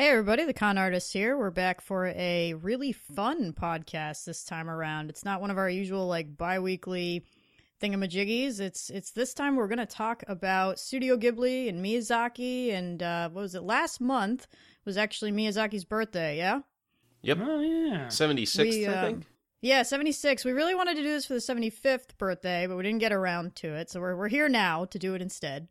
Hey, 0.00 0.08
everybody, 0.08 0.46
the 0.46 0.54
con 0.54 0.78
artist 0.78 1.12
here. 1.12 1.36
We're 1.36 1.50
back 1.50 1.82
for 1.82 2.06
a 2.06 2.54
really 2.54 2.90
fun 2.90 3.52
podcast 3.52 4.24
this 4.24 4.44
time 4.44 4.70
around. 4.70 5.10
It's 5.10 5.26
not 5.26 5.42
one 5.42 5.50
of 5.50 5.58
our 5.58 5.68
usual, 5.68 6.06
like, 6.06 6.38
bi 6.38 6.58
weekly 6.58 7.26
thingamajiggies. 7.82 8.60
It's 8.60 8.88
it's 8.88 9.10
this 9.10 9.34
time 9.34 9.56
we're 9.56 9.68
going 9.68 9.76
to 9.76 9.84
talk 9.84 10.24
about 10.26 10.78
Studio 10.78 11.18
Ghibli 11.18 11.68
and 11.68 11.84
Miyazaki. 11.84 12.72
And 12.72 13.02
uh, 13.02 13.28
what 13.28 13.42
was 13.42 13.54
it? 13.54 13.62
Last 13.62 14.00
month 14.00 14.46
was 14.86 14.96
actually 14.96 15.32
Miyazaki's 15.32 15.84
birthday, 15.84 16.38
yeah? 16.38 16.60
Yep. 17.20 17.38
Oh 17.42 17.60
yeah. 17.60 18.06
76th, 18.06 18.58
We, 18.58 18.86
I 18.86 18.94
um, 18.94 19.04
think. 19.04 19.26
Yeah, 19.60 19.82
76. 19.82 20.46
We 20.46 20.52
really 20.52 20.74
wanted 20.74 20.96
to 20.96 21.02
do 21.02 21.08
this 21.08 21.26
for 21.26 21.34
the 21.34 21.40
75th 21.40 22.16
birthday, 22.16 22.66
but 22.66 22.78
we 22.78 22.84
didn't 22.84 23.00
get 23.00 23.12
around 23.12 23.54
to 23.56 23.74
it. 23.74 23.90
So 23.90 24.00
we're, 24.00 24.16
we're 24.16 24.28
here 24.28 24.48
now 24.48 24.86
to 24.86 24.98
do 24.98 25.14
it 25.14 25.20
instead. 25.20 25.68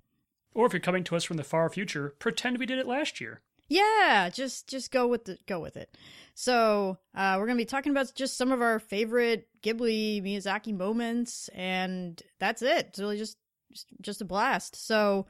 Or 0.54 0.68
if 0.68 0.73
you're 0.73 0.80
coming 0.82 1.04
to 1.05 1.16
us 1.16 1.23
from 1.23 1.38
the 1.38 1.44
far 1.44 1.68
future, 1.72 2.14
pretend 2.20 2.59
we 2.59 2.68
did 2.68 2.77
it 2.77 2.86
last 2.86 3.20
year. 3.20 3.41
Yeah, 3.70 4.30
just 4.34 4.68
just 4.68 4.91
go 4.91 5.08
with 5.08 5.26
the 5.26 5.38
go 5.48 5.59
with 5.59 5.78
it. 5.78 5.96
So 6.34 6.98
uh, 7.14 7.36
we're 7.38 7.46
gonna 7.46 7.58
be 7.58 7.66
talking 7.66 7.92
about 7.92 8.12
just 8.16 8.36
some 8.36 8.52
of 8.52 8.62
our 8.62 8.80
favorite 8.80 9.48
Ghibli 9.62 10.23
Miyazaki 10.23 10.76
moments, 10.76 11.50
and 11.50 12.22
that's 12.40 12.64
it. 12.64 12.88
It's 12.88 13.00
really 13.00 13.18
just 13.18 13.38
just, 14.02 14.22
a 14.22 14.26
blast. 14.26 14.76
So 14.76 15.28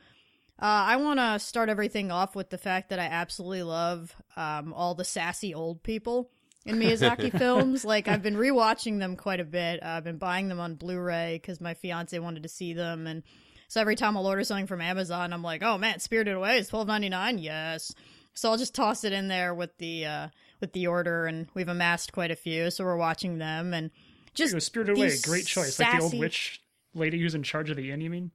uh, 0.62 0.65
I 0.65 0.95
want 0.95 1.20
to 1.20 1.39
start 1.39 1.67
everything 1.67 2.09
off 2.09 2.35
with 2.35 2.49
the 2.49 2.57
fact 2.57 2.89
that 2.89 2.99
I 2.99 3.05
absolutely 3.05 3.63
love 3.63 4.15
um, 4.38 4.73
all 4.73 4.95
the 4.95 5.03
sassy 5.03 5.53
old 5.53 5.84
people 5.84 6.31
in 6.65 6.79
Miyazaki 6.79 7.37
films. 7.37 7.84
Like 7.84 8.07
I've 8.07 8.23
been 8.23 8.35
rewatching 8.35 8.99
them 8.99 9.17
quite 9.17 9.41
a 9.41 9.45
bit. 9.45 9.84
Uh, 9.84 9.87
I've 9.87 10.05
been 10.05 10.17
buying 10.17 10.48
them 10.48 10.62
on 10.62 10.76
Blu-ray 10.76 11.40
because 11.41 11.59
my 11.59 11.73
fiance 11.73 12.17
wanted 12.17 12.43
to 12.43 12.49
see 12.49 12.71
them, 12.71 13.05
and 13.05 13.23
so 13.67 13.81
every 13.81 13.95
time 13.95 14.15
I'll 14.15 14.27
order 14.27 14.45
something 14.45 14.67
from 14.67 14.79
Amazon, 14.79 15.34
I'm 15.34 15.43
like, 15.43 15.62
oh 15.62 15.77
man, 15.77 15.99
Spirited 15.99 16.35
Away 16.35 16.60
is 16.60 16.70
twelve 16.70 16.87
ninety 16.87 17.10
nine. 17.10 17.37
Yes. 17.37 17.93
So 18.34 18.49
I'll 18.49 18.58
just 18.58 18.74
toss 18.76 19.04
it 19.04 19.12
in 19.13 19.27
there 19.27 19.54
with 19.54 19.77
the 19.77 20.05
uh, 20.05 20.27
with 20.62 20.74
the 20.74 20.88
order, 20.88 21.26
and 21.26 21.48
we've 21.54 21.68
amassed 21.68 22.13
quite 22.13 22.32
a 22.32 22.35
few. 22.35 22.72
So 22.72 22.84
we're 22.85 22.96
watching 22.98 23.38
them, 23.38 23.74
and 23.74 23.91
just 24.34 24.54
was 24.54 24.66
Spirited 24.66 24.98
Away, 24.98 25.18
great 25.24 25.46
choice. 25.46 25.80
Like 25.80 25.98
the 25.98 26.04
old 26.04 26.18
witch 26.18 26.62
lady 26.94 27.20
who's 27.20 27.35
in 27.35 27.44
charge 27.44 27.70
of 27.70 27.77
the 27.77 27.91
inn, 27.91 28.02
you 28.02 28.10
mean? 28.10 28.32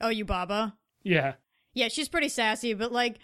oh, 0.00 0.08
Yubaba. 0.08 0.74
Yeah. 1.02 1.34
Yeah, 1.72 1.88
she's 1.88 2.08
pretty 2.08 2.28
sassy, 2.28 2.74
but 2.74 2.92
like 2.92 3.18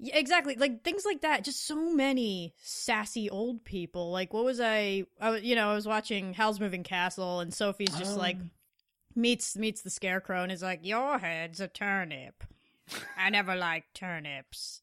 exactly 0.00 0.54
like 0.56 0.82
things 0.82 1.04
like 1.04 1.20
that. 1.20 1.44
Just 1.44 1.66
so 1.66 1.92
many 1.92 2.54
sassy 2.62 3.28
old 3.30 3.64
people. 3.64 4.10
Like 4.10 4.32
what 4.32 4.44
was 4.44 4.60
I? 4.60 5.04
I 5.20 5.30
was- 5.30 5.42
you 5.42 5.54
know 5.54 5.70
I 5.70 5.74
was 5.74 5.86
watching 5.86 6.32
Howl's 6.34 6.60
Moving 6.60 6.82
Castle, 6.84 7.40
and 7.40 7.52
Sophie's 7.52 7.94
just 7.98 8.16
Oh. 8.16 8.20
like 8.20 8.38
meets 9.14 9.56
meets 9.56 9.82
the 9.82 9.90
scarecrow 9.90 10.42
and 10.42 10.50
is 10.50 10.62
like, 10.62 10.80
"Your 10.84 11.18
head's 11.18 11.60
a 11.60 11.68
turnip. 11.68 12.42
I 13.18 13.30
never 13.30 13.54
liked 13.54 13.94
turnips." 13.94 14.80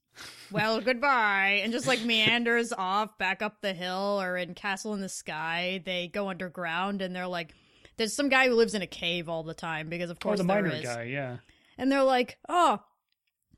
Well, 0.52 0.82
goodbye, 0.82 1.62
and 1.64 1.72
just 1.72 1.88
like 1.88 2.04
meanders 2.04 2.74
off 2.74 3.18
back 3.18 3.42
up 3.42 3.62
the 3.62 3.74
hill, 3.74 4.22
or 4.22 4.38
in 4.38 4.54
Castle 4.54 4.94
in 4.94 5.02
the 5.02 5.10
Sky, 5.10 5.82
they 5.86 6.08
go 6.08 6.30
underground, 6.30 7.02
and 7.02 7.16
they're 7.16 7.28
like, 7.28 7.54
"There's 7.98 8.14
some 8.14 8.30
guy 8.30 8.48
who 8.48 8.56
lives 8.56 8.74
in 8.74 8.82
a 8.82 8.88
cave 8.88 9.30
all 9.30 9.44
the 9.44 9.54
time 9.54 9.90
because 9.90 10.10
of 10.10 10.18
oh, 10.22 10.24
course 10.24 10.40
the 10.40 10.46
there 10.46 10.62
miner 10.62 10.76
is." 10.76 10.84
guy, 10.84 11.04
yeah. 11.04 11.38
and 11.78 11.92
they're 11.92 12.04
like, 12.04 12.38
"Oh, 12.50 12.82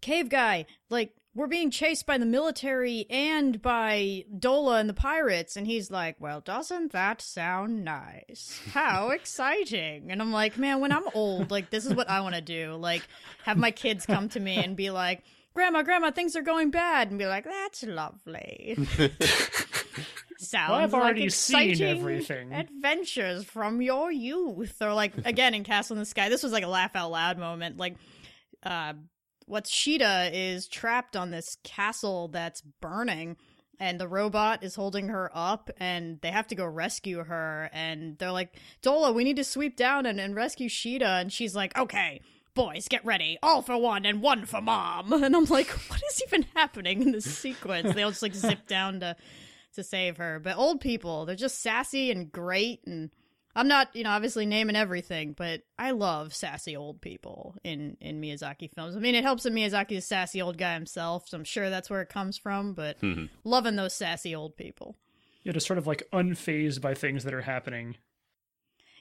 cave 0.01 0.29
guy, 0.29 0.67
like 0.89 1.15
we're 1.35 1.47
being 1.47 1.71
chased 1.71 2.05
by 2.05 2.19
the 2.19 2.27
military 2.27 3.07
and 3.09 3.59
by 3.59 4.25
Dola 4.31 4.79
and 4.79 4.87
the 4.87 4.93
pirates." 4.93 5.55
And 5.55 5.65
he's 5.65 5.89
like, 5.89 6.17
"Well, 6.19 6.41
doesn't 6.41 6.91
that 6.91 7.21
sound 7.21 7.83
nice? 7.83 8.61
How 8.71 9.09
exciting!" 9.09 10.11
And 10.11 10.21
I'm 10.21 10.31
like, 10.31 10.59
"Man, 10.59 10.79
when 10.79 10.91
I'm 10.91 11.07
old, 11.15 11.49
like 11.49 11.71
this 11.71 11.87
is 11.87 11.95
what 11.95 12.09
I 12.09 12.21
want 12.21 12.35
to 12.35 12.41
do. 12.41 12.75
Like 12.75 13.01
have 13.45 13.57
my 13.57 13.71
kids 13.71 14.05
come 14.05 14.29
to 14.29 14.39
me 14.39 14.63
and 14.63 14.75
be 14.75 14.91
like." 14.91 15.23
Grandma, 15.53 15.83
grandma, 15.83 16.11
things 16.11 16.35
are 16.35 16.41
going 16.41 16.71
bad, 16.71 17.09
and 17.09 17.19
be 17.19 17.25
like, 17.25 17.45
"That's 17.45 17.83
lovely." 17.83 18.75
Sounds 20.39 20.69
Well, 20.69 20.79
I've 20.79 20.93
like 20.93 21.01
already 21.01 21.29
seen 21.29 21.69
exciting 21.71 21.97
everything. 21.99 22.53
Adventures 22.53 23.45
from 23.45 23.81
your 23.81 24.11
youth, 24.11 24.81
or 24.81 24.93
like 24.93 25.13
again 25.25 25.53
in 25.53 25.63
Castle 25.63 25.95
in 25.95 25.99
the 25.99 26.05
Sky. 26.05 26.29
This 26.29 26.43
was 26.43 26.51
like 26.51 26.63
a 26.63 26.67
laugh 26.67 26.95
out 26.95 27.11
loud 27.11 27.37
moment. 27.37 27.77
Like, 27.77 27.95
uh, 28.63 28.93
what's 29.45 29.69
Sheeta 29.69 30.29
is 30.33 30.67
trapped 30.67 31.15
on 31.15 31.31
this 31.31 31.57
castle 31.63 32.27
that's 32.29 32.61
burning, 32.81 33.37
and 33.79 33.99
the 33.99 34.07
robot 34.07 34.63
is 34.63 34.75
holding 34.75 35.09
her 35.09 35.31
up, 35.33 35.69
and 35.77 36.19
they 36.21 36.31
have 36.31 36.47
to 36.47 36.55
go 36.55 36.65
rescue 36.65 37.23
her. 37.23 37.69
And 37.73 38.17
they're 38.17 38.31
like, 38.31 38.59
Dola, 38.81 39.13
we 39.13 39.23
need 39.23 39.37
to 39.37 39.43
sweep 39.43 39.75
down 39.75 40.05
and, 40.05 40.19
and 40.19 40.35
rescue 40.35 40.69
Sheeta. 40.69 41.07
And 41.07 41.31
she's 41.31 41.55
like, 41.55 41.77
okay. 41.77 42.21
Boys, 42.55 42.87
get 42.87 43.03
ready. 43.03 43.37
All 43.41 43.61
for 43.61 43.77
one 43.77 44.05
and 44.05 44.21
one 44.21 44.45
for 44.45 44.61
mom. 44.61 45.11
And 45.23 45.35
I'm 45.35 45.45
like, 45.45 45.69
what 45.69 46.01
is 46.11 46.21
even 46.27 46.45
happening 46.55 47.01
in 47.01 47.11
this 47.11 47.25
sequence? 47.25 47.93
They 47.93 48.03
all 48.03 48.11
just 48.11 48.21
like 48.21 48.35
zip 48.35 48.67
down 48.67 48.99
to 48.99 49.15
to 49.75 49.83
save 49.83 50.17
her. 50.17 50.39
But 50.39 50.57
old 50.57 50.81
people, 50.81 51.25
they're 51.25 51.35
just 51.35 51.61
sassy 51.61 52.11
and 52.11 52.31
great 52.31 52.81
and 52.85 53.09
I'm 53.55 53.67
not, 53.67 53.95
you 53.95 54.03
know, 54.03 54.09
obviously 54.09 54.47
naming 54.47 54.75
everything, 54.75 55.33
but 55.33 55.61
I 55.77 55.91
love 55.91 56.33
sassy 56.33 56.75
old 56.75 57.01
people 57.01 57.55
in 57.63 57.97
in 58.01 58.19
Miyazaki 58.21 58.71
films. 58.73 58.95
I 58.95 58.99
mean, 58.99 59.13
it 59.15 59.23
helps 59.23 59.43
that 59.43 59.53
Miyazaki's 59.53 59.99
a 59.99 60.01
sassy 60.01 60.41
old 60.41 60.57
guy 60.57 60.73
himself, 60.73 61.27
so 61.29 61.37
I'm 61.37 61.43
sure 61.43 61.69
that's 61.69 61.89
where 61.89 62.01
it 62.01 62.09
comes 62.09 62.37
from, 62.37 62.73
but 62.73 62.99
Mhm. 63.01 63.29
loving 63.43 63.75
those 63.75 63.93
sassy 63.93 64.33
old 64.35 64.57
people. 64.57 64.95
Yeah, 65.43 65.51
just 65.53 65.67
sort 65.67 65.77
of 65.77 65.85
like 65.85 66.07
unfazed 66.11 66.81
by 66.81 66.93
things 66.95 67.23
that 67.25 67.33
are 67.33 67.41
happening. 67.41 67.97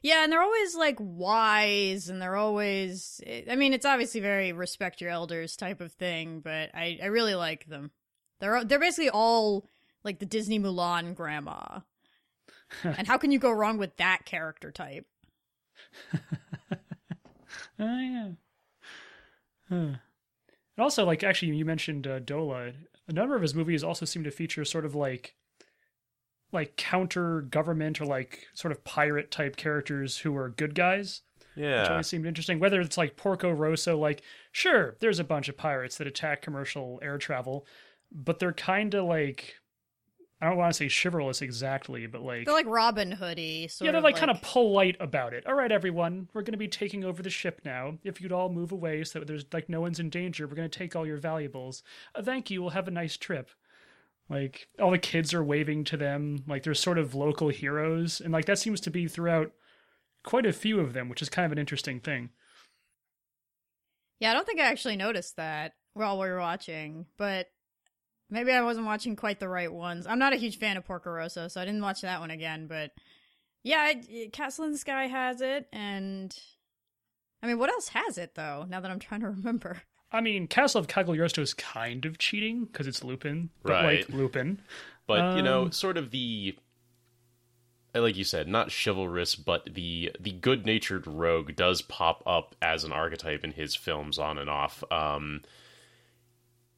Yeah, 0.02 0.24
and 0.24 0.32
they're 0.32 0.42
always 0.42 0.74
like 0.74 0.96
wise 0.98 2.08
and 2.08 2.20
they're 2.20 2.36
always 2.36 3.20
I 3.48 3.56
mean, 3.56 3.72
it's 3.72 3.86
obviously 3.86 4.20
very 4.20 4.52
respect 4.52 5.00
your 5.00 5.10
elders 5.10 5.56
type 5.56 5.80
of 5.80 5.92
thing, 5.92 6.40
but 6.40 6.70
I 6.74 6.98
I 7.02 7.06
really 7.06 7.34
like 7.34 7.66
them. 7.66 7.92
They're 8.40 8.64
they're 8.64 8.78
basically 8.80 9.10
all 9.10 9.66
like 10.04 10.18
the 10.18 10.26
Disney 10.26 10.58
Mulan 10.58 11.14
grandma. 11.14 11.80
and 12.84 13.06
how 13.06 13.18
can 13.18 13.30
you 13.30 13.38
go 13.38 13.52
wrong 13.52 13.78
with 13.78 13.96
that 13.98 14.24
character 14.24 14.70
type? 14.70 15.06
Oh 17.78 17.98
yeah. 18.00 18.28
Huh. 19.69 19.74
And 19.74 19.98
also, 20.78 21.04
like, 21.04 21.22
actually, 21.24 21.56
you 21.56 21.64
mentioned 21.64 22.06
uh, 22.06 22.20
Dola. 22.20 22.74
A 23.08 23.12
number 23.12 23.34
of 23.34 23.42
his 23.42 23.54
movies 23.54 23.82
also 23.82 24.04
seem 24.04 24.24
to 24.24 24.30
feature 24.30 24.64
sort 24.64 24.84
of 24.84 24.94
like, 24.94 25.34
like 26.52 26.76
counter 26.76 27.40
government 27.42 28.00
or 28.00 28.04
like 28.04 28.46
sort 28.54 28.72
of 28.72 28.84
pirate 28.84 29.30
type 29.30 29.56
characters 29.56 30.18
who 30.18 30.36
are 30.36 30.48
good 30.50 30.74
guys. 30.74 31.22
Yeah. 31.56 31.80
Which 31.80 31.86
Yeah. 31.88 31.90
always 31.92 32.06
seemed 32.06 32.26
interesting. 32.26 32.58
Whether 32.60 32.80
it's 32.80 32.96
like 32.98 33.16
Porco 33.16 33.50
Rosso, 33.50 33.96
like, 33.98 34.22
sure, 34.52 34.96
there's 35.00 35.18
a 35.18 35.24
bunch 35.24 35.48
of 35.48 35.56
pirates 35.56 35.96
that 35.98 36.06
attack 36.06 36.42
commercial 36.42 36.98
air 37.02 37.18
travel, 37.18 37.66
but 38.10 38.38
they're 38.38 38.52
kind 38.52 38.94
of 38.94 39.04
like, 39.04 39.56
I 40.40 40.48
don't 40.48 40.56
want 40.56 40.74
to 40.74 40.76
say 40.76 40.88
chivalrous 40.88 41.40
exactly, 41.40 42.06
but 42.06 42.22
like, 42.22 42.46
They're 42.46 42.54
like 42.54 42.66
Robin 42.66 43.12
Hoodie, 43.12 43.69
sort 43.69 43.86
yeah, 43.86 43.92
they're 43.92 43.98
of 43.98 44.04
like, 44.04 44.16
kind 44.16 44.30
of 44.30 44.42
polite 44.42 44.96
about 44.98 45.34
it. 45.34 45.46
All 45.46 45.54
right, 45.54 45.70
everyone, 45.70 46.28
we're 46.34 46.42
going 46.42 46.52
to 46.52 46.58
be 46.58 46.69
taking 46.69 47.04
over 47.04 47.22
the 47.22 47.30
ship 47.30 47.60
now. 47.64 47.98
If 48.02 48.20
you'd 48.20 48.32
all 48.32 48.48
move 48.48 48.72
away 48.72 49.04
so 49.04 49.19
that 49.20 49.28
there's 49.28 49.44
like 49.52 49.69
no 49.69 49.80
one's 49.80 50.00
in 50.00 50.10
danger, 50.10 50.46
we're 50.48 50.56
going 50.56 50.69
to 50.69 50.78
take 50.78 50.96
all 50.96 51.06
your 51.06 51.19
valuables. 51.19 51.82
Uh, 52.14 52.22
thank 52.22 52.50
you. 52.50 52.60
We'll 52.60 52.70
have 52.70 52.88
a 52.88 52.90
nice 52.90 53.16
trip. 53.16 53.50
Like 54.28 54.68
all 54.80 54.90
the 54.90 54.98
kids 54.98 55.34
are 55.34 55.44
waving 55.44 55.84
to 55.84 55.96
them. 55.96 56.44
Like 56.46 56.62
they're 56.62 56.74
sort 56.74 56.98
of 56.98 57.14
local 57.14 57.48
heroes, 57.48 58.20
and 58.20 58.32
like 58.32 58.46
that 58.46 58.58
seems 58.58 58.80
to 58.82 58.90
be 58.90 59.08
throughout 59.08 59.52
quite 60.24 60.46
a 60.46 60.52
few 60.52 60.80
of 60.80 60.92
them, 60.92 61.08
which 61.08 61.22
is 61.22 61.28
kind 61.28 61.46
of 61.46 61.52
an 61.52 61.58
interesting 61.58 62.00
thing. 62.00 62.30
Yeah, 64.20 64.30
I 64.30 64.34
don't 64.34 64.46
think 64.46 64.60
I 64.60 64.66
actually 64.66 64.96
noticed 64.96 65.36
that 65.36 65.74
while 65.94 66.18
we 66.18 66.28
were 66.28 66.38
watching, 66.38 67.06
but 67.18 67.48
maybe 68.30 68.52
I 68.52 68.62
wasn't 68.62 68.86
watching 68.86 69.16
quite 69.16 69.40
the 69.40 69.48
right 69.48 69.72
ones. 69.72 70.06
I'm 70.06 70.18
not 70.18 70.32
a 70.32 70.36
huge 70.36 70.58
fan 70.58 70.76
of 70.76 70.84
Porco 70.84 71.10
Rosso, 71.10 71.48
so 71.48 71.60
I 71.60 71.64
didn't 71.64 71.82
watch 71.82 72.02
that 72.02 72.20
one 72.20 72.30
again, 72.30 72.66
but 72.66 72.92
yeah, 73.64 73.92
it, 73.94 74.32
Castle 74.32 74.64
in 74.64 74.72
the 74.72 74.78
Sky 74.78 75.06
has 75.06 75.40
it, 75.40 75.68
and 75.72 76.36
I 77.42 77.46
mean, 77.46 77.58
what 77.58 77.70
else 77.70 77.88
has 77.88 78.18
it 78.18 78.34
though? 78.34 78.64
Now 78.68 78.80
that 78.80 78.90
I'm 78.90 78.98
trying 78.98 79.20
to 79.20 79.30
remember. 79.30 79.82
I 80.12 80.20
mean, 80.20 80.47
Castle 80.47 80.81
of 80.81 80.88
Cagliostro 80.88 81.43
is 81.43 81.55
kind 81.55 82.05
of 82.05 82.19
cheating 82.19 82.67
because 82.67 82.87
it's 82.87 83.03
Lupin, 83.03 83.50
but 83.62 83.73
Right. 83.73 84.09
like 84.09 84.09
Lupin. 84.17 84.61
But 85.06 85.37
you 85.37 85.43
know, 85.43 85.62
Um, 85.62 85.73
sort 85.73 85.97
of 85.97 86.11
the 86.11 86.56
like 87.94 88.17
you 88.17 88.25
said, 88.25 88.49
not 88.49 88.73
chivalrous, 88.73 89.35
but 89.35 89.75
the 89.75 90.12
the 90.19 90.32
good 90.32 90.64
natured 90.64 91.06
rogue 91.06 91.55
does 91.56 91.82
pop 91.82 92.23
up 92.26 92.55
as 92.62 92.85
an 92.85 92.93
archetype 92.93 93.44
in 93.44 93.53
his 93.53 93.75
films 93.75 94.19
on 94.19 94.38
and 94.38 94.49
off. 94.49 94.82
Um, 94.91 95.43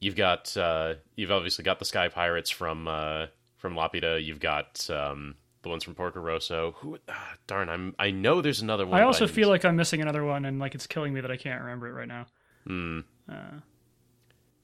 you've 0.00 0.16
got 0.16 0.56
uh, 0.56 0.94
you've 1.16 1.30
obviously 1.30 1.62
got 1.64 1.78
the 1.78 1.84
Sky 1.84 2.08
Pirates 2.08 2.50
from 2.50 2.88
uh, 2.88 3.26
from 3.58 3.74
Laputa. 3.76 4.22
You've 4.24 4.40
got 4.40 4.88
um, 4.90 5.36
the 5.62 5.68
ones 5.68 5.84
from 5.84 5.94
Porco 5.94 6.18
Rosso. 6.20 6.72
Who? 6.78 6.98
Ah, 7.08 7.34
darn, 7.46 7.68
I'm 7.68 7.94
I 7.98 8.10
know 8.10 8.40
there's 8.40 8.60
another 8.60 8.84
one. 8.86 8.98
I 8.98 9.04
also 9.04 9.26
didn't- 9.26 9.36
feel 9.36 9.48
like 9.48 9.64
I'm 9.64 9.76
missing 9.76 10.00
another 10.02 10.24
one, 10.24 10.44
and 10.44 10.58
like 10.58 10.74
it's 10.74 10.86
killing 10.88 11.12
me 11.14 11.20
that 11.20 11.30
I 11.30 11.36
can't 11.36 11.60
remember 11.62 11.86
it 11.88 11.92
right 11.92 12.08
now. 12.08 12.26
Hmm. 12.66 13.00
Uh, 13.28 13.60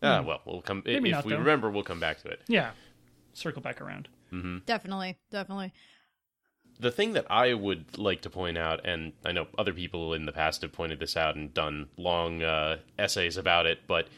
Ah, 0.03 0.23
well, 0.23 0.41
we'll 0.47 0.63
come 0.63 0.83
Maybe 0.87 1.11
if 1.11 1.17
not, 1.17 1.25
we 1.27 1.33
though. 1.33 1.39
remember. 1.41 1.71
We'll 1.71 1.83
come 1.83 2.01
back 2.01 2.23
to 2.23 2.29
it. 2.29 2.41
yeah, 2.49 2.71
circle 3.35 3.61
back 3.61 3.81
around. 3.83 4.09
Definitely, 4.65 5.19
definitely. 5.31 5.73
the 6.79 6.91
thing 6.91 7.13
that 7.15 7.27
I 7.29 7.53
would 7.53 7.99
like 7.99 8.23
to 8.23 8.31
point 8.31 8.57
out, 8.57 8.87
and 8.87 9.13
I 9.27 9.33
know 9.33 9.49
other 9.59 9.75
people 9.75 10.15
in 10.15 10.25
the 10.25 10.33
past 10.33 10.63
have 10.63 10.73
pointed 10.73 11.01
this 11.01 11.17
out 11.19 11.35
and 11.37 11.53
done 11.53 11.89
long 11.99 12.43
uh, 12.43 12.79
essays 12.99 13.37
about 13.37 13.67
it, 13.67 13.81
but 13.87 14.09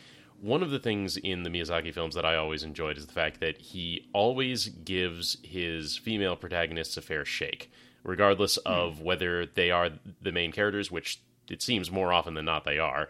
one 0.40 0.62
of 0.62 0.70
the 0.70 0.78
things 0.78 1.16
in 1.16 1.42
the 1.44 1.50
Miyazaki 1.50 1.92
films 1.94 2.14
that 2.14 2.24
I 2.26 2.36
always 2.36 2.62
enjoyed 2.62 2.96
is 2.98 3.06
the 3.06 3.12
fact 3.12 3.40
that 3.40 3.56
he 3.58 4.08
always 4.12 4.68
gives 4.68 5.38
his 5.42 5.96
female 5.96 6.36
protagonists 6.36 6.96
a 6.96 7.02
fair 7.02 7.24
shake, 7.24 7.72
regardless 8.04 8.56
of 8.58 9.00
whether 9.00 9.46
they 9.46 9.70
are 9.72 9.90
the 10.20 10.32
main 10.32 10.52
characters, 10.52 10.90
which 10.92 11.20
it 11.48 11.62
seems 11.62 11.90
more 11.90 12.12
often 12.12 12.34
than 12.34 12.44
not 12.44 12.64
they 12.64 12.78
are, 12.78 13.08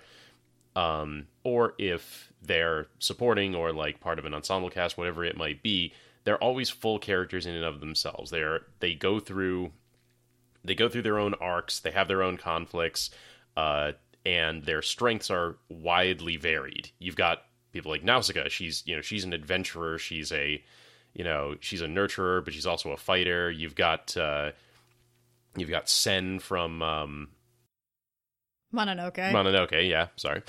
um, 0.77 1.27
or 1.45 1.75
if 1.79 2.33
they're 2.43 2.87
supporting 2.99 3.55
or 3.55 3.73
like 3.73 4.01
part 4.01 4.19
of 4.19 4.25
an 4.25 4.35
ensemble 4.35 4.71
cast, 4.71 4.99
whatever 4.99 5.25
it 5.25 5.37
might 5.37 5.63
be. 5.63 5.93
They're 6.25 6.43
always 6.43 6.71
full 6.71 6.99
characters 6.99 7.47
in 7.47 7.55
and 7.55 7.65
of 7.65 7.81
themselves. 7.81 8.31
They're 8.31 8.61
they 8.81 8.95
go 8.95 9.19
through 9.19 9.73
they 10.65 10.75
go 10.75 10.89
through 10.89 11.03
their 11.03 11.19
own 11.19 11.35
arcs. 11.35 11.81
They 11.81 11.91
have 11.91 12.09
their 12.09 12.23
own 12.23 12.37
conflicts. 12.37 13.11
Uh, 13.57 13.93
and 14.25 14.65
their 14.65 14.83
strengths 14.83 15.31
are 15.31 15.57
widely 15.69 16.37
varied. 16.37 16.91
You've 16.99 17.17
got 17.17 17.43
people 17.73 17.91
like 17.91 18.05
Nausicaa. 18.05 18.49
She's 18.49 18.83
you 18.87 18.97
know 18.97 19.03
she's 19.03 19.25
an 19.25 19.33
adventurer. 19.33 19.99
She's 19.99 20.33
a 20.33 20.63
you 21.13 21.25
know 21.25 21.57
she's 21.61 21.83
a 21.83 21.87
nurturer, 21.87 22.45
but 22.45 22.55
she's 22.55 22.67
also 22.67 22.91
a 22.93 22.97
fighter. 22.97 23.51
You've 23.51 23.75
got 23.75 24.17
uh, 24.17 24.53
you've 25.57 25.71
got 25.71 25.89
Sen 25.89 26.39
from 26.39 26.83
um, 26.83 27.29
Mononoke. 28.73 29.33
Mononoke. 29.33 29.89
Yeah, 29.89 30.09
sorry. 30.17 30.43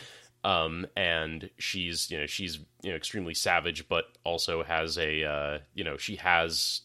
Um, 0.43 0.87
and 0.97 1.49
she's 1.57 2.11
you 2.11 2.19
know 2.19 2.25
she's 2.25 2.59
you 2.81 2.91
know 2.91 2.95
extremely 2.95 3.33
savage, 3.33 3.87
but 3.87 4.05
also 4.23 4.63
has 4.63 4.97
a 4.97 5.23
uh, 5.23 5.59
you 5.73 5.83
know 5.83 5.97
she 5.97 6.17
has 6.17 6.81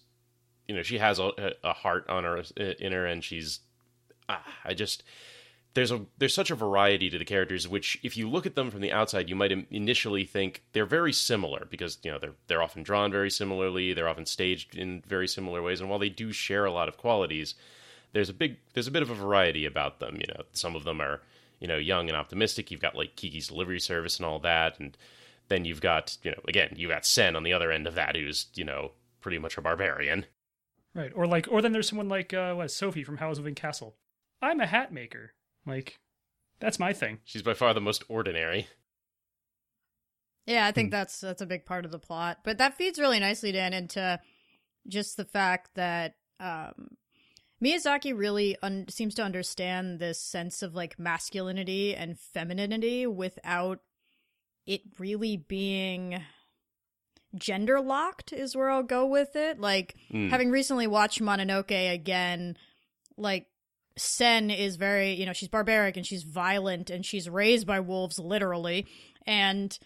you 0.67 0.75
know 0.75 0.83
she 0.83 0.99
has 0.99 1.19
a, 1.19 1.55
a 1.65 1.73
heart 1.73 2.09
on 2.09 2.25
her 2.25 2.43
in 2.59 2.93
her, 2.93 3.07
and 3.07 3.25
she's 3.25 3.61
ah, 4.29 4.45
I 4.65 4.75
just 4.75 5.03
there's 5.75 5.91
a 5.91 6.05
there's 6.19 6.35
such 6.35 6.51
a 6.51 6.57
variety 6.57 7.11
to 7.11 7.19
the 7.19 7.25
characters 7.25 7.69
which 7.69 7.99
if 8.03 8.17
you 8.17 8.29
look 8.29 8.47
at 8.47 8.55
them 8.55 8.71
from 8.71 8.81
the 8.81 8.93
outside 8.93 9.29
you 9.29 9.37
might 9.37 9.53
initially 9.71 10.25
think 10.25 10.65
they're 10.73 10.87
very 10.87 11.13
similar 11.13 11.67
because 11.71 11.99
you 12.03 12.11
know 12.11 12.19
they're 12.19 12.35
they're 12.47 12.63
often 12.63 12.83
drawn 12.83 13.13
very 13.13 13.31
similarly 13.31 13.93
they're 13.93 14.09
often 14.09 14.27
staged 14.27 14.77
in 14.77 15.03
very 15.07 15.29
similar 15.29 15.63
ways 15.63 15.81
and 15.81 15.89
while 15.89 15.99
they 15.99 16.09
do 16.09 16.33
share 16.33 16.65
a 16.65 16.73
lot 16.73 16.89
of 16.89 16.97
qualities 16.97 17.55
there's 18.19 18.29
a 18.29 18.35
big 18.35 18.57
there's 18.75 18.87
a 18.87 18.93
bit 18.93 19.03
of 19.03 19.11
a 19.11 19.15
variety 19.15 19.65
about 19.65 20.01
them 20.01 20.17
you 20.17 20.27
know 20.29 20.43
some 20.53 20.77
of 20.77 20.85
them 20.85 21.01
are 21.01 21.23
you 21.61 21.69
know 21.69 21.77
young 21.77 22.09
and 22.09 22.17
optimistic 22.17 22.71
you've 22.71 22.81
got 22.81 22.97
like 22.97 23.17
Kiki's 23.17 23.49
delivery 23.49 23.81
service 23.81 24.19
and 24.19 24.27
all 24.27 24.39
that 24.41 24.79
and 24.79 24.97
then 25.49 25.65
you've 25.65 25.81
got 25.81 26.17
you 26.23 26.31
know 26.31 26.41
again 26.47 26.75
you've 26.77 26.91
got 26.91 27.07
Sen 27.07 27.37
on 27.37 27.43
the 27.43 27.53
other 27.53 27.71
end 27.71 27.87
of 27.87 27.95
that 27.95 28.17
who's 28.17 28.47
you 28.55 28.65
know 28.65 28.93
pretty 29.21 29.39
much 29.39 29.57
a 29.57 29.63
barbarian 29.63 30.27
right 30.95 31.13
or 31.15 31.27
like 31.27 31.47
or 31.51 31.63
then 31.63 31.73
there's 31.73 31.89
someone 31.89 32.09
like 32.09 32.35
uh 32.35 32.55
what 32.55 32.71
Sophie 32.71 33.05
from 33.05 33.17
Howl's 33.19 33.39
Moving 33.39 33.55
Castle 33.55 33.97
I'm 34.43 34.61
a 34.61 34.67
hat 34.67 34.93
maker 34.93 35.33
like, 35.69 36.01
that's 36.61 36.79
my 36.79 36.93
thing. 36.93 37.19
She's 37.25 37.43
by 37.43 37.55
far 37.55 37.75
the 37.75 37.81
most 37.81 38.03
ordinary. 38.09 38.67
Yeah, 40.47 40.67
I 40.67 40.73
think 40.73 40.89
hmm. 40.89 40.93
that's 40.93 41.21
that's 41.21 41.43
a 41.43 41.47
big 41.47 41.67
part 41.67 41.85
of 41.85 41.91
the 41.91 41.99
plot. 41.99 42.39
But 42.43 42.59
that 42.59 42.77
feeds 42.77 42.99
really 42.99 43.21
nicely, 43.21 43.53
Dan, 43.53 43.75
into 43.75 44.19
just 44.89 45.17
the 45.17 45.27
fact 45.27 45.71
that 45.75 46.15
um, 46.41 46.97
Miyazaki 47.63 48.17
really 48.17 48.57
un- 48.63 48.87
seems 48.89 49.15
to 49.17 49.23
understand 49.23 49.99
this 49.99 50.21
sense 50.21 50.63
of 50.63 50.75
like 50.75 50.99
masculinity 50.99 51.95
and 51.95 52.19
femininity 52.19 53.07
without 53.07 53.81
it 54.67 54.83
really 54.99 55.37
being 55.37 56.23
gender 57.35 57.81
locked 57.81 58.33
is 58.33 58.57
where 58.57 58.71
I'll 58.71 58.83
go 58.83 59.07
with 59.07 59.35
it. 59.35 59.61
Like 59.61 59.97
mm. 60.13 60.31
having 60.31 60.51
recently 60.51 60.87
watched 60.87 61.21
Mononoke 61.21 61.95
again, 61.95 62.57
like 63.17 63.47
Sen 63.97 64.51
is 64.51 64.77
very, 64.77 65.15
you 65.15 65.27
know, 65.27 65.33
she's 65.33 65.49
barbaric 65.49 65.97
and 65.97 66.07
she's 66.07 66.23
violent 66.23 66.91
and 66.91 67.05
she's 67.05 67.29
raised 67.29 67.67
by 67.67 67.81
wolves, 67.81 68.19
literally. 68.19 68.87
And 69.27 69.77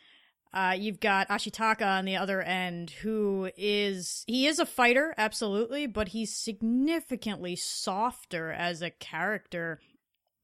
uh, 0.54 0.76
you've 0.78 1.00
got 1.00 1.28
Ashitaka 1.28 1.87
on 1.87 2.04
the 2.04 2.16
other 2.16 2.43
end, 2.43 2.90
who 2.90 3.50
is 3.56 4.25
he 4.26 4.46
is 4.46 4.58
a 4.58 4.66
fighter, 4.66 5.14
absolutely, 5.16 5.87
but 5.87 6.08
he's 6.08 6.34
significantly 6.34 7.56
softer 7.56 8.52
as 8.52 8.82
a 8.82 8.90
character 8.90 9.81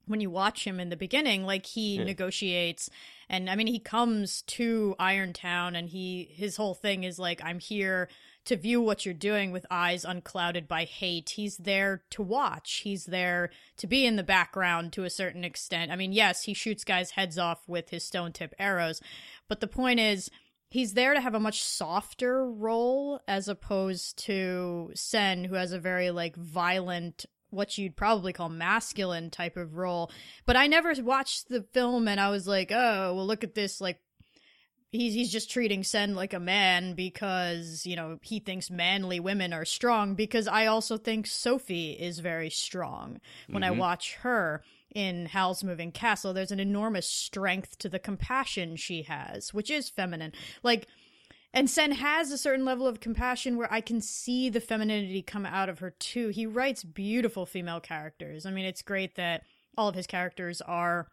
when 0.07 0.21
you 0.21 0.31
watch 0.31 0.67
him 0.67 0.81
in 0.81 0.89
the 0.89 0.97
beginning. 0.97 1.45
Like 1.45 1.67
he 1.67 1.97
yeah. 1.97 2.05
negotiates, 2.05 2.89
and 3.29 3.51
I 3.51 3.57
mean, 3.57 3.67
he 3.67 3.79
comes 3.79 4.43
to 4.43 4.97
Irontown, 4.99 5.77
and 5.77 5.91
he 5.91 6.31
his 6.33 6.57
whole 6.57 6.75
thing 6.75 7.05
is 7.05 7.19
like, 7.19 7.45
I'm 7.45 7.59
here 7.59 8.09
to 8.49 8.57
view 8.57 8.81
what 8.81 9.05
you're 9.05 9.15
doing 9.15 9.53
with 9.53 9.67
eyes 9.71 10.05
unclouded 10.05 10.67
by 10.67 10.85
hate. 10.85 11.31
He's 11.31 11.59
there 11.59 12.03
to 12.11 12.23
watch. 12.23 12.81
He's 12.85 13.05
there 13.05 13.51
to 13.77 13.87
be 13.87 14.07
in 14.07 14.17
the 14.17 14.23
background 14.23 14.93
to 14.95 15.05
a 15.05 15.11
certain 15.11 15.45
extent. 15.45 15.93
I 15.93 15.97
mean, 15.97 16.13
yes, 16.13 16.45
he 16.45 16.55
shoots 16.55 16.83
guys' 16.83 17.13
heads 17.13 17.39
off 17.39 17.69
with 17.69 17.91
his 17.91 18.05
stone 18.05 18.33
tip 18.33 18.55
arrows, 18.59 19.01
but 19.49 19.61
the 19.61 19.67
point 19.67 20.01
is, 20.01 20.31
he's 20.71 20.95
there 20.95 21.15
to 21.15 21.21
have 21.21 21.35
a 21.35 21.41
much 21.41 21.63
softer 21.63 22.51
role 22.51 23.21
as 23.29 23.49
opposed 23.49 24.19
to 24.25 24.91
Sen, 24.95 25.45
who 25.45 25.55
has 25.55 25.73
a 25.73 25.79
very 25.79 26.11
like 26.11 26.37
violent 26.37 27.27
what 27.51 27.79
you'd 27.79 27.97
probably 27.97 28.33
call 28.33 28.49
masculine 28.49 29.31
type 29.31 29.57
of 29.57 29.77
role. 29.77 30.11
But 30.47 30.57
I 30.57 30.67
never 30.67 30.93
watched 31.03 31.49
the 31.49 31.63
film 31.73 32.09
and 32.09 32.21
I 32.21 32.31
was 32.31 32.47
like, 32.47 32.71
oh, 32.71 33.15
well, 33.15 33.27
look 33.27 33.45
at 33.45 33.55
this 33.55 33.81
like 33.81 34.01
he's 34.91 35.15
he's 35.15 35.31
just 35.31 35.51
treating 35.51 35.83
Sen 35.83 36.15
like 36.15 36.33
a 36.33 36.41
man 36.41 36.95
because 36.95 37.85
you 37.87 37.97
know 37.97 38.19
he 38.23 38.39
thinks 38.39 38.71
manly 38.71 39.21
women 39.21 39.53
are 39.53 39.65
strong 39.65 40.15
because 40.15 40.49
I 40.49 40.67
also 40.67 40.97
think 40.97 41.27
Sophie 41.27 41.93
is 41.93 42.19
very 42.21 42.51
strong. 42.51 43.21
When 43.49 43.63
mm-hmm. 43.63 43.75
I 43.75 43.79
watch 43.79 44.15
her 44.23 44.63
in 44.95 45.27
Howl's 45.27 45.63
Moving 45.63 45.93
Castle 45.93 46.33
there's 46.33 46.53
an 46.53 46.61
enormous 46.61 47.07
strength 47.07 47.79
to 47.79 47.89
the 47.89 47.99
compassion 47.99 48.77
she 48.77 49.03
has 49.03 49.53
which 49.53 49.71
is 49.71 49.89
feminine. 49.89 50.33
Like 50.63 50.87
and 51.55 51.69
Sen 51.69 51.93
has 51.93 52.31
a 52.31 52.39
certain 52.39 52.65
level 52.65 52.87
of 52.87 53.01
compassion 53.01 53.57
where 53.57 53.73
I 53.73 53.81
can 53.81 54.03
see 54.03 54.51
the 54.51 54.61
femininity 54.61 55.23
come 55.23 55.47
out 55.47 55.71
of 55.71 55.79
her 55.79 55.91
too. 55.91 56.29
He 56.29 56.45
writes 56.47 56.85
beautiful 56.85 57.47
female 57.47 57.81
characters. 57.81 58.47
I 58.47 58.51
mean 58.51 58.65
it's 58.65 58.83
great 58.83 59.17
that 59.17 59.43
all 59.77 59.89
of 59.89 59.95
his 59.95 60.07
characters 60.07 60.61
are 60.63 61.09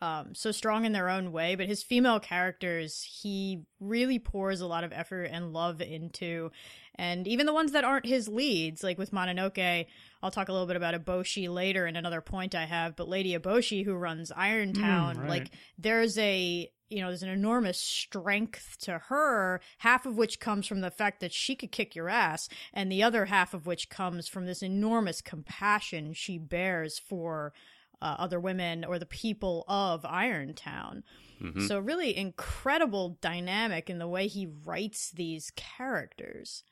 um, 0.00 0.34
so 0.34 0.52
strong 0.52 0.84
in 0.84 0.92
their 0.92 1.08
own 1.08 1.32
way, 1.32 1.56
but 1.56 1.66
his 1.66 1.82
female 1.82 2.20
characters, 2.20 3.02
he 3.02 3.62
really 3.80 4.18
pours 4.18 4.60
a 4.60 4.66
lot 4.66 4.84
of 4.84 4.92
effort 4.92 5.24
and 5.24 5.52
love 5.52 5.80
into. 5.80 6.52
And 6.94 7.26
even 7.26 7.46
the 7.46 7.52
ones 7.52 7.72
that 7.72 7.84
aren't 7.84 8.06
his 8.06 8.28
leads, 8.28 8.82
like 8.82 8.98
with 8.98 9.12
Mononoke, 9.12 9.86
I'll 10.22 10.30
talk 10.30 10.48
a 10.48 10.52
little 10.52 10.66
bit 10.66 10.76
about 10.76 10.94
Eboshi 10.94 11.52
later 11.52 11.86
in 11.86 11.96
another 11.96 12.20
point 12.20 12.54
I 12.54 12.64
have, 12.64 12.96
but 12.96 13.08
Lady 13.08 13.36
Eboshi, 13.36 13.84
who 13.84 13.94
runs 13.94 14.30
Irontown, 14.30 15.16
mm, 15.16 15.20
right. 15.20 15.28
like, 15.28 15.50
there's 15.76 16.16
a, 16.18 16.70
you 16.88 17.00
know, 17.00 17.08
there's 17.08 17.22
an 17.22 17.28
enormous 17.28 17.80
strength 17.80 18.76
to 18.82 18.98
her, 18.98 19.60
half 19.78 20.06
of 20.06 20.16
which 20.16 20.40
comes 20.40 20.66
from 20.66 20.80
the 20.80 20.90
fact 20.90 21.20
that 21.20 21.32
she 21.32 21.54
could 21.54 21.72
kick 21.72 21.94
your 21.94 22.08
ass, 22.08 22.48
and 22.72 22.90
the 22.90 23.02
other 23.02 23.26
half 23.26 23.52
of 23.52 23.66
which 23.66 23.90
comes 23.90 24.28
from 24.28 24.46
this 24.46 24.62
enormous 24.62 25.20
compassion 25.20 26.12
she 26.12 26.38
bears 26.38 26.98
for 26.98 27.52
uh, 28.00 28.16
other 28.18 28.40
women 28.40 28.84
or 28.84 28.98
the 28.98 29.06
people 29.06 29.64
of 29.68 30.02
Irontown. 30.02 31.02
Mm-hmm. 31.42 31.66
So 31.66 31.78
really 31.78 32.16
incredible 32.16 33.18
dynamic 33.20 33.88
in 33.88 33.98
the 33.98 34.08
way 34.08 34.26
he 34.26 34.46
writes 34.46 35.10
these 35.10 35.52
characters, 35.56 36.64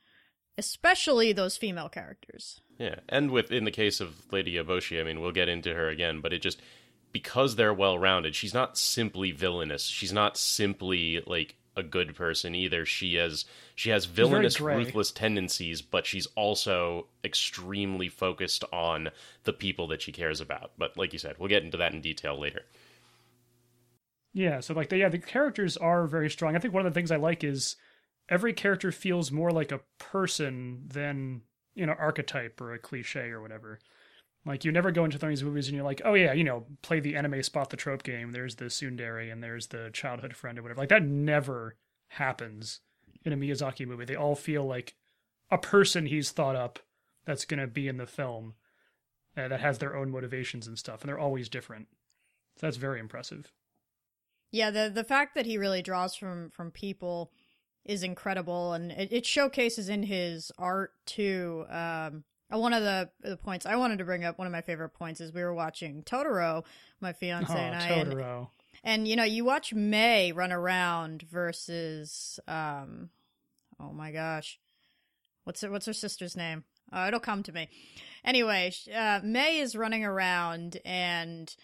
especially 0.59 1.33
those 1.33 1.57
female 1.57 1.89
characters. 1.89 2.61
Yeah, 2.79 2.97
and 3.09 3.31
with 3.31 3.51
in 3.51 3.65
the 3.65 3.71
case 3.71 4.01
of 4.01 4.31
Lady 4.33 4.55
Eboshi, 4.55 5.01
I 5.01 5.05
mean, 5.05 5.21
we'll 5.21 5.33
get 5.33 5.49
into 5.49 5.75
her 5.75 5.89
again, 5.89 6.21
but 6.21 6.33
it 6.33 6.43
just 6.43 6.61
because 7.13 7.57
they're 7.57 7.73
well 7.73 7.99
rounded, 7.99 8.35
she's 8.35 8.55
not 8.55 8.77
simply 8.77 9.31
villainous. 9.31 9.85
She's 9.85 10.13
not 10.13 10.37
simply 10.37 11.23
like 11.27 11.57
a 11.77 11.83
good 11.83 12.15
person 12.17 12.55
either. 12.55 12.87
She 12.87 13.15
has 13.17 13.45
she 13.75 13.91
has 13.91 14.07
villainous, 14.07 14.61
ruthless 14.61 15.11
tendencies, 15.11 15.83
but 15.83 16.07
she's 16.07 16.27
also 16.35 17.07
extremely 17.23 18.09
focused 18.09 18.65
on 18.73 19.11
the 19.45 19.53
people 19.53 19.87
that 19.89 20.03
she 20.03 20.13
cares 20.13 20.41
about. 20.41 20.73
But 20.79 20.97
like 20.97 21.13
you 21.13 21.19
said, 21.19 21.37
we'll 21.39 21.49
get 21.49 21.63
into 21.63 21.77
that 21.77 21.93
in 21.93 22.01
detail 22.01 22.39
later. 22.39 22.63
Yeah, 24.33 24.61
so 24.61 24.75
like 24.75 24.89
the 24.89 24.99
yeah, 24.99 25.09
the 25.09 25.19
characters 25.19 25.77
are 25.77 26.07
very 26.07 26.31
strong. 26.31 26.57
I 26.57 26.59
think 26.59 26.75
one 26.75 26.87
of 26.87 26.93
the 26.93 26.99
things 26.99 27.11
I 27.11 27.17
like 27.17 27.45
is 27.45 27.77
every 28.29 28.53
character 28.53 28.91
feels 28.93 29.31
more 29.31 29.51
like 29.51 29.73
a 29.73 29.81
person 29.99 30.83
than 30.87 31.43
you 31.75 31.87
know 31.87 31.95
archetype 31.99 32.61
or 32.61 32.73
a 32.73 32.79
cliche 32.79 33.31
or 33.31 33.41
whatever. 33.41 33.79
Like 34.47 34.65
you 34.65 34.71
never 34.71 34.93
go 34.93 35.05
into 35.05 35.19
these 35.19 35.43
movies 35.43 35.67
and 35.67 35.75
you're 35.75 35.85
like, 35.85 36.01
oh 36.05 36.15
yeah, 36.15 36.33
you 36.33 36.45
know, 36.45 36.67
play 36.81 37.01
the 37.01 37.17
anime 37.17 37.43
spot 37.43 37.71
the 37.71 37.77
trope 37.77 38.05
game. 38.05 38.31
There's 38.31 38.55
the 38.55 38.67
tsundere 38.67 39.31
and 39.31 39.43
there's 39.43 39.67
the 39.67 39.91
childhood 39.93 40.37
friend 40.37 40.59
or 40.59 40.63
whatever. 40.63 40.81
Like 40.81 40.89
that 40.91 41.03
never 41.03 41.77
happens 42.09 42.81
in 43.25 43.33
a 43.33 43.37
Miyazaki 43.37 43.87
movie. 43.87 44.05
They 44.05 44.15
all 44.15 44.37
feel 44.37 44.65
like 44.65 44.95
a 45.51 45.59
person 45.59 46.07
he's 46.07 46.31
thought 46.31 46.55
up 46.55 46.79
that's 47.27 47.45
going 47.45 47.61
to 47.61 47.67
be 47.67 47.89
in 47.89 47.97
the 47.97 48.07
film 48.07 48.55
uh, 49.37 49.49
that 49.49 49.61
has 49.61 49.79
their 49.79 49.97
own 49.97 50.11
motivations 50.11 50.67
and 50.67 50.79
stuff, 50.79 51.03
and 51.03 51.09
they're 51.09 51.19
always 51.19 51.49
different. 51.49 51.89
So 52.57 52.67
that's 52.67 52.77
very 52.77 53.01
impressive. 53.01 53.53
Yeah, 54.53 54.71
the 54.71 54.91
the 54.95 55.05
fact 55.05 55.35
that 55.35 55.45
he 55.45 55.59
really 55.59 55.83
draws 55.83 56.15
from 56.15 56.51
from 56.51 56.71
people 56.71 57.33
is 57.85 58.03
incredible, 58.03 58.73
and 58.73 58.93
it, 58.93 59.13
it 59.13 59.27
showcases 59.27 59.89
in 59.89 60.05
his 60.05 60.53
art 60.57 60.93
too. 61.05 61.67
Um, 61.69 62.25
one 62.51 62.73
of 62.73 62.83
the 62.83 63.11
the 63.21 63.37
points 63.37 63.67
I 63.67 63.77
wanted 63.77 63.99
to 63.99 64.05
bring 64.05 64.25
up, 64.25 64.39
one 64.39 64.47
of 64.47 64.53
my 64.53 64.61
favorite 64.61 64.91
points, 64.91 65.21
is 65.21 65.33
we 65.33 65.43
were 65.43 65.55
watching 65.55 66.03
Totoro, 66.03 66.65
my 67.01 67.13
fiance 67.13 67.53
oh, 67.53 67.57
and 67.57 67.75
I. 67.75 67.89
Totoro. 67.89 68.49
And 68.85 69.09
you 69.09 69.17
know, 69.17 69.25
you 69.25 69.45
watch 69.45 69.75
Mei 69.75 70.33
run 70.33 70.53
around 70.53 71.23
versus 71.23 72.39
um 72.47 73.11
oh 73.81 73.93
my 73.93 74.13
gosh. 74.13 74.59
What's 75.45 75.61
her, 75.61 75.71
what's 75.71 75.87
her 75.87 75.93
sister's 75.93 76.37
name? 76.37 76.65
Oh, 76.93 77.07
it'll 77.07 77.21
come 77.21 77.43
to 77.45 77.53
me. 77.53 77.69
Anyway, 78.25 78.73
uh, 78.95 79.21
Mei 79.23 79.59
is 79.59 79.77
running 79.77 80.05
around 80.05 80.79
and 80.85 81.55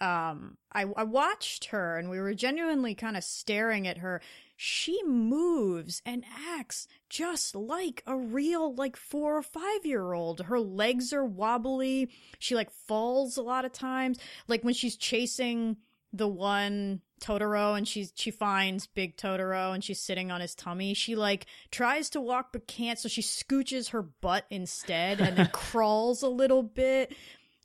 um 0.00 0.56
I 0.72 0.84
I 0.96 1.04
watched 1.04 1.66
her 1.66 1.98
and 1.98 2.08
we 2.08 2.20
were 2.20 2.34
genuinely 2.34 2.94
kind 2.94 3.16
of 3.16 3.24
staring 3.24 3.86
at 3.86 3.98
her. 3.98 4.22
She 4.56 5.02
moves 5.04 6.00
and 6.06 6.24
acts 6.48 6.88
just 7.10 7.54
like 7.54 8.02
a 8.06 8.16
real 8.16 8.74
like 8.74 8.96
4 8.96 9.38
or 9.38 9.42
5 9.42 9.84
year 9.84 10.12
old. 10.12 10.40
Her 10.40 10.60
legs 10.60 11.12
are 11.12 11.24
wobbly. 11.24 12.10
She 12.38 12.54
like 12.54 12.70
falls 12.70 13.36
a 13.36 13.42
lot 13.42 13.64
of 13.64 13.72
times. 13.72 14.18
Like 14.48 14.64
when 14.64 14.74
she's 14.74 14.96
chasing 14.96 15.76
the 16.12 16.28
one 16.28 17.02
Totoro 17.20 17.76
and 17.76 17.86
she's 17.86 18.12
she 18.14 18.30
finds 18.30 18.86
big 18.86 19.16
Totoro 19.16 19.74
and 19.74 19.82
she's 19.82 20.00
sitting 20.00 20.30
on 20.30 20.40
his 20.40 20.54
tummy. 20.54 20.94
She 20.94 21.16
like 21.16 21.46
tries 21.70 22.10
to 22.10 22.20
walk 22.20 22.48
but 22.52 22.66
can't, 22.66 22.98
so 22.98 23.08
she 23.08 23.22
scooches 23.22 23.90
her 23.90 24.02
butt 24.02 24.46
instead 24.50 25.20
and 25.20 25.36
then 25.36 25.48
crawls 25.52 26.22
a 26.22 26.28
little 26.28 26.62
bit 26.62 27.14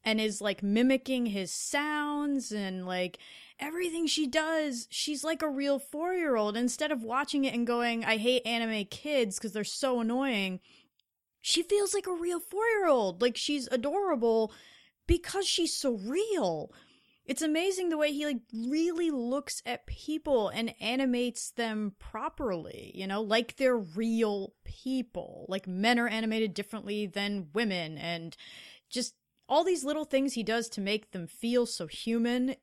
and 0.03 0.19
is 0.19 0.41
like 0.41 0.63
mimicking 0.63 1.25
his 1.25 1.51
sounds 1.53 2.51
and 2.51 2.86
like 2.86 3.19
everything 3.62 4.08
she 4.08 4.27
does, 4.27 4.88
she's 4.89 5.24
like 5.24 5.41
a 5.41 5.50
real 5.50 5.80
4-year-old 5.80 6.58
instead 6.58 6.91
of 6.91 7.03
watching 7.03 7.46
it 7.46 7.53
and 7.53 7.68
going, 7.68 8.03
"I 8.03 8.18
hate 8.18 8.46
anime 8.46 8.86
kids 8.86 9.38
because 9.38 9.53
they're 9.53 9.63
so 9.63 10.01
annoying." 10.01 10.60
She 11.39 11.63
feels 11.63 11.94
like 11.94 12.08
a 12.08 12.13
real 12.13 12.39
4-year-old. 12.39 13.22
Like 13.22 13.38
she's 13.38 13.68
adorable 13.68 14.51
because 15.08 15.48
she's 15.48 15.75
so 15.75 15.98
real 15.98 16.72
it's 17.25 17.41
amazing 17.41 17.89
the 17.89 17.98
way 17.98 18.12
he 18.12 18.25
like 18.25 18.41
really 18.53 19.12
looks 19.12 19.62
at 19.65 19.86
people 19.86 20.50
and 20.50 20.74
animates 20.82 21.51
them 21.51 21.94
properly 22.00 22.91
you 22.96 23.08
know 23.08 23.22
like 23.22 23.56
they're 23.58 23.77
real 23.77 24.53
people 24.63 25.46
like 25.48 25.68
men 25.68 26.00
are 26.00 26.08
animated 26.08 26.53
differently 26.53 27.06
than 27.06 27.48
women 27.53 27.98
and 27.98 28.36
just 28.89 29.13
all 29.48 29.63
these 29.63 29.84
little 29.84 30.06
things 30.06 30.34
he 30.34 30.44
does 30.44 30.68
to 30.70 30.82
make 30.82 31.12
them 31.12 31.27
feel 31.27 31.65
so 31.65 31.88
human 31.88 32.56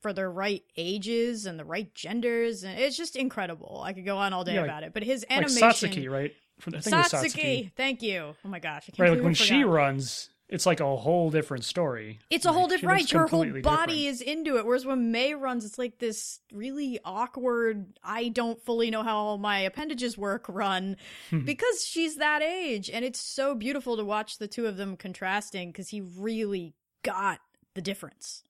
for 0.00 0.12
their 0.12 0.30
right 0.30 0.62
ages 0.76 1.46
and 1.46 1.58
the 1.58 1.64
right 1.64 1.94
genders 1.94 2.62
and 2.64 2.78
it's 2.78 2.96
just 2.96 3.16
incredible 3.16 3.82
i 3.84 3.92
could 3.92 4.04
go 4.04 4.16
on 4.18 4.32
all 4.32 4.44
day 4.44 4.54
Yeah, 4.54 4.60
like- 4.62 4.70
about 4.70 4.82
it 4.84 4.92
but 4.94 5.02
his 5.02 5.24
animation 5.30 5.60
Like 5.60 5.74
Satsuki, 5.76 6.10
right? 6.10 6.32
From 6.60 6.72
the 6.72 6.78
Satsuki, 6.78 7.10
Satsuki. 7.34 7.72
thank 7.76 8.02
you 8.02 8.34
oh 8.44 8.48
my 8.48 8.58
gosh 8.58 8.84
I 8.88 8.90
can't 8.92 8.98
Right, 8.98 9.12
like 9.12 9.22
when 9.24 9.34
she 9.34 9.62
runs, 9.64 10.30
it's 10.48 10.64
like 10.66 10.80
a 10.80 10.96
whole 10.96 11.30
different 11.30 11.62
story. 11.64 12.20
It's 12.30 12.46
a 12.46 12.48
Like, 12.48 12.56
whole 12.56 12.68
different 12.68 12.92
right. 13.02 13.10
Her 13.10 13.26
whole 13.26 13.44
body 13.44 13.60
different. 13.60 13.92
is 13.92 14.20
into 14.22 14.56
it. 14.56 14.64
Whereas 14.64 14.86
when 14.86 15.12
Mei 15.12 15.34
runs, 15.34 15.64
it's 15.66 15.78
like 15.78 15.98
this 15.98 16.40
really 16.54 16.98
awkward, 17.04 17.92
I 18.02 18.28
don't 18.30 18.58
fully 18.64 18.90
know 18.90 19.02
how 19.02 19.36
my 19.36 19.58
appendages 19.60 20.16
work 20.16 20.46
run 20.48 20.96
because 21.44 21.84
she's 21.84 22.16
that 22.16 22.40
age. 22.42 22.88
And 22.88 23.04
it's 23.04 23.20
so 23.20 23.54
beautiful 23.54 23.98
to 23.98 24.04
watch 24.06 24.38
the 24.38 24.48
two 24.48 24.64
of 24.66 24.78
them 24.78 24.96
contrasting 24.96 25.68
because 25.70 25.90
he 25.90 26.00
really 26.00 26.72
got 27.02 27.40
the 27.74 27.82
difference. 27.82 28.42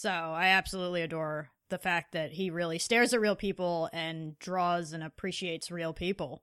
So 0.00 0.08
I 0.08 0.46
absolutely 0.46 1.02
adore 1.02 1.50
the 1.68 1.76
fact 1.76 2.12
that 2.12 2.32
he 2.32 2.48
really 2.48 2.78
stares 2.78 3.12
at 3.12 3.20
real 3.20 3.36
people 3.36 3.90
and 3.92 4.38
draws 4.38 4.94
and 4.94 5.04
appreciates 5.04 5.70
real 5.70 5.92
people. 5.92 6.42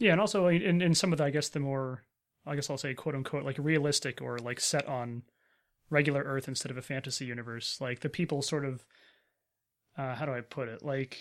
Yeah, 0.00 0.10
and 0.10 0.20
also 0.20 0.48
in, 0.48 0.82
in 0.82 0.92
some 0.92 1.12
of 1.12 1.18
the, 1.18 1.24
I 1.24 1.30
guess, 1.30 1.48
the 1.48 1.60
more, 1.60 2.02
I 2.44 2.56
guess 2.56 2.68
I'll 2.68 2.76
say, 2.76 2.92
quote 2.92 3.14
unquote, 3.14 3.44
like 3.44 3.58
realistic 3.60 4.20
or 4.20 4.40
like 4.40 4.58
set 4.58 4.88
on 4.88 5.22
regular 5.88 6.24
Earth 6.24 6.48
instead 6.48 6.72
of 6.72 6.76
a 6.76 6.82
fantasy 6.82 7.24
universe. 7.26 7.80
Like 7.80 8.00
the 8.00 8.08
people 8.08 8.42
sort 8.42 8.64
of, 8.64 8.84
uh, 9.96 10.16
how 10.16 10.26
do 10.26 10.34
I 10.34 10.40
put 10.40 10.66
it? 10.66 10.82
Like 10.82 11.18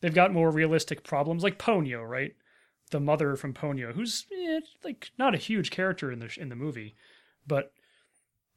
they've 0.00 0.12
got 0.12 0.32
more 0.32 0.50
realistic 0.50 1.04
problems, 1.04 1.44
like 1.44 1.56
Ponyo, 1.56 2.04
right? 2.04 2.34
The 2.90 2.98
mother 2.98 3.36
from 3.36 3.54
Ponyo, 3.54 3.92
who's 3.94 4.26
eh, 4.36 4.58
like 4.82 5.12
not 5.20 5.36
a 5.36 5.38
huge 5.38 5.70
character 5.70 6.10
in 6.10 6.18
the 6.18 6.36
in 6.36 6.48
the 6.48 6.56
movie, 6.56 6.96
but 7.46 7.72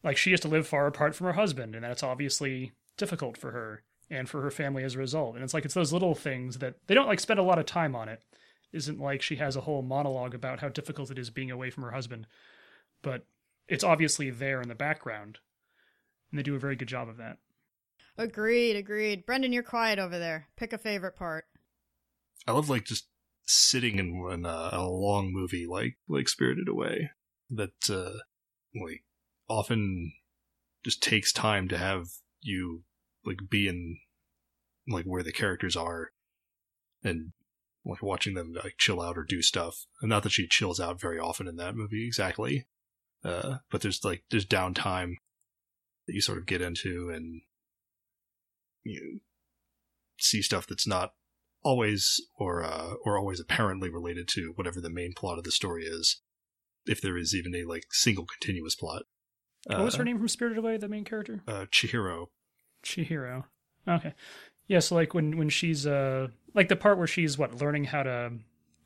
like 0.03 0.17
she 0.17 0.31
has 0.31 0.39
to 0.41 0.47
live 0.47 0.67
far 0.67 0.87
apart 0.87 1.15
from 1.15 1.27
her 1.27 1.33
husband, 1.33 1.75
and 1.75 1.83
that's 1.83 2.03
obviously 2.03 2.71
difficult 2.97 3.37
for 3.37 3.51
her 3.51 3.83
and 4.09 4.27
for 4.27 4.41
her 4.41 4.51
family 4.51 4.83
as 4.83 4.95
a 4.95 4.99
result. 4.99 5.35
And 5.35 5.43
it's 5.43 5.53
like 5.53 5.65
it's 5.65 5.73
those 5.73 5.93
little 5.93 6.15
things 6.15 6.59
that 6.59 6.75
they 6.87 6.95
don't 6.95 7.07
like 7.07 7.19
spend 7.19 7.39
a 7.39 7.43
lot 7.43 7.59
of 7.59 7.65
time 7.65 7.95
on 7.95 8.09
it 8.09 8.21
isn't 8.71 8.99
like 8.99 9.21
she 9.21 9.37
has 9.37 9.55
a 9.55 9.61
whole 9.61 9.81
monologue 9.81 10.35
about 10.35 10.59
how 10.59 10.69
difficult 10.69 11.11
it 11.11 11.17
is 11.17 11.29
being 11.29 11.51
away 11.51 11.69
from 11.69 11.83
her 11.83 11.91
husband, 11.91 12.27
but 13.01 13.25
it's 13.67 13.83
obviously 13.83 14.29
there 14.29 14.61
in 14.61 14.69
the 14.69 14.75
background, 14.75 15.39
and 16.31 16.39
they 16.39 16.43
do 16.43 16.55
a 16.55 16.59
very 16.59 16.75
good 16.75 16.87
job 16.87 17.09
of 17.09 17.17
that. 17.17 17.37
Agreed, 18.17 18.75
agreed. 18.75 19.25
Brendan, 19.25 19.53
you're 19.53 19.63
quiet 19.63 19.97
over 19.97 20.19
there. 20.19 20.47
Pick 20.57 20.73
a 20.73 20.77
favorite 20.77 21.15
part. 21.15 21.45
I 22.47 22.51
love 22.51 22.69
like 22.69 22.83
just 22.83 23.07
sitting 23.45 23.97
in, 23.97 24.27
in 24.31 24.45
a, 24.45 24.69
a 24.73 24.87
long 24.87 25.31
movie 25.33 25.65
like 25.65 25.97
like 26.07 26.29
Spirited 26.29 26.67
Away 26.67 27.09
that 27.49 27.89
uh 27.89 28.19
like 28.75 29.03
often 29.49 30.13
just 30.83 31.03
takes 31.03 31.33
time 31.33 31.67
to 31.67 31.77
have 31.77 32.05
you 32.41 32.83
like 33.25 33.37
be 33.49 33.67
in 33.67 33.97
like 34.87 35.05
where 35.05 35.23
the 35.23 35.31
characters 35.31 35.75
are 35.75 36.11
and 37.03 37.31
like 37.85 38.01
watching 38.01 38.33
them 38.33 38.53
like 38.63 38.75
chill 38.77 39.01
out 39.01 39.17
or 39.17 39.23
do 39.23 39.41
stuff. 39.41 39.85
And 40.01 40.09
not 40.09 40.23
that 40.23 40.31
she 40.31 40.47
chills 40.47 40.79
out 40.79 41.01
very 41.01 41.19
often 41.19 41.47
in 41.47 41.57
that 41.57 41.75
movie 41.75 42.05
exactly. 42.05 42.67
Uh 43.23 43.57
but 43.69 43.81
there's 43.81 44.03
like 44.03 44.23
there's 44.29 44.45
downtime 44.45 45.15
that 46.07 46.13
you 46.13 46.21
sort 46.21 46.37
of 46.37 46.45
get 46.45 46.61
into 46.61 47.11
and 47.13 47.41
you 48.83 49.19
see 50.17 50.41
stuff 50.41 50.67
that's 50.67 50.87
not 50.87 51.13
always 51.63 52.21
or 52.37 52.63
uh, 52.63 52.93
or 53.05 53.17
always 53.17 53.39
apparently 53.39 53.89
related 53.89 54.27
to 54.29 54.53
whatever 54.55 54.79
the 54.81 54.89
main 54.89 55.13
plot 55.13 55.37
of 55.37 55.43
the 55.43 55.51
story 55.51 55.83
is, 55.83 56.21
if 56.85 57.01
there 57.01 57.17
is 57.17 57.35
even 57.35 57.55
a 57.55 57.63
like 57.63 57.85
single 57.91 58.25
continuous 58.25 58.75
plot. 58.75 59.03
What 59.77 59.85
was 59.85 59.95
Uh, 59.95 59.99
her 59.99 60.03
name 60.05 60.17
from 60.17 60.27
Spirited 60.27 60.57
Away? 60.57 60.77
The 60.77 60.87
main 60.87 61.03
character, 61.05 61.41
Uh, 61.47 61.65
Chihiro. 61.71 62.27
Chihiro. 62.83 63.45
Okay, 63.87 64.13
yeah. 64.67 64.79
So 64.79 64.95
like 64.95 65.13
when 65.13 65.37
when 65.37 65.49
she's 65.49 65.85
uh 65.87 66.27
like 66.53 66.67
the 66.69 66.75
part 66.75 66.97
where 66.97 67.07
she's 67.07 67.37
what 67.37 67.55
learning 67.61 67.85
how 67.85 68.03
to 68.03 68.31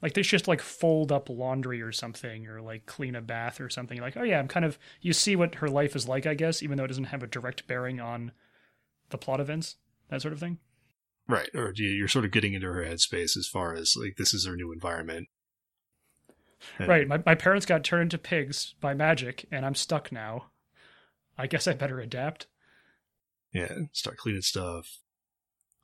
like 0.02 0.14
they 0.14 0.22
just 0.22 0.48
like 0.48 0.62
fold 0.62 1.12
up 1.12 1.30
laundry 1.30 1.82
or 1.82 1.92
something 1.92 2.48
or 2.48 2.62
like 2.62 2.86
clean 2.86 3.16
a 3.16 3.22
bath 3.22 3.62
or 3.62 3.70
something. 3.70 4.00
Like 4.02 4.18
oh 4.18 4.24
yeah, 4.24 4.40
I'm 4.40 4.48
kind 4.48 4.66
of 4.66 4.78
you 5.02 5.14
see 5.14 5.36
what 5.36 5.56
her 5.56 5.70
life 5.70 5.96
is 5.96 6.08
like, 6.08 6.26
I 6.26 6.34
guess, 6.34 6.62
even 6.64 6.78
though 6.78 6.84
it 6.86 6.90
doesn't 6.90 7.06
have 7.06 7.24
a 7.24 7.28
direct 7.28 7.68
bearing 7.68 8.00
on 8.00 8.32
the 9.10 9.18
plot 9.18 9.40
events, 9.40 9.76
that 10.10 10.22
sort 10.22 10.34
of 10.34 10.40
thing. 10.40 10.60
Right, 11.28 11.50
or 11.54 11.72
you- 11.76 11.88
you're 11.90 12.08
sort 12.10 12.26
of 12.26 12.32
getting 12.32 12.54
into 12.54 12.68
her 12.68 12.84
headspace 12.84 13.38
as 13.38 13.48
far 13.48 13.74
as 13.76 13.96
like 13.96 14.18
this 14.18 14.34
is 14.34 14.46
her 14.46 14.56
new 14.58 14.72
environment. 14.74 15.28
And- 16.80 16.88
Right. 16.90 17.08
My, 17.08 17.22
my 17.26 17.36
parents 17.36 17.66
got 17.66 17.84
turned 17.84 18.04
into 18.14 18.18
pigs 18.18 18.74
by 18.80 18.94
magic, 18.94 19.46
and 19.52 19.66
I'm 19.66 19.76
stuck 19.76 20.12
now. 20.12 20.46
I 21.38 21.48
guess 21.48 21.68
I 21.68 21.74
better 21.74 22.00
adapt. 22.00 22.48
Yeah, 23.54 23.72
start 23.92 24.18
cleaning 24.18 24.42
stuff. 24.42 25.00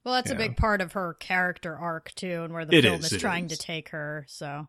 Well, 0.04 0.14
that's 0.16 0.32
a 0.32 0.36
big 0.36 0.56
part 0.58 0.82
of 0.82 0.94
her 0.94 1.14
character 1.20 1.76
arc 1.76 2.14
too, 2.16 2.44
and 2.44 2.54
where 2.54 2.66
the 2.66 2.78
It 2.78 2.84
film 2.84 3.00
is, 3.02 3.12
is, 3.12 3.22
trying 3.22 3.46
is. 3.46 3.58
to 3.58 3.58
take 3.58 3.90
her. 3.90 4.26
So 4.28 4.68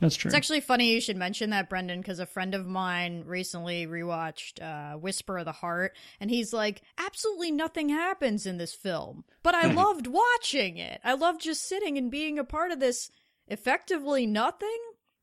That's 0.00 0.14
true. 0.14 0.28
it's 0.28 0.34
actually 0.36 0.60
funny 0.60 0.92
you 0.92 1.00
should 1.00 1.16
mention 1.16 1.50
that, 1.50 1.68
Brendan, 1.68 2.00
because 2.00 2.20
a 2.20 2.26
friend 2.26 2.54
of 2.54 2.66
mine 2.66 3.24
recently 3.26 3.86
rewatched 3.86 4.62
uh, 4.62 4.98
Whisper 4.98 5.38
of 5.38 5.46
the 5.46 5.52
Heart, 5.52 5.96
and 6.20 6.30
he's 6.30 6.52
like, 6.52 6.82
"Absolutely 6.98 7.50
nothing 7.50 7.88
happens 7.88 8.46
in 8.46 8.58
this 8.58 8.74
film, 8.74 9.24
but 9.42 9.54
I 9.54 9.66
loved 9.72 10.06
watching 10.06 10.76
it. 10.76 11.00
I 11.02 11.14
loved 11.14 11.40
just 11.40 11.66
sitting 11.66 11.98
and 11.98 12.10
being 12.10 12.38
a 12.38 12.44
part 12.44 12.70
of 12.72 12.78
this 12.78 13.10
effectively 13.48 14.26
nothing." 14.26 14.78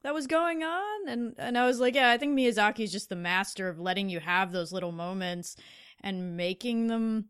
That 0.08 0.14
was 0.14 0.26
going 0.26 0.64
on, 0.64 1.10
and 1.10 1.36
and 1.38 1.58
I 1.58 1.66
was 1.66 1.82
like, 1.82 1.94
yeah, 1.94 2.10
I 2.10 2.18
think 2.18 2.34
Miyazaki 2.34 2.80
is 2.80 2.94
just 2.94 3.10
the 3.10 3.18
master 3.18 3.68
of 3.68 3.78
letting 3.78 4.08
you 4.08 4.22
have 4.22 4.54
those 4.54 4.72
little 4.72 4.94
moments 4.94 5.58
and 6.00 6.38
making 6.38 6.88
them 6.88 7.26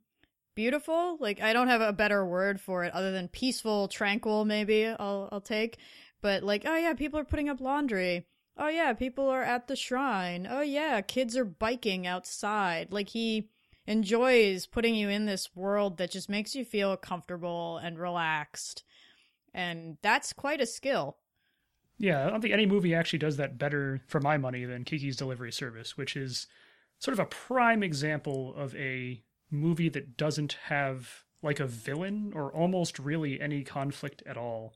beautiful. 0.54 1.18
Like 1.20 1.42
I 1.42 1.54
don't 1.54 1.70
have 1.70 1.82
a 1.82 1.92
better 1.92 2.24
word 2.24 2.62
for 2.62 2.84
it 2.84 2.94
other 2.94 3.12
than 3.12 3.30
peaceful, 3.30 3.88
tranquil. 3.88 4.46
Maybe 4.46 4.86
I'll 4.86 5.28
I'll 5.32 5.42
take. 5.42 5.80
But 6.22 6.44
like, 6.44 6.66
oh 6.68 6.76
yeah, 6.76 6.94
people 6.94 7.18
are 7.20 7.26
putting 7.26 7.50
up 7.50 7.60
laundry. 7.62 8.28
Oh 8.56 8.68
yeah, 8.68 8.94
people 8.94 9.28
are 9.28 9.42
at 9.42 9.68
the 9.68 9.76
shrine. 9.76 10.48
Oh 10.48 10.62
yeah, 10.62 11.02
kids 11.02 11.36
are 11.36 11.46
biking 11.46 12.06
outside. 12.06 12.94
Like 12.94 13.10
he 13.10 13.50
enjoys 13.88 14.68
putting 14.68 14.94
you 14.94 15.10
in 15.10 15.26
this 15.26 15.50
world 15.56 15.98
that 15.98 16.12
just 16.12 16.30
makes 16.30 16.54
you 16.54 16.64
feel 16.64 16.96
comfortable 16.96 17.80
and 17.80 17.98
relaxed. 17.98 18.84
And 19.52 19.98
that's 20.04 20.32
quite 20.32 20.62
a 20.62 20.68
skill. 20.68 21.18
Yeah, 21.98 22.26
I 22.26 22.30
don't 22.30 22.42
think 22.42 22.54
any 22.54 22.66
movie 22.66 22.94
actually 22.94 23.20
does 23.20 23.38
that 23.38 23.58
better 23.58 24.02
for 24.08 24.20
my 24.20 24.38
money 24.38 24.66
than 24.66 24.84
Kiki's 24.86 25.16
Delivery 25.18 25.52
Service, 25.52 25.98
which 25.98 26.16
is 26.16 26.48
sort 27.00 27.14
of 27.14 27.20
a 27.20 27.26
prime 27.26 27.84
example 27.84 28.54
of 28.56 28.76
a 28.76 29.24
movie 29.50 29.90
that 29.90 30.18
doesn't 30.18 30.58
have 30.66 31.24
like 31.42 31.60
a 31.60 31.68
villain 31.68 32.32
or 32.36 32.52
almost 32.52 33.00
really 33.00 33.40
any 33.40 33.64
conflict 33.64 34.22
at 34.26 34.38
all. 34.38 34.74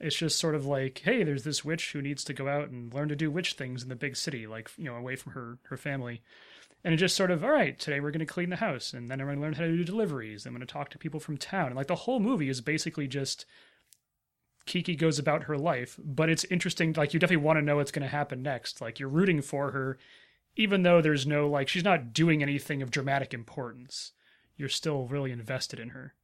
It's 0.00 0.16
just 0.16 0.38
sort 0.38 0.54
of 0.54 0.64
like, 0.66 1.00
hey, 1.04 1.24
there's 1.24 1.42
this 1.44 1.64
witch 1.64 1.92
who 1.92 2.02
needs 2.02 2.22
to 2.24 2.32
go 2.34 2.48
out 2.48 2.68
and 2.68 2.92
learn 2.94 3.08
to 3.08 3.16
do 3.16 3.30
witch 3.30 3.54
things 3.54 3.82
in 3.82 3.88
the 3.88 3.96
big 3.96 4.16
city, 4.16 4.46
like 4.46 4.70
you 4.76 4.84
know, 4.84 4.96
away 4.96 5.16
from 5.16 5.32
her 5.32 5.58
her 5.64 5.76
family. 5.76 6.22
and 6.84 6.94
it 6.94 6.98
just 6.98 7.16
sort 7.16 7.32
of 7.32 7.42
all 7.42 7.50
right 7.50 7.78
today 7.80 7.98
we're 7.98 8.12
going 8.12 8.20
to 8.20 8.26
clean 8.34 8.50
the 8.50 8.56
house 8.56 8.92
and 8.92 9.10
then 9.10 9.20
i'm 9.20 9.26
going 9.26 9.36
to 9.36 9.42
learn 9.42 9.52
how 9.54 9.62
to 9.62 9.76
do 9.76 9.82
deliveries 9.84 10.46
i'm 10.46 10.52
going 10.52 10.60
to 10.60 10.72
talk 10.72 10.88
to 10.90 10.98
people 10.98 11.18
from 11.18 11.36
town 11.36 11.66
and 11.66 11.74
like 11.76 11.88
the 11.88 11.94
whole 12.06 12.20
movie 12.20 12.48
is 12.48 12.60
basically 12.60 13.08
just 13.08 13.44
kiki 14.68 14.94
goes 14.94 15.18
about 15.18 15.44
her 15.44 15.58
life 15.58 15.98
but 16.04 16.28
it's 16.30 16.44
interesting 16.44 16.92
like 16.96 17.12
you 17.12 17.20
definitely 17.20 17.44
want 17.44 17.58
to 17.58 17.64
know 17.64 17.76
what's 17.76 17.90
going 17.90 18.02
to 18.02 18.08
happen 18.08 18.42
next 18.42 18.80
like 18.80 19.00
you're 19.00 19.08
rooting 19.08 19.42
for 19.42 19.72
her 19.72 19.98
even 20.56 20.82
though 20.82 21.00
there's 21.00 21.26
no 21.26 21.48
like 21.48 21.68
she's 21.68 21.84
not 21.84 22.12
doing 22.12 22.42
anything 22.42 22.82
of 22.82 22.90
dramatic 22.90 23.34
importance 23.34 24.12
you're 24.56 24.68
still 24.68 25.06
really 25.06 25.32
invested 25.32 25.80
in 25.80 25.90
her 25.90 26.14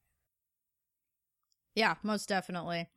Yeah, 1.75 1.95
most 2.03 2.29
definitely. 2.29 2.89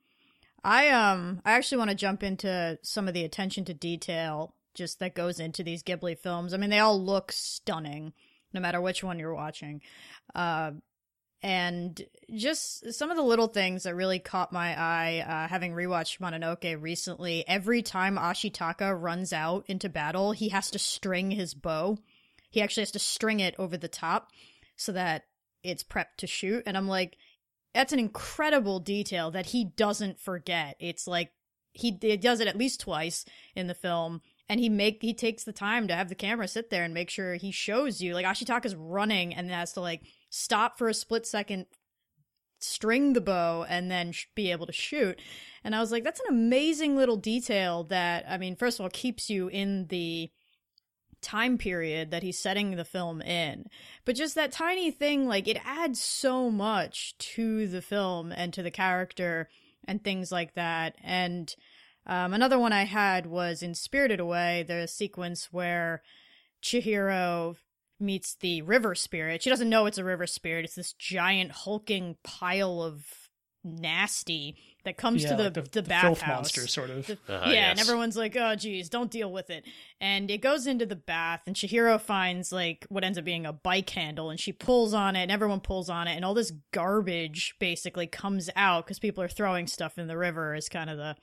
I 0.64 0.90
um 0.90 1.42
I 1.46 1.54
actually 1.54 1.78
want 1.80 1.90
to 1.92 1.96
jump 1.96 2.24
into 2.24 2.78
some 2.84 3.08
of 3.08 3.14
the 3.14 3.24
attention 3.24 3.66
to 3.66 3.74
detail 3.74 4.56
just 4.76 5.00
that 5.00 5.16
goes 5.16 5.40
into 5.40 5.64
these 5.64 5.84
Ghibli 5.84 6.18
films. 6.18 6.54
I 6.54 6.58
mean, 6.58 6.70
they 6.70 6.80
all 6.80 7.02
look 7.04 7.32
stunning 7.32 8.14
no 8.54 8.62
matter 8.62 8.80
which 8.82 9.04
one 9.04 9.20
you're 9.20 9.34
watching. 9.34 9.82
Uh 10.36 10.72
and 11.44 12.02
just 12.36 12.94
some 12.94 13.12
of 13.12 13.18
the 13.18 13.24
little 13.24 13.48
things 13.48 13.84
that 13.84 13.96
really 13.96 14.20
caught 14.20 14.52
my 14.52 14.80
eye 14.80 15.24
uh, 15.28 15.48
having 15.48 15.74
rewatched 15.74 16.20
Mononoke 16.20 16.82
recently. 16.82 17.48
Every 17.48 17.82
time 17.82 18.18
Ashitaka 18.18 19.00
runs 19.00 19.32
out 19.32 19.66
into 19.68 19.88
battle, 19.88 20.32
he 20.32 20.50
has 20.50 20.72
to 20.72 20.80
string 20.80 21.32
his 21.32 21.54
bow. 21.54 22.00
He 22.50 22.62
actually 22.62 22.82
has 22.82 22.92
to 22.92 23.00
string 23.00 23.40
it 23.40 23.56
over 23.60 23.78
the 23.78 23.88
top 23.88 24.32
so 24.76 24.92
that 24.94 25.26
it's 25.64 25.84
prepped 25.84 26.18
to 26.18 26.28
shoot. 26.28 26.64
And 26.66 26.76
I'm 26.76 26.88
like, 26.88 27.18
that's 27.74 27.94
an 27.94 28.00
incredible 28.00 28.80
detail 28.80 29.30
that 29.32 29.48
he 29.48 29.64
doesn't 29.64 30.20
forget. 30.20 30.76
It's 30.80 31.08
like 31.08 31.32
he, 31.74 31.92
does 31.92 32.40
it 32.40 32.48
at 32.48 32.58
least 32.58 32.80
twice 32.80 33.26
in 33.56 33.68
the 33.68 33.76
film, 33.76 34.22
and 34.50 34.60
he 34.60 34.70
make 34.70 35.02
he 35.02 35.14
takes 35.14 35.44
the 35.44 35.54
time 35.54 35.88
to 35.88 35.96
have 35.96 36.10
the 36.10 36.16
camera 36.16 36.48
sit 36.48 36.72
there 36.72 36.84
and 36.84 36.94
make 36.94 37.10
sure 37.10 37.36
he 37.36 37.52
shows 37.52 38.02
you 38.02 38.14
like 38.16 38.26
Ashitaka's 38.26 38.76
running 38.76 39.36
and 39.36 39.52
has 39.52 39.74
to 39.74 39.82
like 39.82 40.02
stop 40.30 40.78
for 40.78 40.88
a 40.88 40.94
split 40.94 41.26
second, 41.26 41.66
string 42.60 43.14
the 43.14 43.22
bow, 43.22 43.66
and 43.68 43.90
then 43.90 44.12
sh- 44.12 44.28
be 44.36 44.52
able 44.52 44.66
to 44.66 44.74
shoot. 44.74 45.20
And 45.64 45.76
I 45.76 45.80
was 45.80 45.92
like, 45.92 46.04
that's 46.04 46.20
an 46.22 46.28
amazing 46.30 46.96
little 46.96 47.18
detail 47.18 47.84
that 47.86 48.26
I 48.28 48.38
mean, 48.38 48.56
first 48.56 48.80
of 48.80 48.84
all, 48.84 48.90
keeps 48.90 49.30
you 49.30 49.48
in 49.48 49.88
the 49.88 50.32
time 51.22 51.58
period 51.58 52.12
that 52.12 52.24
he's 52.24 52.40
setting 52.40 52.76
the 52.76 52.86
film 52.86 53.22
in. 53.22 53.66
But 54.06 54.16
just 54.16 54.36
that 54.36 54.52
tiny 54.52 54.92
thing, 54.92 55.28
like 55.28 55.48
it 55.48 55.60
adds 55.66 56.02
so 56.02 56.50
much 56.50 57.18
to 57.18 57.68
the 57.68 57.82
film 57.82 58.32
and 58.32 58.54
to 58.54 58.64
the 58.64 58.72
character 58.72 59.50
and 59.86 60.04
things 60.04 60.32
like 60.32 60.54
that. 60.56 60.96
And 61.04 61.54
um, 62.06 62.34
another 62.34 62.60
one 62.60 62.74
I 62.74 62.84
had 62.84 63.26
was 63.26 63.62
in 63.62 63.76
Spirited 63.76 64.20
Away, 64.20 64.64
the 64.68 64.88
sequence 64.88 65.50
where 65.52 66.02
Chihiro 66.62 67.58
meets 68.00 68.36
the 68.36 68.62
river 68.62 68.96
spirit. 68.96 69.42
She 69.44 69.50
doesn't 69.50 69.70
know 69.70 69.86
it's 69.86 69.98
a 69.98 70.04
river 70.04 70.28
spirit. 70.28 70.66
It's 70.66 70.76
this 70.76 70.94
giant 70.94 71.52
hulking 71.52 72.18
pile 72.24 72.82
of 72.82 73.06
nasty 73.64 74.56
that 74.86 74.96
comes 74.98 75.24
yeah 75.24 75.32
to 75.32 75.36
the, 75.36 75.44
like 75.46 75.54
the, 75.56 75.62
the, 75.62 75.70
the 75.82 75.90
filth 75.90 76.20
bathhouse. 76.20 76.28
monster 76.28 76.68
sort 76.68 76.90
of 76.90 77.08
The- 77.08 77.18
Uh-huh, 77.28 77.50
yeah, 77.52 77.72
and 77.72 77.80
everyone's 77.80 78.16
like, 78.16 78.36
"Oh, 78.38 78.56
geez, 78.56 78.88
don't 78.90 79.12
deal 79.12 79.32
with 79.32 79.50
it." 79.50 79.66
And 80.00 80.32
it 80.32 80.38
goes 80.42 80.68
into 80.68 80.86
the 80.86 80.96
bath, 80.96 81.42
and 81.46 81.56
Chihiro 81.56 82.00
finds 82.00 82.52
like 82.52 82.86
what 82.90 83.04
ends 83.04 83.18
up 83.18 83.26
being 83.26 83.46
a 83.46 83.52
bike 83.54 83.90
handle, 83.90 84.30
and 84.30 84.40
she 84.40 84.54
pulls 84.54 84.94
on 84.94 85.16
it, 85.16 85.24
and 85.24 85.32
everyone 85.32 85.60
pulls 85.60 85.90
on 85.90 86.08
it, 86.08 86.16
and 86.16 86.24
all 86.24 86.34
this 86.34 86.54
garbage 86.72 87.56
basically 87.60 88.08
comes 88.08 88.50
out 88.56 88.86
because 88.86 89.00
people 89.00 89.24
are 89.24 89.28
throwing 89.28 89.68
stuff 89.68 89.98
in 89.98 90.08
the 90.08 90.18
river. 90.18 90.56
Is 90.56 90.70
kind 90.70 90.90
of 90.90 90.98
the 90.98 91.16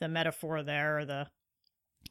the 0.00 0.08
metaphor 0.08 0.62
there, 0.62 0.98
or 0.98 1.04
the 1.06 1.28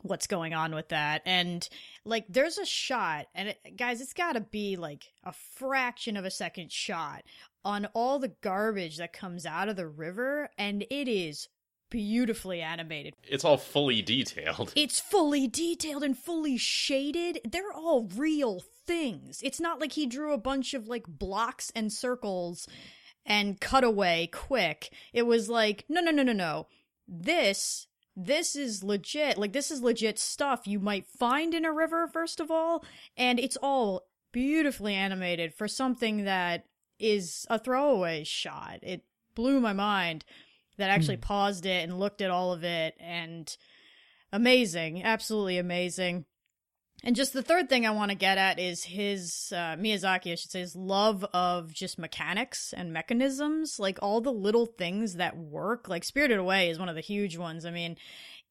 what's 0.01 0.27
going 0.27 0.53
on 0.53 0.73
with 0.75 0.89
that. 0.89 1.21
And 1.25 1.67
like, 2.05 2.25
there's 2.29 2.57
a 2.57 2.65
shot, 2.65 3.27
and 3.33 3.49
it, 3.49 3.77
guys, 3.77 4.01
it's 4.01 4.13
got 4.13 4.33
to 4.33 4.41
be 4.41 4.75
like 4.75 5.03
a 5.23 5.33
fraction 5.33 6.17
of 6.17 6.25
a 6.25 6.31
second 6.31 6.71
shot 6.71 7.23
on 7.63 7.87
all 7.93 8.19
the 8.19 8.33
garbage 8.41 8.97
that 8.97 9.13
comes 9.13 9.45
out 9.45 9.69
of 9.69 9.75
the 9.75 9.87
river, 9.87 10.49
and 10.57 10.83
it 10.89 11.07
is 11.07 11.47
beautifully 11.89 12.61
animated. 12.61 13.13
It's 13.23 13.45
all 13.45 13.57
fully 13.57 14.01
detailed. 14.01 14.73
It's 14.75 14.99
fully 14.99 15.47
detailed 15.47 16.03
and 16.03 16.17
fully 16.17 16.57
shaded. 16.57 17.39
They're 17.43 17.73
all 17.73 18.07
real 18.15 18.61
things. 18.85 19.39
It's 19.43 19.59
not 19.59 19.79
like 19.79 19.93
he 19.93 20.05
drew 20.05 20.33
a 20.33 20.37
bunch 20.37 20.73
of 20.73 20.87
like 20.87 21.05
blocks 21.07 21.71
and 21.75 21.91
circles 21.91 22.67
and 23.25 23.59
cut 23.59 23.83
away 23.83 24.29
quick. 24.31 24.91
It 25.13 25.23
was 25.23 25.49
like, 25.49 25.85
no, 25.89 26.01
no, 26.01 26.11
no, 26.11 26.23
no, 26.23 26.33
no. 26.33 26.67
This 27.07 27.87
this 28.15 28.55
is 28.55 28.83
legit. 28.83 29.37
Like 29.37 29.53
this 29.53 29.71
is 29.71 29.81
legit 29.81 30.17
stuff 30.19 30.67
you 30.67 30.79
might 30.79 31.05
find 31.05 31.53
in 31.53 31.65
a 31.65 31.73
river 31.73 32.07
first 32.07 32.39
of 32.39 32.49
all, 32.49 32.83
and 33.17 33.39
it's 33.39 33.57
all 33.57 34.03
beautifully 34.31 34.93
animated 34.93 35.53
for 35.53 35.67
something 35.67 36.25
that 36.25 36.65
is 36.99 37.45
a 37.49 37.59
throwaway 37.59 38.23
shot. 38.23 38.79
It 38.81 39.03
blew 39.33 39.59
my 39.59 39.73
mind 39.73 40.25
that 40.77 40.89
I 40.89 40.93
actually 40.93 41.15
hmm. 41.15 41.21
paused 41.21 41.65
it 41.65 41.83
and 41.83 41.99
looked 41.99 42.21
at 42.21 42.31
all 42.31 42.53
of 42.53 42.63
it 42.63 42.95
and 42.99 43.55
amazing, 44.31 45.03
absolutely 45.03 45.57
amazing. 45.57 46.25
And 47.05 47.15
just 47.15 47.33
the 47.33 47.43
third 47.43 47.69
thing 47.69 47.85
I 47.85 47.91
want 47.91 48.09
to 48.09 48.17
get 48.17 48.39
at 48.39 48.57
is 48.57 48.83
his 48.83 49.53
uh, 49.55 49.77
Miyazaki, 49.77 50.31
I 50.31 50.35
should 50.35 50.49
say, 50.49 50.61
his 50.61 50.75
love 50.75 51.23
of 51.35 51.71
just 51.71 51.99
mechanics 51.99 52.73
and 52.75 52.91
mechanisms, 52.91 53.79
like 53.79 53.99
all 54.01 54.21
the 54.21 54.33
little 54.33 54.65
things 54.65 55.13
that 55.17 55.37
work. 55.37 55.87
Like 55.87 56.03
Spirited 56.03 56.39
Away 56.39 56.71
is 56.71 56.79
one 56.79 56.89
of 56.89 56.95
the 56.95 57.01
huge 57.01 57.37
ones. 57.37 57.63
I 57.63 57.69
mean, 57.69 57.97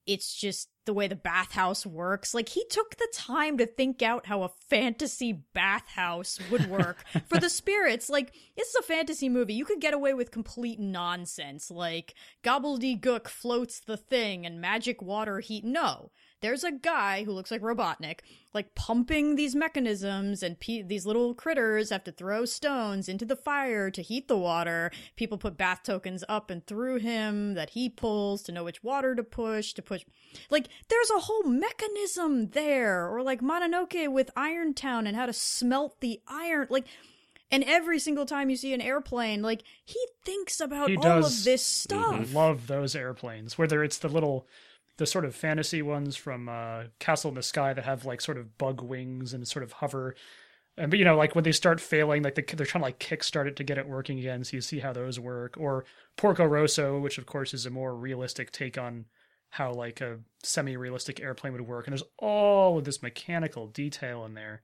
it's 0.07 0.35
just 0.35 0.69
the 0.85 0.95
way 0.95 1.09
the 1.09 1.17
bathhouse 1.17 1.85
works. 1.85 2.33
Like 2.33 2.49
he 2.49 2.64
took 2.67 2.97
the 2.97 3.09
time 3.12 3.59
to 3.59 3.67
think 3.67 4.03
out 4.03 4.27
how 4.27 4.45
a 4.45 4.53
fantasy 4.71 5.33
bathhouse 5.53 6.38
would 6.49 6.71
work 6.71 7.05
for 7.29 7.38
the 7.38 7.51
spirits. 7.51 8.09
Like 8.09 8.35
this 8.57 8.69
is 8.69 8.77
a 8.77 8.83
fantasy 8.83 9.29
movie. 9.29 9.55
You 9.55 9.64
could 9.64 9.81
get 9.81 9.95
away 9.95 10.14
with 10.14 10.31
complete 10.31 10.79
nonsense, 10.79 11.73
like 11.73 12.14
gobbledygook 12.45 13.27
floats 13.27 13.81
the 13.81 13.97
thing 13.97 14.47
and 14.47 14.61
magic 14.61 15.03
water 15.03 15.40
heat. 15.40 15.64
No, 15.64 16.12
there's 16.44 16.62
a 16.62 16.72
guy 16.72 17.24
who 17.24 17.33
looks 17.33 17.50
like 17.50 17.62
Robotnik, 17.62 18.18
like 18.52 18.74
pumping 18.74 19.35
these 19.35 19.54
mechanisms, 19.54 20.42
and 20.42 20.61
pe- 20.61 20.83
these 20.83 21.07
little 21.07 21.33
critters 21.33 21.88
have 21.88 22.04
to 22.04 22.12
throw 22.12 22.44
stones 22.44 23.09
into 23.09 23.24
the 23.24 23.35
fire 23.35 23.90
to 23.90 24.02
heat 24.02 24.28
the 24.28 24.37
water. 24.37 24.90
People 25.16 25.38
put 25.38 25.57
bath 25.57 25.80
tokens 25.83 26.22
up 26.28 26.50
and 26.50 26.66
through 26.66 26.98
him 26.98 27.54
that 27.54 27.70
he 27.70 27.88
pulls 27.88 28.42
to 28.42 28.52
know 28.52 28.62
which 28.62 28.85
water 28.85 29.14
to 29.14 29.22
push, 29.22 29.72
to 29.72 29.80
push. 29.80 30.04
Like, 30.50 30.68
there's 30.90 31.11
a 31.12 31.20
whole 31.20 31.44
mechanism 31.44 32.50
there. 32.50 33.09
Or 33.09 33.22
like 33.22 33.40
Mononoke 33.40 34.12
with 34.12 34.30
Iron 34.37 34.74
Town 34.74 35.07
and 35.07 35.16
how 35.16 35.24
to 35.24 35.33
smelt 35.33 36.02
the 36.02 36.20
iron. 36.28 36.66
Like, 36.68 36.85
and 37.50 37.64
every 37.64 37.98
single 37.98 38.26
time 38.26 38.50
you 38.50 38.57
see 38.57 38.74
an 38.74 38.83
airplane, 38.83 39.40
like, 39.40 39.62
he 39.83 39.98
thinks 40.26 40.61
about 40.61 40.90
He 40.90 40.98
all 40.98 41.24
of 41.24 41.44
this 41.44 41.64
stuff. 41.64 42.35
love 42.35 42.66
those 42.66 42.94
airplanes 42.94 43.57
whether 43.57 43.83
it's 43.83 43.96
the 43.96 44.09
little 44.11 44.46
the 44.96 45.07
sort 45.07 45.24
of 45.24 45.35
fantasy 45.35 45.83
ones 45.83 46.16
from 46.16 46.48
uh, 46.48 46.85
castle 46.98 47.30
in 47.30 47.35
the 47.35 47.42
sky 47.42 47.72
that 47.72 47.85
have 47.85 48.04
like 48.04 48.20
sort 48.20 48.38
of 48.38 48.57
bug 48.59 48.80
wings 48.80 49.33
and 49.33 49.46
sort 49.46 49.62
of 49.62 49.72
hover 49.72 50.14
and 50.76 50.90
but 50.90 50.98
you 50.98 51.04
know 51.04 51.16
like 51.16 51.35
when 51.35 51.44
they 51.44 51.52
start 51.52 51.80
failing 51.80 52.22
like 52.22 52.35
they, 52.35 52.42
they're 52.42 52.66
trying 52.66 52.83
to 52.83 52.87
like 52.87 52.98
kickstart 52.98 53.46
it 53.46 53.57
to 53.57 53.64
get 53.64 53.78
it 53.78 53.88
working 53.88 54.18
again 54.18 54.44
so 54.44 54.57
you 54.57 54.61
see 54.61 54.80
how 54.80 54.92
those 54.92 55.18
work 55.18 55.57
or 55.59 55.85
porco 56.16 56.44
rosso 56.44 56.98
which 56.98 57.18
of 57.18 57.26
course 57.26 57.54
is 57.54 57.66
a 57.66 57.70
more 57.70 57.94
realistic 57.94 58.50
take 58.50 58.78
on 58.78 59.04
how 59.50 59.72
like 59.72 60.00
a 60.00 60.18
semi-realistic 60.42 61.20
airplane 61.20 61.52
would 61.52 61.66
work 61.66 61.87
and 61.87 61.92
there's 61.92 62.09
all 62.18 62.78
of 62.78 62.85
this 62.85 63.02
mechanical 63.02 63.66
detail 63.66 64.24
in 64.24 64.35
there 64.35 64.62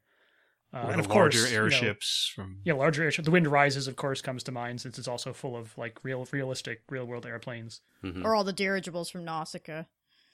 uh, 0.72 0.86
and 0.88 0.94
the 0.94 1.00
of 1.00 1.08
course 1.08 1.34
larger 1.34 1.48
you 1.48 1.56
know, 1.56 1.64
airships 1.64 2.30
from 2.32 2.58
yeah, 2.62 2.74
larger 2.74 3.02
airship. 3.02 3.24
The 3.24 3.32
Wind 3.32 3.48
Rises, 3.48 3.88
of 3.88 3.96
course, 3.96 4.22
comes 4.22 4.44
to 4.44 4.52
mind 4.52 4.80
since 4.80 5.00
it's 5.00 5.08
also 5.08 5.32
full 5.32 5.56
of 5.56 5.76
like 5.76 5.98
real, 6.04 6.28
realistic, 6.30 6.82
real 6.88 7.04
world 7.04 7.26
airplanes. 7.26 7.80
Mhm. 8.04 8.24
Or 8.24 8.36
all 8.36 8.44
the 8.44 8.52
dirigibles 8.52 9.10
from 9.10 9.24
Nausicaa. 9.24 9.82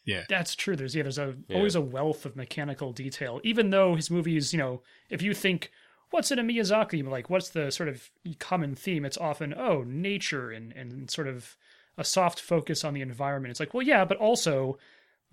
Yeah. 0.06 0.24
That's 0.28 0.54
true. 0.54 0.74
There's 0.76 0.94
yeah, 0.94 1.02
there's 1.02 1.18
a 1.18 1.36
Yeah. 1.48 1.56
always 1.56 1.74
a 1.74 1.80
wealth 1.82 2.24
of 2.24 2.34
mechanical 2.36 2.92
detail. 2.92 3.40
Even 3.44 3.70
though 3.70 3.94
his 3.96 4.10
movies, 4.10 4.52
you 4.54 4.58
know, 4.58 4.82
if 5.10 5.20
you 5.20 5.34
think 5.34 5.70
what's 6.10 6.30
in 6.30 6.38
a 6.38 6.42
Miyazaki, 6.42 7.06
like 7.06 7.28
what's 7.28 7.50
the 7.50 7.70
sort 7.70 7.88
of 7.90 8.10
common 8.38 8.74
theme? 8.74 9.04
It's 9.04 9.18
often 9.18 9.52
oh 9.54 9.82
nature 9.82 10.50
and 10.50 10.72
and 10.72 11.10
sort 11.10 11.28
of 11.28 11.56
a 11.98 12.04
soft 12.04 12.40
focus 12.40 12.84
on 12.84 12.94
the 12.94 13.00
environment. 13.02 13.50
It's 13.50 13.60
like 13.60 13.74
well 13.74 13.82
yeah, 13.86 14.04
but 14.04 14.16
also 14.18 14.78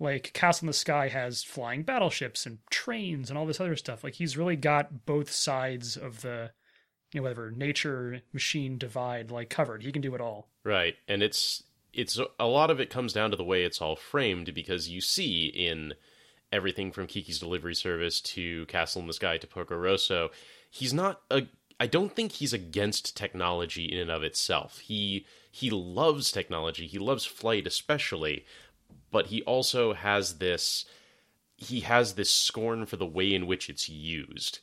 like 0.00 0.32
Castle 0.34 0.64
in 0.64 0.66
the 0.66 0.72
Sky 0.72 1.06
has 1.08 1.44
flying 1.44 1.84
battleships 1.84 2.46
and 2.46 2.58
trains 2.68 3.30
and 3.30 3.38
all 3.38 3.46
this 3.46 3.60
other 3.60 3.76
stuff. 3.76 4.02
Like 4.02 4.14
he's 4.14 4.36
really 4.36 4.56
got 4.56 5.06
both 5.06 5.30
sides 5.30 5.96
of 5.96 6.22
the 6.22 6.50
you 7.12 7.20
know 7.20 7.22
whatever 7.22 7.52
nature 7.52 8.22
machine 8.32 8.76
divide 8.76 9.30
like 9.30 9.48
covered. 9.50 9.84
He 9.84 9.92
can 9.92 10.02
do 10.02 10.14
it 10.16 10.20
all. 10.20 10.48
Right, 10.64 10.96
and 11.06 11.22
it's 11.22 11.62
it's 11.94 12.18
a 12.38 12.46
lot 12.46 12.70
of 12.70 12.80
it 12.80 12.90
comes 12.90 13.12
down 13.12 13.30
to 13.30 13.36
the 13.36 13.44
way 13.44 13.64
it's 13.64 13.80
all 13.80 13.96
framed 13.96 14.54
because 14.54 14.88
you 14.88 15.00
see 15.00 15.46
in 15.46 15.94
everything 16.52 16.92
from 16.92 17.06
Kiki's 17.06 17.38
Delivery 17.38 17.74
Service 17.74 18.20
to 18.20 18.66
Castle 18.66 19.00
in 19.02 19.06
the 19.06 19.12
Sky 19.12 19.38
to 19.38 19.46
Porco 19.46 19.76
Rosso, 19.76 20.30
he's 20.70 20.94
not 20.94 21.22
a. 21.30 21.46
I 21.80 21.88
don't 21.88 22.14
think 22.14 22.32
he's 22.32 22.52
against 22.52 23.16
technology 23.16 23.84
in 23.84 23.98
and 23.98 24.10
of 24.10 24.22
itself. 24.22 24.78
He 24.78 25.26
he 25.50 25.70
loves 25.70 26.30
technology. 26.30 26.86
He 26.86 26.98
loves 26.98 27.24
flight 27.24 27.66
especially, 27.66 28.44
but 29.10 29.26
he 29.26 29.42
also 29.42 29.92
has 29.92 30.38
this 30.38 30.84
he 31.56 31.80
has 31.80 32.14
this 32.14 32.30
scorn 32.30 32.86
for 32.86 32.96
the 32.96 33.06
way 33.06 33.32
in 33.32 33.46
which 33.46 33.68
it's 33.70 33.88
used 33.88 34.60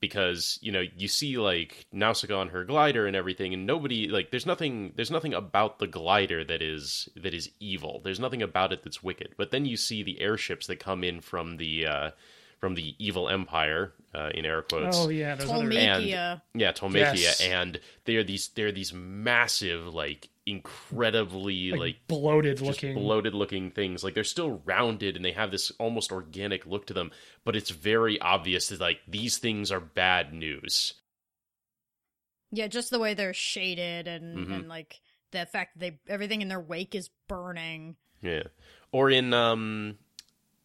because 0.00 0.58
you 0.62 0.72
know 0.72 0.82
you 0.96 1.08
see 1.08 1.36
like 1.38 1.86
Nausicaa 1.92 2.38
on 2.38 2.48
her 2.48 2.64
glider 2.64 3.06
and 3.06 3.14
everything 3.14 3.52
and 3.54 3.66
nobody 3.66 4.08
like 4.08 4.30
there's 4.30 4.46
nothing 4.46 4.92
there's 4.96 5.10
nothing 5.10 5.34
about 5.34 5.78
the 5.78 5.86
glider 5.86 6.42
that 6.44 6.62
is 6.62 7.08
that 7.16 7.34
is 7.34 7.50
evil 7.60 8.00
there's 8.04 8.20
nothing 8.20 8.42
about 8.42 8.72
it 8.72 8.82
that's 8.82 9.02
wicked 9.02 9.34
but 9.36 9.50
then 9.50 9.64
you 9.66 9.76
see 9.76 10.02
the 10.02 10.20
airships 10.20 10.66
that 10.66 10.80
come 10.80 11.04
in 11.04 11.20
from 11.20 11.56
the 11.58 11.86
uh 11.86 12.10
from 12.58 12.74
the 12.74 12.94
evil 12.98 13.28
empire 13.28 13.92
uh, 14.14 14.28
in 14.34 14.44
air 14.44 14.60
quotes 14.60 14.96
Oh 14.98 15.08
yeah, 15.08 15.34
those 15.34 15.50
other 15.50 15.64
Tolmekia. 15.70 16.42
yeah 16.54 16.72
Tolmekia 16.72 17.14
Yes. 17.14 17.40
and 17.40 17.80
they 18.04 18.16
are 18.16 18.24
these 18.24 18.48
they're 18.48 18.72
these 18.72 18.92
massive 18.92 19.86
like 19.94 20.28
incredibly 20.50 21.70
like, 21.70 21.80
like 21.80 21.96
bloated 22.08 22.58
just 22.58 22.66
looking. 22.68 22.94
bloated 22.94 23.34
looking 23.34 23.70
things. 23.70 24.02
Like 24.04 24.14
they're 24.14 24.24
still 24.24 24.60
rounded 24.64 25.16
and 25.16 25.24
they 25.24 25.32
have 25.32 25.50
this 25.50 25.70
almost 25.78 26.12
organic 26.12 26.66
look 26.66 26.86
to 26.86 26.94
them, 26.94 27.10
but 27.44 27.56
it's 27.56 27.70
very 27.70 28.20
obvious 28.20 28.68
that 28.68 28.80
like 28.80 28.98
these 29.08 29.38
things 29.38 29.70
are 29.70 29.80
bad 29.80 30.32
news. 30.32 30.94
Yeah, 32.52 32.66
just 32.66 32.90
the 32.90 32.98
way 32.98 33.14
they're 33.14 33.32
shaded 33.34 34.08
and 34.08 34.48
Mhm. 34.48 34.54
and 34.54 34.68
like 34.68 35.00
the 35.30 35.46
fact 35.46 35.78
that 35.78 35.80
they 36.06 36.12
everything 36.12 36.42
in 36.42 36.48
their 36.48 36.60
wake 36.60 36.94
is 36.94 37.10
burning. 37.28 37.96
Yeah. 38.20 38.44
Or 38.92 39.08
in 39.10 39.32
um 39.32 39.98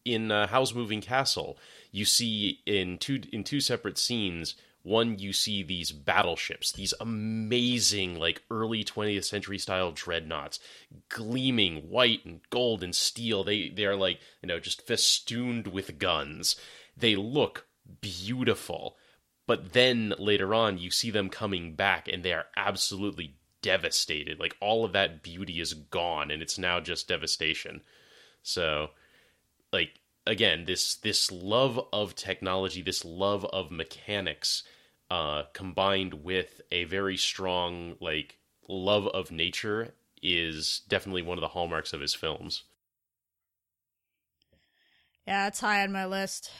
in 0.04 0.30
uh, 0.30 0.46
Howl's 0.46 0.74
Moving 0.74 1.00
Castle, 1.00 1.58
you 1.90 2.04
see 2.04 2.60
in 2.66 2.98
two 2.98 3.20
in 3.32 3.44
two 3.44 3.60
separate 3.60 3.98
scenes. 3.98 4.54
One, 4.86 5.18
you 5.18 5.32
see 5.32 5.64
these 5.64 5.90
battleships, 5.90 6.70
these 6.70 6.94
amazing, 7.00 8.20
like 8.20 8.42
early 8.52 8.84
20th 8.84 9.24
century 9.24 9.58
style 9.58 9.90
dreadnoughts, 9.90 10.60
gleaming 11.08 11.90
white 11.90 12.24
and 12.24 12.38
gold 12.50 12.84
and 12.84 12.94
steel. 12.94 13.42
They 13.42 13.68
they 13.68 13.84
are 13.84 13.96
like 13.96 14.20
you 14.42 14.46
know 14.46 14.60
just 14.60 14.86
festooned 14.86 15.66
with 15.66 15.98
guns. 15.98 16.54
They 16.96 17.16
look 17.16 17.66
beautiful, 18.00 18.96
but 19.48 19.72
then 19.72 20.14
later 20.20 20.54
on, 20.54 20.78
you 20.78 20.92
see 20.92 21.10
them 21.10 21.30
coming 21.30 21.74
back, 21.74 22.06
and 22.06 22.22
they 22.22 22.32
are 22.32 22.46
absolutely 22.56 23.34
devastated. 23.62 24.38
Like 24.38 24.56
all 24.60 24.84
of 24.84 24.92
that 24.92 25.20
beauty 25.20 25.58
is 25.58 25.74
gone, 25.74 26.30
and 26.30 26.40
it's 26.40 26.58
now 26.58 26.78
just 26.78 27.08
devastation. 27.08 27.82
So, 28.44 28.90
like 29.72 29.98
again, 30.24 30.64
this 30.66 30.94
this 30.94 31.32
love 31.32 31.84
of 31.92 32.14
technology, 32.14 32.82
this 32.82 33.04
love 33.04 33.44
of 33.46 33.72
mechanics, 33.72 34.62
uh, 35.10 35.44
combined 35.52 36.24
with 36.24 36.60
a 36.70 36.84
very 36.84 37.16
strong 37.16 37.96
like 38.00 38.38
love 38.68 39.06
of 39.08 39.30
nature, 39.30 39.94
is 40.22 40.82
definitely 40.88 41.22
one 41.22 41.38
of 41.38 41.42
the 41.42 41.48
hallmarks 41.48 41.92
of 41.92 42.00
his 42.00 42.14
films. 42.14 42.64
Yeah, 45.26 45.48
it's 45.48 45.60
high 45.60 45.82
on 45.82 45.92
my 45.92 46.06
list. 46.06 46.50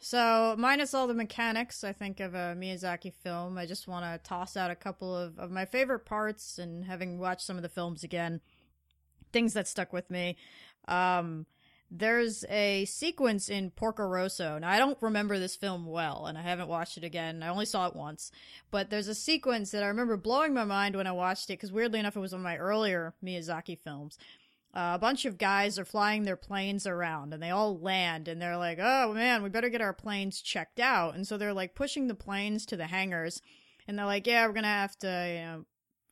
So, 0.00 0.54
minus 0.56 0.94
all 0.94 1.06
the 1.06 1.14
mechanics, 1.14 1.82
I 1.82 1.92
think, 1.92 2.20
of 2.20 2.34
a 2.34 2.54
Miyazaki 2.56 3.12
film, 3.12 3.58
I 3.58 3.66
just 3.66 3.88
want 3.88 4.04
to 4.04 4.28
toss 4.28 4.56
out 4.56 4.70
a 4.70 4.76
couple 4.76 5.14
of, 5.14 5.38
of 5.38 5.50
my 5.50 5.64
favorite 5.64 6.06
parts 6.06 6.58
and 6.58 6.84
having 6.84 7.18
watched 7.18 7.42
some 7.42 7.56
of 7.56 7.62
the 7.62 7.68
films 7.68 8.04
again, 8.04 8.40
things 9.32 9.54
that 9.54 9.66
stuck 9.66 9.92
with 9.92 10.08
me. 10.08 10.36
Um, 10.86 11.46
there's 11.90 12.44
a 12.48 12.84
sequence 12.84 13.48
in 13.48 13.70
Porco 13.70 14.04
Rosso. 14.04 14.58
Now, 14.58 14.70
I 14.70 14.78
don't 14.78 15.00
remember 15.00 15.38
this 15.38 15.56
film 15.56 15.86
well, 15.86 16.26
and 16.26 16.36
I 16.36 16.42
haven't 16.42 16.68
watched 16.68 16.98
it 16.98 17.04
again. 17.04 17.42
I 17.42 17.48
only 17.48 17.64
saw 17.64 17.86
it 17.86 17.96
once. 17.96 18.30
But 18.70 18.90
there's 18.90 19.08
a 19.08 19.14
sequence 19.14 19.70
that 19.70 19.82
I 19.82 19.88
remember 19.88 20.16
blowing 20.16 20.54
my 20.54 20.64
mind 20.64 20.96
when 20.96 21.06
I 21.06 21.12
watched 21.12 21.50
it, 21.50 21.54
because 21.54 21.72
weirdly 21.72 21.98
enough, 21.98 22.16
it 22.16 22.20
was 22.20 22.32
one 22.32 22.40
of 22.40 22.44
my 22.44 22.56
earlier 22.56 23.14
Miyazaki 23.24 23.78
films 23.78 24.18
uh, 24.74 24.92
a 24.94 24.98
bunch 24.98 25.24
of 25.24 25.38
guys 25.38 25.78
are 25.78 25.84
flying 25.84 26.24
their 26.24 26.36
planes 26.36 26.86
around 26.86 27.32
and 27.32 27.42
they 27.42 27.50
all 27.50 27.78
land 27.78 28.28
and 28.28 28.40
they're 28.40 28.56
like, 28.56 28.78
oh 28.80 29.12
man, 29.14 29.42
we 29.42 29.48
better 29.48 29.70
get 29.70 29.80
our 29.80 29.94
planes 29.94 30.42
checked 30.42 30.78
out. 30.78 31.14
And 31.14 31.26
so 31.26 31.36
they're 31.38 31.54
like 31.54 31.74
pushing 31.74 32.06
the 32.06 32.14
planes 32.14 32.66
to 32.66 32.76
the 32.76 32.86
hangars 32.86 33.40
and 33.86 33.98
they're 33.98 34.06
like, 34.06 34.26
yeah, 34.26 34.46
we're 34.46 34.52
going 34.52 34.64
to 34.64 34.68
have 34.68 34.96
to, 34.98 35.06
you 35.06 35.40
know, 35.40 35.64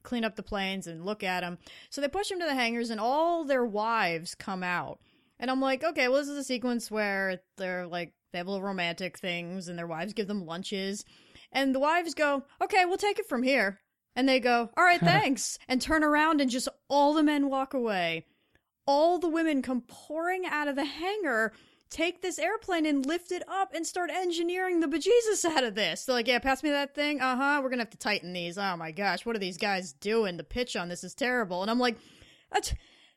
clean 0.02 0.24
up 0.24 0.36
the 0.36 0.42
planes 0.42 0.86
and 0.86 1.04
look 1.04 1.22
at 1.22 1.40
them. 1.40 1.58
So 1.90 2.00
they 2.00 2.08
push 2.08 2.28
them 2.28 2.40
to 2.40 2.46
the 2.46 2.54
hangars 2.54 2.90
and 2.90 3.00
all 3.00 3.44
their 3.44 3.64
wives 3.64 4.34
come 4.34 4.62
out. 4.62 5.00
And 5.38 5.50
I'm 5.50 5.60
like, 5.60 5.84
okay, 5.84 6.08
well, 6.08 6.18
this 6.18 6.28
is 6.28 6.38
a 6.38 6.44
sequence 6.44 6.90
where 6.90 7.40
they're 7.58 7.86
like, 7.86 8.12
they 8.32 8.38
have 8.38 8.46
little 8.48 8.62
romantic 8.62 9.18
things 9.18 9.68
and 9.68 9.78
their 9.78 9.86
wives 9.86 10.12
give 10.12 10.28
them 10.28 10.46
lunches. 10.46 11.04
And 11.52 11.74
the 11.74 11.80
wives 11.80 12.14
go, 12.14 12.44
okay, 12.62 12.84
we'll 12.84 12.96
take 12.96 13.18
it 13.18 13.28
from 13.28 13.42
here. 13.42 13.78
And 14.14 14.28
they 14.28 14.40
go, 14.40 14.70
all 14.76 14.84
right, 14.84 15.00
thanks. 15.12 15.58
and 15.68 15.80
turn 15.80 16.02
around 16.02 16.40
and 16.40 16.50
just 16.50 16.68
all 16.88 17.12
the 17.14 17.22
men 17.22 17.48
walk 17.50 17.74
away 17.74 18.24
all 18.88 19.18
the 19.18 19.28
women 19.28 19.62
come 19.62 19.80
pouring 19.80 20.46
out 20.46 20.68
of 20.68 20.76
the 20.76 20.84
hangar, 20.84 21.52
take 21.90 22.22
this 22.22 22.38
airplane 22.38 22.86
and 22.86 23.04
lift 23.04 23.32
it 23.32 23.42
up 23.48 23.74
and 23.74 23.84
start 23.84 24.10
engineering 24.10 24.78
the 24.78 24.86
bejesus 24.86 25.44
out 25.44 25.64
of 25.64 25.74
this. 25.74 26.04
They're 26.04 26.14
like, 26.14 26.28
yeah, 26.28 26.38
pass 26.38 26.62
me 26.62 26.70
that 26.70 26.94
thing. 26.94 27.20
Uh 27.20 27.34
huh. 27.34 27.60
We're 27.60 27.70
gonna 27.70 27.82
have 27.82 27.90
to 27.90 27.98
tighten 27.98 28.32
these. 28.32 28.56
Oh 28.56 28.76
my 28.76 28.92
gosh, 28.92 29.26
what 29.26 29.34
are 29.34 29.40
these 29.40 29.58
guys 29.58 29.92
doing? 29.92 30.36
The 30.36 30.44
pitch 30.44 30.76
on 30.76 30.88
this 30.88 31.02
is 31.02 31.16
terrible. 31.16 31.62
And 31.62 31.70
I'm 31.70 31.80
like, 31.80 31.96
"That's- 32.52 32.76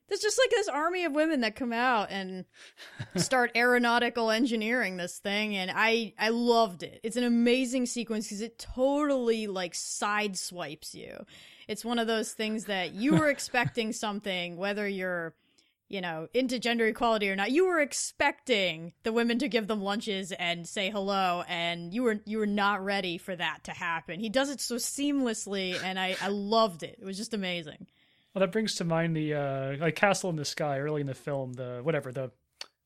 there's 0.09 0.21
just 0.21 0.39
like 0.39 0.49
this 0.49 0.67
army 0.67 1.05
of 1.05 1.13
women 1.13 1.41
that 1.41 1.55
come 1.55 1.71
out 1.71 2.09
and 2.09 2.45
start 3.15 3.51
aeronautical 3.55 4.31
engineering 4.31 4.97
this 4.97 5.19
thing 5.19 5.55
and 5.55 5.71
i 5.73 6.13
i 6.19 6.29
loved 6.29 6.83
it. 6.83 6.99
It's 7.03 7.17
an 7.17 7.23
amazing 7.23 7.85
sequence 7.85 8.27
because 8.27 8.41
it 8.41 8.59
totally 8.59 9.47
like 9.47 9.73
sideswipes 9.73 10.93
you. 10.93 11.25
It's 11.67 11.85
one 11.85 11.99
of 11.99 12.07
those 12.07 12.33
things 12.33 12.65
that 12.65 12.93
you 12.93 13.15
were 13.15 13.29
expecting 13.29 13.93
something 13.93 14.57
whether 14.57 14.87
you're 14.87 15.33
you 15.87 16.01
know 16.01 16.27
into 16.33 16.59
gender 16.59 16.85
equality 16.87 17.29
or 17.29 17.35
not 17.35 17.51
you 17.51 17.65
were 17.65 17.79
expecting 17.79 18.93
the 19.03 19.11
women 19.11 19.39
to 19.39 19.47
give 19.47 19.67
them 19.67 19.81
lunches 19.81 20.31
and 20.33 20.67
say 20.67 20.89
hello 20.89 21.43
and 21.47 21.93
you 21.93 22.03
were 22.03 22.19
you 22.25 22.37
were 22.37 22.45
not 22.45 22.83
ready 22.83 23.17
for 23.17 23.35
that 23.35 23.63
to 23.63 23.71
happen. 23.71 24.19
He 24.19 24.29
does 24.29 24.49
it 24.49 24.61
so 24.61 24.75
seamlessly 24.75 25.81
and 25.83 25.99
i 25.99 26.15
i 26.21 26.27
loved 26.27 26.83
it. 26.83 26.97
It 26.99 27.05
was 27.05 27.17
just 27.17 27.33
amazing 27.33 27.87
Well, 28.39 28.47
that 28.47 28.53
brings 28.53 28.75
to 28.75 28.85
mind 28.85 29.17
the 29.17 29.33
uh, 29.33 29.75
like 29.81 29.97
Castle 29.97 30.29
in 30.29 30.37
the 30.37 30.45
Sky 30.45 30.79
early 30.79 31.01
in 31.01 31.07
the 31.07 31.13
film. 31.13 31.53
The 31.53 31.81
whatever 31.83 32.13
the 32.13 32.31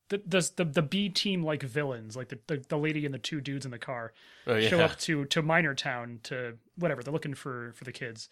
the 0.08 0.20
the 0.26 0.50
the, 0.56 0.64
the 0.64 0.82
B 0.82 1.08
team 1.08 1.44
like 1.44 1.62
villains, 1.62 2.16
like 2.16 2.28
the, 2.28 2.40
the 2.48 2.64
the 2.68 2.76
lady 2.76 3.04
and 3.04 3.14
the 3.14 3.18
two 3.20 3.40
dudes 3.40 3.64
in 3.64 3.70
the 3.70 3.78
car, 3.78 4.12
Oh, 4.48 4.56
yeah. 4.56 4.68
show 4.68 4.80
up 4.80 4.98
to 5.00 5.26
to 5.26 5.42
miner 5.42 5.72
town 5.74 6.18
to 6.24 6.54
whatever 6.76 7.04
they're 7.04 7.12
looking 7.12 7.34
for 7.34 7.72
for 7.76 7.84
the 7.84 7.92
kids, 7.92 8.28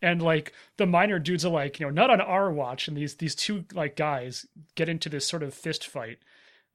and 0.00 0.22
like 0.22 0.52
the 0.76 0.86
miner 0.86 1.18
dudes 1.18 1.44
are 1.44 1.50
like 1.50 1.80
you 1.80 1.86
know 1.86 1.90
not 1.90 2.08
on 2.10 2.20
our 2.20 2.52
watch, 2.52 2.86
and 2.86 2.96
these 2.96 3.16
these 3.16 3.34
two 3.34 3.64
like 3.74 3.96
guys 3.96 4.46
get 4.76 4.88
into 4.88 5.08
this 5.08 5.26
sort 5.26 5.42
of 5.42 5.52
fist 5.52 5.84
fight. 5.88 6.18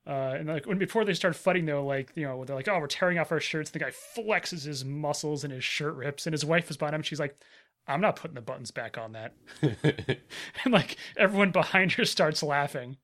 Uh, 0.06 0.36
and 0.38 0.48
like 0.50 0.68
when 0.68 0.78
before 0.78 1.06
they 1.06 1.14
start 1.14 1.38
fighting 1.38 1.66
though, 1.66 1.86
like 1.86 2.12
you 2.16 2.24
know 2.28 2.44
they're 2.44 2.56
like, 2.56 2.68
"Oh, 2.68 2.80
we're 2.80 2.88
tearing 2.88 3.18
off 3.18 3.32
our 3.32 3.40
shirts." 3.40 3.72
The 3.72 3.80
guy 3.80 3.92
flexes 4.16 4.66
his 4.66 4.84
muscles 4.84 5.46
and 5.46 5.54
his 5.54 5.64
shirt 5.64 5.96
rips, 5.96 6.28
and 6.28 6.34
his 6.34 6.44
wife 6.44 6.70
is 6.70 6.76
behind 6.76 6.96
him. 6.96 7.02
She's 7.02 7.20
like, 7.20 7.40
"I'm 7.88 8.02
not 8.02 8.16
putting 8.16 8.36
the 8.36 8.42
buttons 8.42 8.72
back 8.72 8.98
on 8.98 9.14
that." 9.14 9.34
and 10.64 10.74
like 10.74 10.98
everyone 11.18 11.52
behind 11.52 11.94
her 11.94 12.06
starts 12.06 12.44
laughing. 12.44 12.98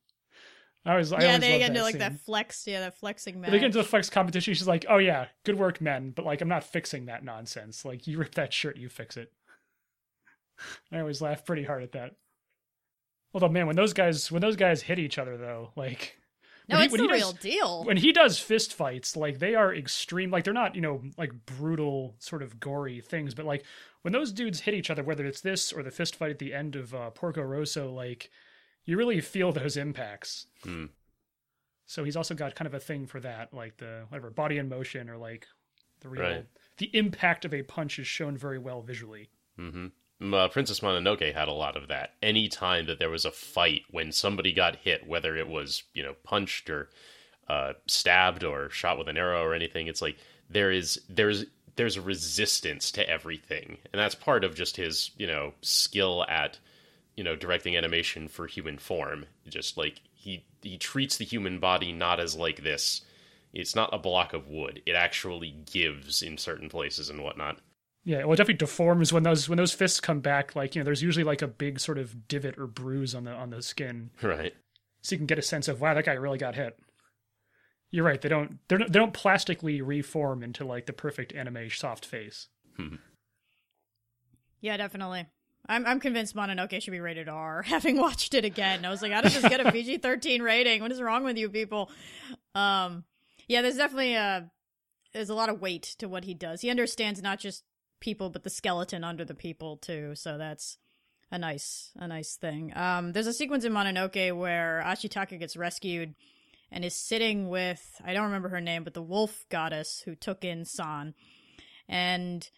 I 0.83 0.95
was, 0.97 1.13
I 1.13 1.21
yeah 1.21 1.27
always 1.27 1.41
they 1.41 1.59
get 1.59 1.67
into 1.69 1.79
that 1.79 1.83
like 1.83 1.91
scene. 1.93 1.99
that 1.99 2.19
flex 2.21 2.65
yeah 2.65 2.79
that 2.79 2.97
flexing 2.97 3.39
match 3.39 3.51
They 3.51 3.59
get 3.59 3.67
into 3.67 3.77
the 3.77 3.83
flex 3.83 4.09
competition. 4.09 4.53
She's 4.53 4.67
like, 4.67 4.85
"Oh 4.89 4.97
yeah, 4.97 5.27
good 5.43 5.59
work, 5.59 5.79
men," 5.79 6.11
but 6.15 6.25
like, 6.25 6.41
I'm 6.41 6.47
not 6.47 6.63
fixing 6.63 7.05
that 7.05 7.23
nonsense. 7.23 7.85
Like, 7.85 8.07
you 8.07 8.17
rip 8.17 8.33
that 8.35 8.51
shirt, 8.51 8.77
you 8.77 8.89
fix 8.89 9.15
it. 9.17 9.31
I 10.91 10.99
always 10.99 11.21
laugh 11.21 11.45
pretty 11.45 11.63
hard 11.63 11.83
at 11.83 11.91
that. 11.91 12.15
Although, 13.33 13.49
man, 13.49 13.67
when 13.67 13.75
those 13.75 13.93
guys 13.93 14.31
when 14.31 14.41
those 14.41 14.55
guys 14.55 14.81
hit 14.81 14.97
each 14.99 15.19
other, 15.19 15.37
though, 15.37 15.71
like, 15.75 16.17
no 16.71 16.77
when 16.77 16.79
he- 16.79 16.85
it's 16.85 16.91
when 16.93 17.07
the 17.07 17.13
real 17.13 17.31
does- 17.31 17.41
deal 17.41 17.83
when 17.83 17.97
he 17.97 18.11
does 18.11 18.39
fist 18.39 18.73
fights, 18.73 19.15
like 19.15 19.39
they 19.39 19.55
are 19.55 19.73
extreme. 19.73 20.31
Like 20.31 20.43
they're 20.43 20.53
not, 20.53 20.75
you 20.75 20.81
know, 20.81 21.01
like 21.17 21.31
brutal, 21.45 22.15
sort 22.19 22.41
of 22.41 22.59
gory 22.59 23.01
things, 23.01 23.33
but 23.33 23.45
like 23.45 23.63
when 24.01 24.11
those 24.13 24.31
dudes 24.31 24.61
hit 24.61 24.73
each 24.73 24.89
other, 24.89 25.03
whether 25.03 25.25
it's 25.25 25.41
this 25.41 25.71
or 25.71 25.83
the 25.83 25.91
fist 25.91 26.15
fight 26.15 26.31
at 26.31 26.39
the 26.39 26.53
end 26.53 26.75
of 26.75 26.93
uh, 26.95 27.09
Porco 27.11 27.41
Rosso, 27.41 27.91
like 27.91 28.29
you 28.85 28.97
really 28.97 29.21
feel 29.21 29.51
those 29.51 29.77
impacts. 29.77 30.47
Hmm. 30.63 30.85
So 31.85 32.03
he's 32.03 32.15
also 32.15 32.33
got 32.33 32.55
kind 32.55 32.67
of 32.67 32.73
a 32.73 32.79
thing 32.79 33.05
for 33.05 33.19
that, 33.19 33.53
like 33.53 33.77
the 33.77 34.05
whatever 34.09 34.29
body 34.29 34.57
in 34.57 34.69
motion 34.69 35.09
or 35.09 35.17
like 35.17 35.45
the 35.99 36.09
real 36.09 36.21
Right. 36.23 36.45
the 36.77 36.89
impact 36.97 37.45
of 37.45 37.53
a 37.53 37.63
punch 37.63 37.99
is 37.99 38.07
shown 38.07 38.37
very 38.37 38.57
well 38.57 38.81
visually. 38.81 39.29
hmm 39.57 39.87
Uh, 40.21 40.47
Princess 40.49 40.81
Mononoke 40.81 41.33
had 41.33 41.47
a 41.47 41.53
lot 41.53 41.75
of 41.75 41.87
that. 41.87 42.13
Any 42.21 42.47
time 42.47 42.85
that 42.85 42.99
there 42.99 43.09
was 43.09 43.25
a 43.25 43.31
fight, 43.31 43.83
when 43.89 44.11
somebody 44.11 44.53
got 44.53 44.75
hit, 44.75 45.07
whether 45.07 45.35
it 45.35 45.47
was 45.47 45.83
you 45.93 46.03
know 46.03 46.13
punched 46.23 46.69
or 46.69 46.89
uh, 47.47 47.73
stabbed 47.87 48.43
or 48.43 48.69
shot 48.69 48.97
with 48.97 49.07
an 49.07 49.17
arrow 49.17 49.43
or 49.43 49.53
anything, 49.53 49.87
it's 49.87 50.01
like 50.01 50.17
there 50.49 50.71
is 50.71 51.01
there's 51.09 51.45
there's 51.75 51.97
a 51.97 52.01
resistance 52.01 52.91
to 52.91 53.09
everything, 53.09 53.77
and 53.91 53.99
that's 53.99 54.15
part 54.15 54.43
of 54.43 54.55
just 54.55 54.77
his 54.77 55.11
you 55.17 55.25
know 55.25 55.53
skill 55.61 56.23
at 56.27 56.59
you 57.15 57.23
know 57.23 57.35
directing 57.35 57.75
animation 57.75 58.27
for 58.27 58.45
human 58.45 58.77
form. 58.77 59.25
Just 59.47 59.75
like 59.77 60.01
he 60.13 60.45
he 60.61 60.77
treats 60.77 61.17
the 61.17 61.25
human 61.25 61.59
body 61.59 61.91
not 61.91 62.19
as 62.19 62.35
like 62.35 62.63
this. 62.63 63.01
It's 63.53 63.75
not 63.75 63.93
a 63.93 63.97
block 63.97 64.33
of 64.33 64.47
wood. 64.47 64.81
It 64.85 64.93
actually 64.93 65.49
gives 65.71 66.21
in 66.21 66.37
certain 66.37 66.69
places 66.69 67.09
and 67.09 67.21
whatnot. 67.21 67.57
Yeah, 68.03 68.19
well, 68.23 68.33
it 68.33 68.37
definitely 68.37 68.55
deforms 68.55 69.13
when 69.13 69.23
those 69.23 69.47
when 69.47 69.57
those 69.57 69.73
fists 69.73 69.99
come 69.99 70.21
back. 70.21 70.55
Like 70.55 70.75
you 70.75 70.81
know, 70.81 70.85
there's 70.85 71.03
usually 71.03 71.23
like 71.23 71.41
a 71.41 71.47
big 71.47 71.79
sort 71.79 71.97
of 71.99 72.27
divot 72.27 72.57
or 72.57 72.65
bruise 72.67 73.13
on 73.13 73.25
the 73.25 73.31
on 73.31 73.51
the 73.51 73.61
skin, 73.61 74.09
Right. 74.23 74.53
so 75.01 75.13
you 75.13 75.17
can 75.17 75.27
get 75.27 75.37
a 75.37 75.43
sense 75.43 75.67
of 75.67 75.81
wow, 75.81 75.93
that 75.93 76.05
guy 76.05 76.13
really 76.13 76.39
got 76.39 76.55
hit. 76.55 76.77
You're 77.91 78.05
right. 78.05 78.19
They 78.21 78.29
don't. 78.29 78.57
They're, 78.69 78.79
they 78.79 78.85
don't 78.99 79.13
plastically 79.13 79.81
reform 79.81 80.41
into 80.43 80.65
like 80.65 80.85
the 80.87 80.93
perfect 80.93 81.33
anime 81.33 81.69
soft 81.69 82.05
face. 82.05 82.47
Yeah, 84.61 84.77
definitely. 84.77 85.25
I'm 85.67 85.85
I'm 85.85 85.99
convinced 85.99 86.35
Mononoke 86.35 86.81
should 86.81 86.91
be 86.91 86.99
rated 86.99 87.29
R. 87.29 87.61
Having 87.67 87.97
watched 87.97 88.33
it 88.33 88.45
again, 88.45 88.83
I 88.85 88.89
was 88.89 89.01
like, 89.01 89.11
how 89.11 89.21
does 89.21 89.33
this 89.39 89.47
get 89.47 89.65
a 89.65 89.71
PG-13 89.71 90.41
rating? 90.41 90.81
What 90.81 90.91
is 90.91 91.01
wrong 91.01 91.23
with 91.23 91.37
you 91.37 91.49
people? 91.49 91.89
Um, 92.55 93.03
yeah, 93.47 93.61
there's 93.61 93.77
definitely 93.77 94.15
a 94.15 94.49
there's 95.13 95.29
a 95.29 95.35
lot 95.35 95.49
of 95.49 95.61
weight 95.61 95.95
to 95.99 96.07
what 96.07 96.23
he 96.23 96.33
does. 96.33 96.61
He 96.61 96.69
understands 96.69 97.21
not 97.21 97.39
just 97.39 97.63
people, 98.01 98.29
but 98.29 98.43
the 98.43 98.49
skeleton 98.49 99.03
under 99.03 99.23
the 99.23 99.33
people 99.33 99.77
too. 99.77 100.13
So 100.15 100.37
that's 100.37 100.77
a 101.31 101.37
nice 101.37 101.91
a 101.95 102.07
nice 102.07 102.35
thing. 102.35 102.73
Um, 102.75 103.13
there's 103.13 103.27
a 103.27 103.33
sequence 103.33 103.63
in 103.63 103.71
Mononoke 103.71 104.35
where 104.35 104.83
Ashitaka 104.85 105.39
gets 105.39 105.55
rescued 105.55 106.13
and 106.71 106.83
is 106.83 106.95
sitting 106.95 107.47
with 107.47 107.81
I 108.03 108.13
don't 108.13 108.25
remember 108.25 108.49
her 108.49 108.61
name, 108.61 108.83
but 108.83 108.93
the 108.93 109.01
wolf 109.01 109.45
goddess 109.49 110.01
who 110.05 110.15
took 110.15 110.43
in 110.43 110.65
San, 110.65 111.13
and 111.87 112.49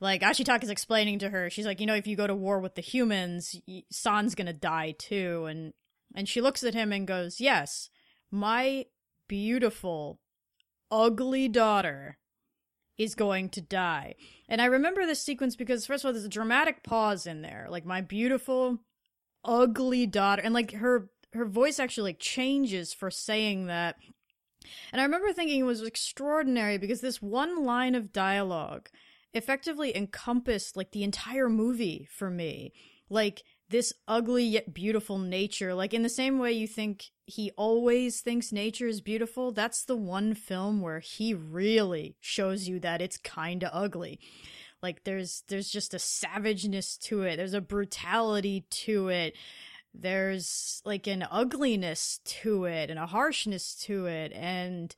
like 0.00 0.22
Ashitaka 0.22 0.64
is 0.64 0.70
explaining 0.70 1.18
to 1.20 1.30
her, 1.30 1.50
she's 1.50 1.66
like, 1.66 1.80
you 1.80 1.86
know, 1.86 1.94
if 1.94 2.06
you 2.06 2.16
go 2.16 2.26
to 2.26 2.34
war 2.34 2.60
with 2.60 2.76
the 2.76 2.82
humans, 2.82 3.60
San's 3.90 4.36
gonna 4.36 4.52
die 4.52 4.94
too, 4.96 5.46
and 5.46 5.72
and 6.14 6.28
she 6.28 6.40
looks 6.40 6.62
at 6.62 6.74
him 6.74 6.92
and 6.92 7.06
goes, 7.06 7.40
yes, 7.40 7.90
my 8.30 8.86
beautiful, 9.28 10.20
ugly 10.90 11.48
daughter 11.48 12.18
is 13.02 13.14
going 13.14 13.48
to 13.50 13.60
die. 13.60 14.14
And 14.48 14.60
I 14.60 14.66
remember 14.66 15.06
this 15.06 15.20
sequence 15.20 15.56
because 15.56 15.86
first 15.86 16.04
of 16.04 16.08
all, 16.08 16.12
there's 16.12 16.24
a 16.24 16.28
dramatic 16.28 16.82
pause 16.82 17.26
in 17.26 17.42
there, 17.42 17.66
like 17.70 17.84
my 17.84 18.00
beautiful, 18.00 18.78
ugly 19.44 20.06
daughter, 20.06 20.42
and 20.42 20.54
like 20.54 20.72
her 20.72 21.08
her 21.32 21.44
voice 21.46 21.78
actually 21.78 22.10
like 22.10 22.18
changes 22.18 22.92
for 22.92 23.10
saying 23.10 23.66
that. 23.66 23.96
And 24.92 25.00
I 25.00 25.04
remember 25.04 25.32
thinking 25.32 25.60
it 25.60 25.64
was 25.64 25.82
extraordinary 25.82 26.78
because 26.78 27.00
this 27.00 27.22
one 27.22 27.64
line 27.64 27.94
of 27.94 28.12
dialogue 28.12 28.88
effectively 29.34 29.96
encompassed 29.96 30.76
like 30.76 30.92
the 30.92 31.02
entire 31.02 31.48
movie 31.48 32.06
for 32.10 32.30
me. 32.30 32.72
Like 33.08 33.42
this 33.72 33.92
ugly 34.06 34.44
yet 34.44 34.72
beautiful 34.72 35.18
nature. 35.18 35.74
Like 35.74 35.92
in 35.92 36.02
the 36.02 36.08
same 36.08 36.38
way 36.38 36.52
you 36.52 36.68
think 36.68 37.06
he 37.26 37.50
always 37.56 38.20
thinks 38.20 38.52
nature 38.52 38.86
is 38.86 39.00
beautiful, 39.00 39.50
that's 39.50 39.84
the 39.84 39.96
one 39.96 40.34
film 40.34 40.80
where 40.80 41.00
he 41.00 41.34
really 41.34 42.16
shows 42.20 42.68
you 42.68 42.78
that 42.80 43.02
it's 43.02 43.16
kind 43.16 43.64
of 43.64 43.70
ugly. 43.72 44.20
Like 44.82 45.04
there's 45.04 45.42
there's 45.48 45.70
just 45.70 45.94
a 45.94 45.98
savageness 45.98 46.96
to 46.98 47.22
it. 47.22 47.36
There's 47.36 47.54
a 47.54 47.60
brutality 47.60 48.66
to 48.70 49.08
it. 49.08 49.34
There's 49.94 50.82
like 50.84 51.06
an 51.06 51.26
ugliness 51.30 52.20
to 52.24 52.64
it 52.64 52.90
and 52.90 52.98
a 52.98 53.06
harshness 53.06 53.74
to 53.86 54.06
it 54.06 54.32
and 54.32 54.94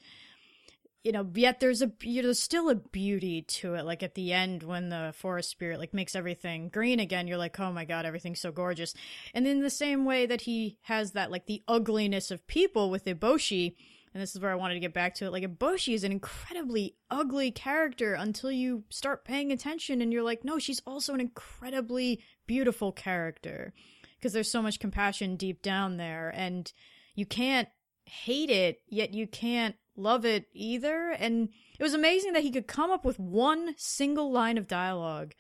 you 1.05 1.13
know, 1.13 1.31
yet 1.35 1.61
there's 1.61 1.83
a 1.83 1.93
you 2.01 2.23
know, 2.23 2.29
there's 2.29 2.41
still 2.41 2.71
a 2.71 2.75
beauty 2.75 3.43
to 3.43 3.75
it. 3.75 3.85
Like 3.85 4.03
at 4.03 4.15
the 4.15 4.33
end, 4.33 4.63
when 4.63 4.89
the 4.89 5.13
forest 5.15 5.51
spirit 5.51 5.79
like 5.79 5.93
makes 5.93 6.17
everything 6.17 6.71
green 6.71 6.99
again, 6.99 7.29
you're 7.29 7.39
like, 7.39 7.61
oh 7.61 7.71
my 7.71 7.85
god, 7.85 8.07
everything's 8.07 8.41
so 8.41 8.51
gorgeous. 8.51 8.95
And 9.35 9.47
in 9.47 9.61
the 9.61 9.71
same 9.71 10.07
way 10.07 10.25
that 10.25 10.41
he 10.41 10.79
has 10.83 11.13
that 11.13 11.31
like 11.31 11.45
the 11.45 11.63
ugliness 11.69 12.31
of 12.31 12.47
people 12.47 12.91
with 12.91 13.05
Eboshi, 13.05 13.75
and 14.15 14.23
this 14.23 14.35
is 14.35 14.41
where 14.41 14.51
I 14.51 14.57
wanted 14.57 14.75
to 14.75 14.81
get 14.81 14.95
back 14.95 15.15
to 15.17 15.27
it. 15.27 15.33
Like 15.33 15.45
Eboshi 15.45 15.95
is 15.95 16.05
an 16.05 16.13
incredibly 16.13 16.97
ugly 17.11 17.51
character 17.51 18.15
until 18.15 18.51
you 18.51 18.85
start 18.89 19.27
paying 19.27 19.53
attention, 19.53 20.01
and 20.01 20.11
you're 20.11 20.23
like, 20.23 20.43
no, 20.43 20.59
she's 20.59 20.81
also 20.87 21.13
an 21.13 21.21
incredibly 21.21 22.21
beautiful 22.47 22.93
character 22.93 23.75
because 24.19 24.33
there's 24.33 24.51
so 24.51 24.63
much 24.63 24.81
compassion 24.81 25.37
deep 25.37 25.61
down 25.61 25.99
there, 25.99 26.33
and 26.35 26.73
you 27.15 27.27
can't 27.27 27.69
hate 28.07 28.49
it, 28.49 28.81
yet 28.89 29.13
you 29.13 29.27
can't 29.27 29.77
love 29.97 30.25
it 30.25 30.47
either. 30.53 31.11
And 31.11 31.49
it 31.79 31.83
was 31.83 31.95
amazing 31.95 32.33
that 32.33 32.43
he 32.43 32.51
could 32.51 32.67
come 32.67 32.91
up 32.91 33.05
with 33.05 33.19
one 33.19 33.75
single 33.77 34.31
line 34.31 34.59
of 34.59 34.69
dialogue 34.69 35.35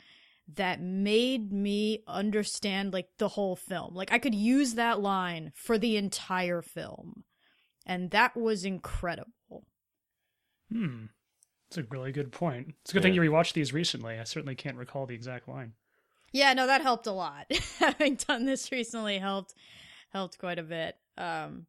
that 0.52 0.80
made 0.80 1.52
me 1.52 2.02
understand 2.06 2.92
like 2.92 3.08
the 3.18 3.28
whole 3.28 3.56
film. 3.56 3.94
Like 3.94 4.12
I 4.12 4.18
could 4.18 4.34
use 4.34 4.74
that 4.74 5.00
line 5.00 5.52
for 5.54 5.78
the 5.78 5.96
entire 5.96 6.62
film. 6.62 7.24
And 7.86 8.10
that 8.10 8.36
was 8.36 8.64
incredible. 8.64 9.64
Hmm. 10.70 11.06
That's 11.70 11.86
a 11.86 11.90
really 11.90 12.12
good 12.12 12.32
point. 12.32 12.74
It's 12.82 12.90
a 12.90 12.94
good 12.94 13.02
thing 13.02 13.14
you 13.14 13.20
rewatched 13.20 13.54
these 13.54 13.72
recently. 13.72 14.18
I 14.18 14.24
certainly 14.24 14.54
can't 14.54 14.76
recall 14.76 15.06
the 15.06 15.14
exact 15.14 15.48
line. 15.48 15.72
Yeah, 16.32 16.52
no, 16.52 16.66
that 16.66 16.82
helped 16.82 17.06
a 17.06 17.12
lot. 17.12 17.46
Having 17.78 18.16
done 18.16 18.44
this 18.44 18.70
recently 18.70 19.18
helped 19.18 19.54
helped 20.12 20.38
quite 20.38 20.58
a 20.58 20.62
bit. 20.62 20.96
Um 21.16 21.66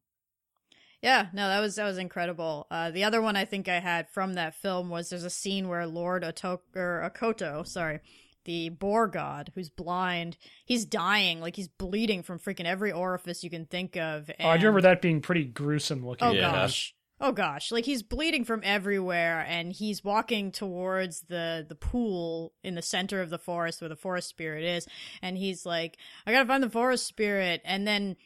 yeah, 1.06 1.28
no, 1.34 1.48
that 1.48 1.60
was 1.60 1.76
that 1.76 1.84
was 1.86 2.00
incredible. 2.00 2.66
Uh, 2.72 2.90
the 2.90 3.04
other 3.04 3.22
one 3.22 3.36
I 3.36 3.46
think 3.46 3.70
I 3.70 3.80
had 3.80 4.10
from 4.10 4.34
that 4.34 4.56
film 4.56 4.90
was 4.90 5.10
there's 5.10 5.24
a 5.24 5.30
scene 5.30 5.68
where 5.68 5.86
Lord 5.86 6.24
Oto- 6.24 6.62
or 6.76 7.08
Okkoto, 7.08 7.66
sorry, 7.68 8.00
the 8.46 8.70
boar 8.70 9.08
god 9.08 9.52
who's 9.54 9.70
blind, 9.70 10.36
he's 10.66 10.84
dying, 10.84 11.42
like 11.42 11.56
he's 11.56 11.68
bleeding 11.68 12.24
from 12.24 12.40
freaking 12.40 12.66
every 12.66 12.92
orifice 12.92 13.44
you 13.44 13.52
can 13.52 13.66
think 13.66 13.96
of. 13.96 14.32
Oh, 14.40 14.50
I 14.50 14.56
remember 14.56 14.82
that 14.82 15.00
being 15.04 15.22
pretty 15.22 15.44
gruesome 15.46 16.04
looking. 16.04 16.28
Oh 16.28 16.32
Yeah. 16.32 16.52
gosh. 16.52 16.96
Oh 17.22 17.32
gosh, 17.32 17.72
like 17.72 17.86
he's 17.86 18.04
bleeding 18.04 18.44
from 18.44 18.60
everywhere 18.64 19.46
and 19.48 19.72
he's 19.72 20.04
walking 20.04 20.52
towards 20.52 21.22
the 21.30 21.66
the 21.70 21.76
pool 21.76 22.52
in 22.64 22.74
the 22.76 22.82
center 22.82 23.22
of 23.22 23.30
the 23.30 23.38
forest 23.38 23.80
where 23.80 23.90
the 23.90 23.96
forest 23.96 24.28
spirit 24.28 24.64
is 24.66 24.86
and 25.22 25.38
he's 25.38 25.66
like 25.68 25.98
I 26.26 26.32
got 26.34 26.42
to 26.42 26.46
find 26.48 26.62
the 26.64 26.70
forest 26.70 27.06
spirit 27.08 27.62
and 27.64 27.88
then 27.88 28.18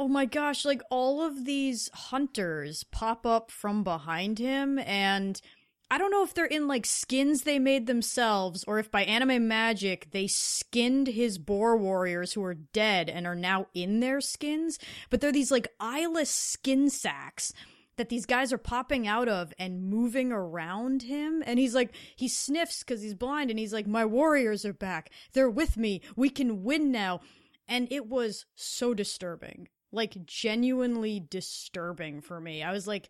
oh 0.00 0.08
my 0.08 0.24
gosh, 0.24 0.64
like 0.64 0.80
all 0.90 1.20
of 1.20 1.44
these 1.44 1.90
hunters 1.92 2.84
pop 2.84 3.26
up 3.26 3.50
from 3.50 3.84
behind 3.84 4.38
him 4.38 4.78
and 4.78 5.38
I 5.90 5.98
don't 5.98 6.10
know 6.10 6.24
if 6.24 6.32
they're 6.32 6.46
in 6.46 6.66
like 6.66 6.86
skins 6.86 7.42
they 7.42 7.58
made 7.58 7.86
themselves 7.86 8.64
or 8.66 8.78
if 8.78 8.90
by 8.90 9.02
anime 9.04 9.46
magic 9.46 10.10
they 10.12 10.26
skinned 10.26 11.08
his 11.08 11.36
boar 11.36 11.76
warriors 11.76 12.32
who 12.32 12.42
are 12.44 12.54
dead 12.54 13.10
and 13.10 13.26
are 13.26 13.34
now 13.34 13.66
in 13.74 14.00
their 14.00 14.22
skins, 14.22 14.78
but 15.10 15.20
they're 15.20 15.32
these 15.32 15.50
like 15.50 15.68
eyeless 15.78 16.30
skin 16.30 16.88
sacks 16.88 17.52
that 17.96 18.08
these 18.08 18.24
guys 18.24 18.54
are 18.54 18.58
popping 18.58 19.06
out 19.06 19.28
of 19.28 19.52
and 19.58 19.82
moving 19.82 20.32
around 20.32 21.02
him 21.02 21.42
and 21.44 21.58
he's 21.58 21.74
like 21.74 21.94
he 22.16 22.26
sniffs 22.26 22.82
cuz 22.82 23.02
he's 23.02 23.12
blind 23.12 23.50
and 23.50 23.58
he's 23.58 23.74
like 23.74 23.86
my 23.86 24.06
warriors 24.06 24.64
are 24.64 24.72
back. 24.72 25.10
They're 25.34 25.50
with 25.50 25.76
me. 25.76 26.00
We 26.16 26.30
can 26.30 26.64
win 26.64 26.90
now. 26.90 27.20
And 27.68 27.86
it 27.92 28.06
was 28.06 28.46
so 28.54 28.94
disturbing. 28.94 29.68
Like 29.92 30.24
genuinely 30.24 31.20
disturbing 31.20 32.20
for 32.20 32.40
me. 32.40 32.62
I 32.62 32.72
was 32.72 32.86
like 32.86 33.08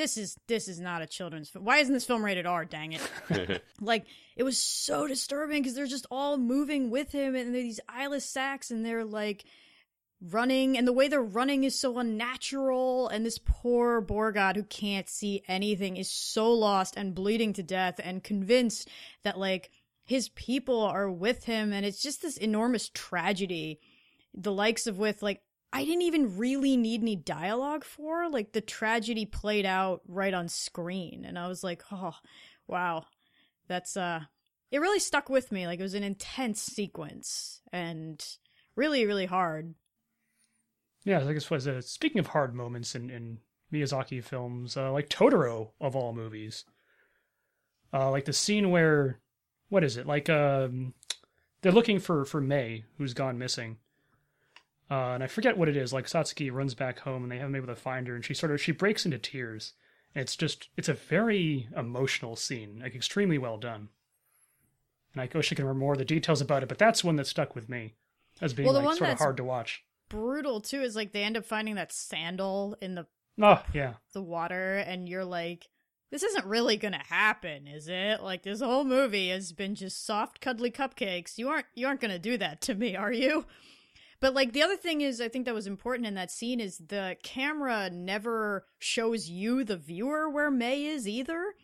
this 0.00 0.16
is 0.16 0.38
this 0.46 0.66
is 0.66 0.80
not 0.80 1.02
a 1.02 1.06
children's 1.06 1.50
film. 1.50 1.64
Why 1.64 1.78
isn't 1.78 1.92
this 1.92 2.06
film 2.06 2.24
rated 2.24 2.46
R? 2.46 2.64
Dang 2.64 2.92
it! 2.94 3.62
like 3.80 4.06
it 4.34 4.42
was 4.42 4.58
so 4.58 5.06
disturbing 5.06 5.60
because 5.60 5.74
they're 5.74 5.86
just 5.86 6.06
all 6.10 6.38
moving 6.38 6.90
with 6.90 7.12
him, 7.12 7.34
and 7.34 7.54
they're 7.54 7.62
these 7.62 7.80
eyeless 7.88 8.24
sacks, 8.24 8.70
and 8.70 8.84
they're 8.84 9.04
like 9.04 9.44
running, 10.22 10.78
and 10.78 10.88
the 10.88 10.92
way 10.92 11.08
they're 11.08 11.22
running 11.22 11.64
is 11.64 11.78
so 11.78 11.98
unnatural. 11.98 13.08
And 13.08 13.26
this 13.26 13.38
poor 13.44 14.00
boar 14.00 14.32
god 14.32 14.56
who 14.56 14.62
can't 14.62 15.08
see 15.08 15.42
anything 15.48 15.98
is 15.98 16.10
so 16.10 16.50
lost 16.52 16.96
and 16.96 17.14
bleeding 17.14 17.52
to 17.54 17.62
death, 17.62 18.00
and 18.02 18.24
convinced 18.24 18.88
that 19.22 19.38
like 19.38 19.70
his 20.04 20.30
people 20.30 20.80
are 20.80 21.10
with 21.10 21.44
him, 21.44 21.74
and 21.74 21.84
it's 21.84 22.02
just 22.02 22.22
this 22.22 22.38
enormous 22.38 22.90
tragedy. 22.94 23.80
The 24.32 24.52
likes 24.52 24.86
of 24.86 24.96
with 24.96 25.22
like 25.22 25.42
I 25.72 25.84
didn't 25.84 26.02
even 26.02 26.36
really 26.36 26.76
need 26.76 27.02
any 27.02 27.16
dialogue 27.16 27.84
for. 27.84 28.28
Like 28.28 28.52
the 28.52 28.60
tragedy 28.60 29.24
played 29.24 29.66
out 29.66 30.02
right 30.08 30.34
on 30.34 30.48
screen, 30.48 31.24
and 31.24 31.38
I 31.38 31.48
was 31.48 31.62
like, 31.62 31.84
oh, 31.92 32.14
wow, 32.66 33.06
that's 33.68 33.96
uh, 33.96 34.20
it 34.70 34.80
really 34.80 34.98
stuck 34.98 35.28
with 35.28 35.52
me. 35.52 35.66
Like 35.66 35.80
it 35.80 35.84
was 35.84 35.94
an 35.94 36.02
intense 36.02 36.60
sequence 36.60 37.60
and 37.72 38.24
really, 38.76 39.06
really 39.06 39.26
hard. 39.26 39.74
Yeah, 41.04 41.26
I 41.26 41.32
guess 41.32 41.50
was 41.50 41.66
uh, 41.66 41.80
speaking 41.80 42.18
of 42.18 42.28
hard 42.28 42.54
moments 42.54 42.94
in, 42.94 43.10
in 43.10 43.38
Miyazaki 43.72 44.22
films, 44.22 44.76
uh, 44.76 44.92
like 44.92 45.08
Totoro 45.08 45.70
of 45.80 45.96
all 45.96 46.12
movies. 46.12 46.64
Uh, 47.92 48.10
like 48.10 48.24
the 48.24 48.32
scene 48.32 48.70
where, 48.70 49.18
what 49.68 49.82
is 49.82 49.96
it? 49.96 50.06
Like 50.06 50.28
um, 50.28 50.94
they're 51.62 51.72
looking 51.72 51.98
for 51.98 52.24
for 52.24 52.40
Mei, 52.40 52.84
who's 52.98 53.14
gone 53.14 53.38
missing. 53.38 53.78
Uh, 54.90 55.12
and 55.12 55.22
I 55.22 55.28
forget 55.28 55.56
what 55.56 55.68
it 55.68 55.76
is. 55.76 55.92
Like 55.92 56.06
Satsuki 56.06 56.52
runs 56.52 56.74
back 56.74 57.00
home, 57.00 57.22
and 57.22 57.30
they 57.30 57.36
haven't 57.36 57.52
been 57.52 57.62
able 57.62 57.74
to 57.74 57.80
find 57.80 58.08
her, 58.08 58.14
and 58.14 58.24
she 58.24 58.34
sort 58.34 58.52
of 58.52 58.60
she 58.60 58.72
breaks 58.72 59.04
into 59.04 59.18
tears. 59.18 59.74
And 60.14 60.22
it's 60.22 60.34
just 60.34 60.68
it's 60.76 60.88
a 60.88 60.94
very 60.94 61.68
emotional 61.76 62.34
scene, 62.34 62.80
like 62.82 62.94
extremely 62.94 63.38
well 63.38 63.58
done. 63.58 63.88
And 65.14 65.22
I 65.22 65.28
wish 65.32 65.52
I 65.52 65.54
could 65.54 65.64
remember 65.64 65.80
more 65.80 65.92
of 65.92 65.98
the 65.98 66.04
details 66.04 66.40
about 66.40 66.62
it, 66.62 66.68
but 66.68 66.78
that's 66.78 67.04
one 67.04 67.16
that 67.16 67.26
stuck 67.26 67.54
with 67.54 67.68
me 67.68 67.94
as 68.40 68.52
being 68.52 68.66
Well, 68.66 68.82
like 68.82 68.96
sort 68.96 69.10
of 69.10 69.18
hard 69.18 69.36
to 69.36 69.44
watch. 69.44 69.84
Brutal 70.08 70.60
too 70.60 70.82
is 70.82 70.96
like 70.96 71.12
they 71.12 71.22
end 71.22 71.36
up 71.36 71.44
finding 71.44 71.76
that 71.76 71.92
sandal 71.92 72.76
in 72.80 72.96
the 72.96 73.06
Oh 73.40 73.62
yeah, 73.72 73.94
the 74.12 74.22
water, 74.22 74.76
and 74.76 75.08
you're 75.08 75.24
like, 75.24 75.68
this 76.10 76.24
isn't 76.24 76.46
really 76.46 76.76
gonna 76.76 77.02
happen, 77.08 77.68
is 77.68 77.86
it? 77.88 78.22
Like 78.22 78.42
this 78.42 78.60
whole 78.60 78.84
movie 78.84 79.28
has 79.28 79.52
been 79.52 79.76
just 79.76 80.04
soft, 80.04 80.40
cuddly 80.40 80.72
cupcakes. 80.72 81.38
You 81.38 81.48
aren't 81.48 81.66
you 81.74 81.86
aren't 81.86 82.00
gonna 82.00 82.18
do 82.18 82.36
that 82.38 82.60
to 82.62 82.74
me, 82.74 82.96
are 82.96 83.12
you? 83.12 83.46
But 84.20 84.34
like 84.34 84.52
the 84.52 84.62
other 84.62 84.76
thing 84.76 85.00
is, 85.00 85.20
I 85.20 85.28
think 85.28 85.46
that 85.46 85.54
was 85.54 85.66
important 85.66 86.06
in 86.06 86.14
that 86.14 86.30
scene 86.30 86.60
is 86.60 86.78
the 86.78 87.16
camera 87.22 87.88
never 87.90 88.66
shows 88.78 89.28
you, 89.28 89.64
the 89.64 89.78
viewer, 89.78 90.28
where 90.28 90.50
Mei 90.50 90.84
is 90.84 91.08
either. 91.08 91.54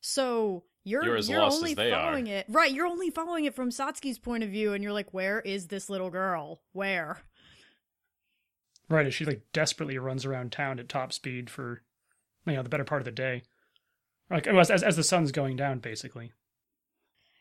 So 0.00 0.62
you're 0.84 1.04
You're 1.04 1.16
as 1.16 1.28
you're 1.28 1.40
lost 1.40 1.56
only 1.56 1.70
as 1.70 1.76
they 1.76 1.92
are. 1.92 2.00
following 2.00 2.26
it, 2.28 2.46
right? 2.48 2.70
You're 2.70 2.86
only 2.86 3.10
following 3.10 3.46
it 3.46 3.54
from 3.54 3.70
Satsuki's 3.70 4.18
point 4.18 4.44
of 4.44 4.50
view, 4.50 4.74
and 4.74 4.84
you're 4.84 4.92
like, 4.92 5.12
where 5.12 5.40
is 5.40 5.68
this 5.68 5.90
little 5.90 6.10
girl? 6.10 6.60
Where? 6.72 7.22
Right, 8.88 9.06
as 9.06 9.14
she 9.14 9.24
like 9.24 9.42
desperately 9.52 9.98
runs 9.98 10.24
around 10.26 10.52
town 10.52 10.78
at 10.78 10.88
top 10.88 11.12
speed 11.12 11.48
for 11.48 11.82
you 12.46 12.52
know 12.52 12.62
the 12.62 12.68
better 12.68 12.84
part 12.84 13.00
of 13.00 13.06
the 13.06 13.12
day, 13.12 13.42
like 14.30 14.46
as 14.46 14.70
as, 14.70 14.82
as 14.82 14.96
the 14.96 15.02
sun's 15.02 15.32
going 15.32 15.56
down, 15.56 15.78
basically. 15.78 16.32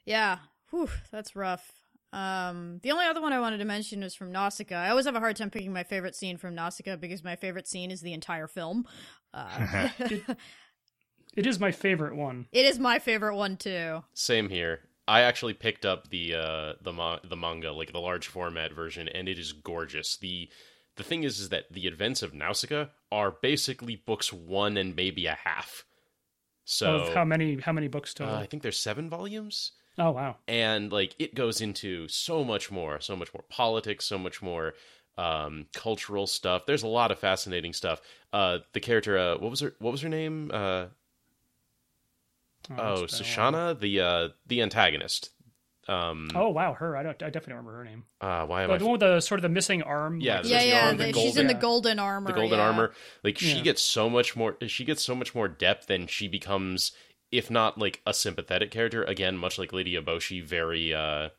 Yeah, 0.05 0.37
whew, 0.69 0.89
that's 1.11 1.35
rough. 1.35 1.73
Um, 2.13 2.79
the 2.83 2.91
only 2.91 3.05
other 3.05 3.21
one 3.21 3.33
I 3.33 3.39
wanted 3.39 3.57
to 3.57 3.65
mention 3.65 4.01
was 4.01 4.13
from 4.13 4.31
Nausicaa. 4.31 4.75
I 4.75 4.89
always 4.89 5.05
have 5.05 5.15
a 5.15 5.19
hard 5.19 5.35
time 5.35 5.49
picking 5.49 5.73
my 5.73 5.83
favorite 5.83 6.15
scene 6.15 6.37
from 6.37 6.53
Nausicaa 6.53 6.95
because 6.97 7.23
my 7.23 7.35
favorite 7.35 7.67
scene 7.67 7.89
is 7.89 8.01
the 8.01 8.13
entire 8.13 8.47
film. 8.47 8.85
Uh, 9.33 9.89
It 11.35 11.47
is 11.47 11.59
my 11.59 11.71
favorite 11.71 12.15
one. 12.15 12.47
it 12.51 12.65
is 12.65 12.79
my 12.79 12.99
favorite 12.99 13.35
one 13.35 13.57
too. 13.57 14.03
Same 14.13 14.49
here. 14.49 14.81
I 15.07 15.21
actually 15.21 15.53
picked 15.53 15.85
up 15.85 16.09
the 16.09 16.35
uh, 16.35 16.73
the 16.81 16.93
ma- 16.93 17.19
the 17.23 17.35
manga, 17.35 17.71
like 17.71 17.91
the 17.91 17.99
large 17.99 18.27
format 18.27 18.71
version, 18.71 19.09
and 19.09 19.27
it 19.27 19.37
is 19.39 19.51
gorgeous. 19.51 20.15
the 20.17 20.49
The 20.95 21.03
thing 21.03 21.23
is, 21.23 21.39
is 21.39 21.49
that 21.49 21.71
the 21.71 21.87
events 21.87 22.21
of 22.21 22.33
Nausicaa 22.33 22.85
are 23.11 23.31
basically 23.31 23.95
books 23.95 24.31
one 24.31 24.77
and 24.77 24.95
maybe 24.95 25.25
a 25.25 25.37
half. 25.43 25.85
So 26.65 26.95
of 26.97 27.13
how 27.13 27.25
many 27.25 27.59
how 27.59 27.73
many 27.73 27.87
books 27.87 28.13
uh, 28.13 28.25
total? 28.25 28.35
I 28.35 28.45
think 28.45 28.63
there's 28.63 28.77
seven 28.77 29.09
volumes. 29.09 29.71
Oh 29.97 30.11
wow. 30.11 30.37
and 30.47 30.91
like 30.91 31.15
it 31.19 31.35
goes 31.35 31.61
into 31.61 32.07
so 32.07 32.43
much 32.43 32.71
more 32.71 32.99
so 32.99 33.15
much 33.15 33.33
more 33.33 33.43
politics 33.49 34.05
so 34.05 34.17
much 34.17 34.41
more 34.41 34.73
um 35.17 35.67
cultural 35.73 36.25
stuff 36.25 36.65
there's 36.65 36.81
a 36.83 36.87
lot 36.87 37.11
of 37.11 37.19
fascinating 37.19 37.73
stuff 37.73 38.01
uh 38.33 38.57
the 38.73 38.79
character 38.79 39.17
uh 39.17 39.37
what 39.37 39.51
was 39.51 39.59
her 39.59 39.75
what 39.79 39.91
was 39.91 40.01
her 40.01 40.09
name 40.09 40.49
uh 40.53 40.85
oh 42.77 43.03
it's 43.03 43.19
been 43.19 43.27
a 43.27 43.41
while. 43.51 43.51
Kushana 43.75 43.79
the 43.79 43.99
uh 44.01 44.29
the 44.47 44.61
antagonist 44.61 45.29
um 45.89 46.29
Oh 46.33 46.47
wow, 46.49 46.73
her. 46.75 46.95
I 46.95 47.03
don't. 47.03 47.21
I 47.21 47.25
definitely 47.25 47.55
remember 47.55 47.75
her 47.79 47.83
name. 47.83 48.05
uh 48.21 48.45
why 48.45 48.63
am 48.63 48.71
Oh, 48.71 48.75
I 48.75 48.77
the 48.77 48.85
one 48.85 48.91
with 48.93 49.01
the 49.01 49.19
sort 49.19 49.39
of 49.39 49.41
the 49.41 49.49
missing 49.49 49.83
arm. 49.83 50.21
Yeah, 50.21 50.37
like, 50.37 50.45
Yeah, 50.47 50.63
yeah, 50.63 50.87
arm, 50.87 50.97
the 50.97 51.07
the- 51.11 51.13
she's 51.19 51.35
in 51.35 51.47
the 51.47 51.53
golden- 51.53 51.97
golden 51.97 51.99
armor. 51.99 52.27
the 52.29 52.33
golden 52.39 52.57
yeah. 52.59 52.65
armor 52.65 52.93
like 53.21 53.37
she 53.37 53.61
gets 53.61 53.81
so 53.81 54.09
much 54.09 54.33
more 54.37 54.55
she 54.65 54.85
gets 54.85 55.03
so 55.03 55.13
much 55.13 55.35
more 55.35 55.49
depth 55.49 55.89
and 55.89 56.09
she 56.09 56.29
becomes 56.29 56.93
if 57.33 57.49
not 57.49 57.77
like 57.79 58.01
a 58.05 58.13
sympathetic 58.13 58.71
character. 58.71 59.03
Again 59.03 59.37
much 59.37 59.57
like 59.57 59.73
lady 59.73 59.95
Eboshi 59.95 60.41
very 60.43 60.93
uh 60.93 61.29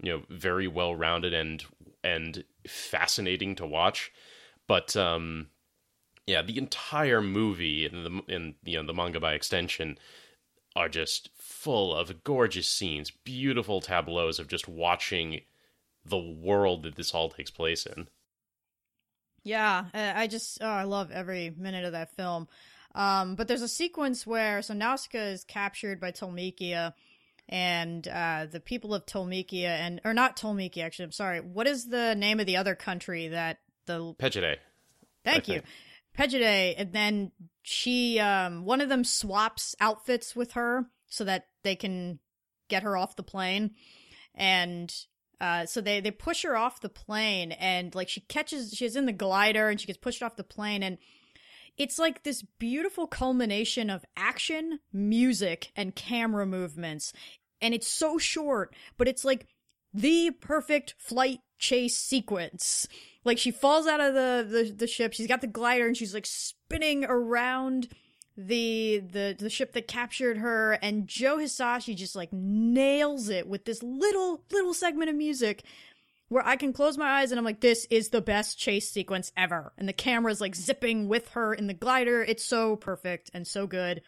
you 0.00 0.12
know 0.12 0.22
very 0.28 0.68
well 0.68 0.94
rounded 0.94 1.32
and 1.32 1.64
and 2.04 2.44
fascinating 2.66 3.56
to 3.56 3.66
watch. 3.66 4.12
But 4.66 4.94
um 4.96 5.48
yeah 6.26 6.42
the 6.42 6.58
entire 6.58 7.22
movie 7.22 7.86
and 7.86 8.04
the 8.04 8.34
and 8.34 8.54
you 8.62 8.76
know 8.76 8.86
the 8.86 8.94
manga 8.94 9.18
by 9.18 9.32
extension 9.32 9.98
are 10.76 10.88
just 10.88 11.30
full 11.38 11.94
of 11.94 12.22
gorgeous 12.22 12.68
scenes 12.68 13.10
beautiful 13.10 13.80
tableaus 13.80 14.38
of 14.38 14.46
just 14.46 14.68
watching 14.68 15.40
the 16.04 16.18
world 16.18 16.82
that 16.82 16.96
this 16.96 17.12
all 17.12 17.30
takes 17.30 17.50
place 17.50 17.84
in. 17.86 18.08
Yeah, 19.44 19.86
I 19.94 20.26
just 20.26 20.58
oh, 20.60 20.66
I 20.68 20.82
love 20.84 21.10
every 21.10 21.54
minute 21.56 21.86
of 21.86 21.92
that 21.92 22.14
film. 22.16 22.48
Um, 22.98 23.36
but 23.36 23.46
there's 23.46 23.62
a 23.62 23.68
sequence 23.68 24.26
where 24.26 24.60
so 24.60 24.74
Nausicaa 24.74 25.32
is 25.32 25.44
captured 25.44 26.00
by 26.00 26.10
Tolmekia, 26.10 26.92
and 27.48 28.06
uh, 28.06 28.46
the 28.50 28.60
people 28.60 28.92
of 28.92 29.06
Tolmekia 29.06 29.68
and 29.68 30.00
or 30.04 30.12
not 30.12 30.36
Tolmekia 30.36 30.84
actually. 30.84 31.06
I'm 31.06 31.12
sorry. 31.12 31.40
What 31.40 31.68
is 31.68 31.86
the 31.86 32.14
name 32.16 32.40
of 32.40 32.46
the 32.46 32.56
other 32.56 32.74
country 32.74 33.28
that 33.28 33.60
the 33.88 34.14
Pejite. 34.18 34.58
Thank 35.24 35.48
I 35.48 35.54
you. 35.54 35.62
Pejite, 36.16 36.74
and 36.78 36.92
then 36.92 37.32
she, 37.62 38.20
um, 38.20 38.64
one 38.64 38.80
of 38.80 38.88
them 38.88 39.04
swaps 39.04 39.74
outfits 39.80 40.36
with 40.36 40.52
her 40.52 40.86
so 41.06 41.24
that 41.24 41.46
they 41.64 41.74
can 41.74 42.20
get 42.68 42.82
her 42.84 42.96
off 42.96 43.16
the 43.16 43.22
plane, 43.22 43.72
and 44.34 44.94
uh, 45.40 45.66
so 45.66 45.80
they 45.80 46.00
they 46.00 46.10
push 46.12 46.42
her 46.42 46.56
off 46.56 46.80
the 46.80 46.88
plane, 46.88 47.52
and 47.52 47.94
like 47.94 48.08
she 48.08 48.20
catches, 48.20 48.72
she's 48.72 48.96
in 48.96 49.06
the 49.06 49.12
glider, 49.12 49.68
and 49.68 49.80
she 49.80 49.86
gets 49.86 49.98
pushed 49.98 50.22
off 50.22 50.36
the 50.36 50.44
plane, 50.44 50.82
and 50.82 50.98
it's 51.78 51.98
like 51.98 52.22
this 52.24 52.42
beautiful 52.58 53.06
culmination 53.06 53.88
of 53.88 54.04
action, 54.16 54.80
music, 54.92 55.72
and 55.76 55.94
camera 55.94 56.44
movements, 56.44 57.12
and 57.60 57.72
it's 57.72 57.88
so 57.88 58.18
short, 58.18 58.74
but 58.96 59.08
it's 59.08 59.24
like 59.24 59.46
the 59.94 60.30
perfect 60.40 60.94
flight 60.98 61.40
chase 61.58 61.96
sequence. 61.96 62.86
Like 63.24 63.38
she 63.38 63.50
falls 63.50 63.86
out 63.86 64.00
of 64.00 64.14
the, 64.14 64.46
the, 64.48 64.72
the 64.72 64.86
ship, 64.86 65.12
she's 65.12 65.26
got 65.26 65.40
the 65.40 65.46
glider 65.46 65.86
and 65.86 65.96
she's 65.96 66.14
like 66.14 66.26
spinning 66.26 67.04
around 67.04 67.88
the 68.38 69.02
the 69.10 69.34
the 69.36 69.50
ship 69.50 69.72
that 69.72 69.88
captured 69.88 70.38
her 70.38 70.74
and 70.80 71.08
Joe 71.08 71.38
Hisaishi 71.38 71.96
just 71.96 72.14
like 72.14 72.32
nails 72.32 73.28
it 73.28 73.48
with 73.48 73.64
this 73.64 73.82
little 73.82 74.44
little 74.52 74.72
segment 74.72 75.10
of 75.10 75.16
music 75.16 75.64
where 76.28 76.46
I 76.46 76.56
can 76.56 76.72
close 76.72 76.98
my 76.98 77.08
eyes 77.20 77.30
and 77.32 77.38
I'm 77.38 77.44
like 77.44 77.60
this 77.60 77.86
is 77.90 78.10
the 78.10 78.20
best 78.20 78.58
chase 78.58 78.90
sequence 78.90 79.32
ever 79.36 79.72
and 79.78 79.88
the 79.88 79.92
camera's 79.92 80.40
like 80.40 80.54
zipping 80.54 81.08
with 81.08 81.28
her 81.30 81.54
in 81.54 81.66
the 81.66 81.74
glider 81.74 82.22
it's 82.22 82.44
so 82.44 82.76
perfect 82.76 83.30
and 83.34 83.46
so 83.46 83.66
good 83.66 84.02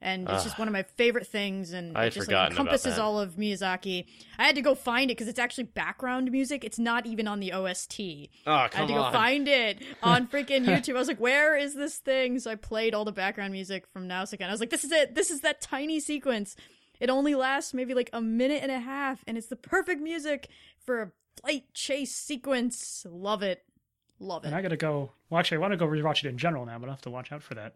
and 0.00 0.28
it's 0.28 0.44
just 0.44 0.56
Ah. 0.56 0.60
one 0.62 0.68
of 0.68 0.72
my 0.72 0.82
favorite 0.82 1.26
things 1.26 1.72
and 1.72 1.96
I 1.96 2.04
it 2.06 2.10
just 2.10 2.30
like 2.30 2.50
encompasses 2.50 2.98
all 2.98 3.18
of 3.18 3.36
Miyazaki. 3.36 4.04
I 4.38 4.44
had 4.44 4.54
to 4.56 4.60
go 4.60 4.74
find 4.74 5.10
it 5.10 5.14
because 5.16 5.26
it's 5.26 5.38
actually 5.38 5.64
background 5.64 6.30
music. 6.30 6.64
It's 6.64 6.78
not 6.78 7.06
even 7.06 7.26
on 7.26 7.40
the 7.40 7.52
OST. 7.54 8.28
Oh, 8.46 8.52
I 8.52 8.68
had 8.70 8.88
to 8.88 8.92
go 8.92 9.00
on. 9.00 9.12
find 9.12 9.48
it 9.48 9.82
on 10.02 10.26
freaking 10.32 10.66
YouTube. 10.66 10.96
I 10.96 10.98
was 10.98 11.08
like, 11.08 11.18
"Where 11.18 11.56
is 11.56 11.74
this 11.74 11.96
thing?" 11.96 12.38
So 12.40 12.50
I 12.50 12.56
played 12.56 12.92
all 12.94 13.06
the 13.06 13.10
background 13.10 13.52
music 13.54 13.86
from 13.90 14.06
Nausicaa. 14.06 14.44
And 14.44 14.50
I 14.50 14.52
was 14.52 14.60
like, 14.60 14.68
"This 14.70 14.84
is 14.84 14.92
it. 14.92 15.14
This 15.14 15.30
is 15.30 15.40
that 15.40 15.62
tiny 15.62 15.98
sequence. 15.98 16.56
It 17.00 17.08
only 17.08 17.34
lasts 17.34 17.72
maybe 17.72 17.94
like 17.94 18.10
a 18.12 18.20
minute 18.20 18.62
and 18.62 18.70
a 18.70 18.80
half, 18.80 19.24
and 19.26 19.38
it's 19.38 19.48
the 19.48 19.56
perfect 19.56 20.02
music 20.02 20.48
for 20.84 21.00
a 21.02 21.10
flight 21.40 21.64
chase 21.74 22.14
sequence. 22.14 23.06
Love 23.08 23.42
it, 23.42 23.64
love 24.18 24.44
it." 24.44 24.48
And 24.48 24.56
I 24.56 24.62
gotta 24.62 24.76
go. 24.76 25.12
Well, 25.28 25.38
actually, 25.40 25.58
I 25.58 25.60
want 25.60 25.72
to 25.72 25.76
go 25.76 25.86
rewatch 25.86 26.24
it 26.24 26.28
in 26.28 26.38
general 26.38 26.66
now, 26.66 26.78
but 26.78 26.88
I 26.88 26.92
have 26.92 27.02
to 27.02 27.10
watch 27.10 27.32
out 27.32 27.42
for 27.42 27.54
that. 27.54 27.74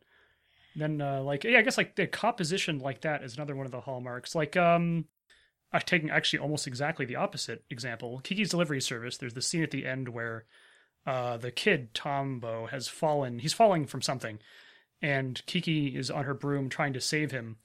Then, 0.76 1.00
uh, 1.00 1.22
like, 1.22 1.44
yeah, 1.44 1.58
I 1.58 1.62
guess 1.62 1.76
like 1.76 1.96
the 1.96 2.06
composition 2.06 2.78
like 2.78 3.00
that 3.00 3.24
is 3.24 3.34
another 3.34 3.56
one 3.56 3.66
of 3.66 3.72
the 3.72 3.80
hallmarks. 3.80 4.34
Like, 4.34 4.56
um, 4.56 5.06
I've 5.72 5.84
taken 5.84 6.10
actually 6.10 6.38
almost 6.38 6.66
exactly 6.66 7.06
the 7.06 7.16
opposite 7.16 7.64
example. 7.70 8.20
Kiki's 8.22 8.50
Delivery 8.50 8.80
Service. 8.80 9.16
There's 9.16 9.34
the 9.34 9.42
scene 9.42 9.62
at 9.62 9.72
the 9.72 9.86
end 9.86 10.10
where, 10.10 10.44
uh, 11.06 11.38
the 11.38 11.50
kid 11.50 11.92
Tombo 11.94 12.66
has 12.66 12.86
fallen. 12.88 13.40
He's 13.40 13.52
falling 13.52 13.86
from 13.86 14.02
something, 14.02 14.38
and 15.02 15.44
Kiki 15.46 15.96
is 15.96 16.10
on 16.10 16.24
her 16.24 16.34
broom 16.34 16.68
trying 16.68 16.92
to 16.92 17.00
save 17.00 17.30
him. 17.30 17.56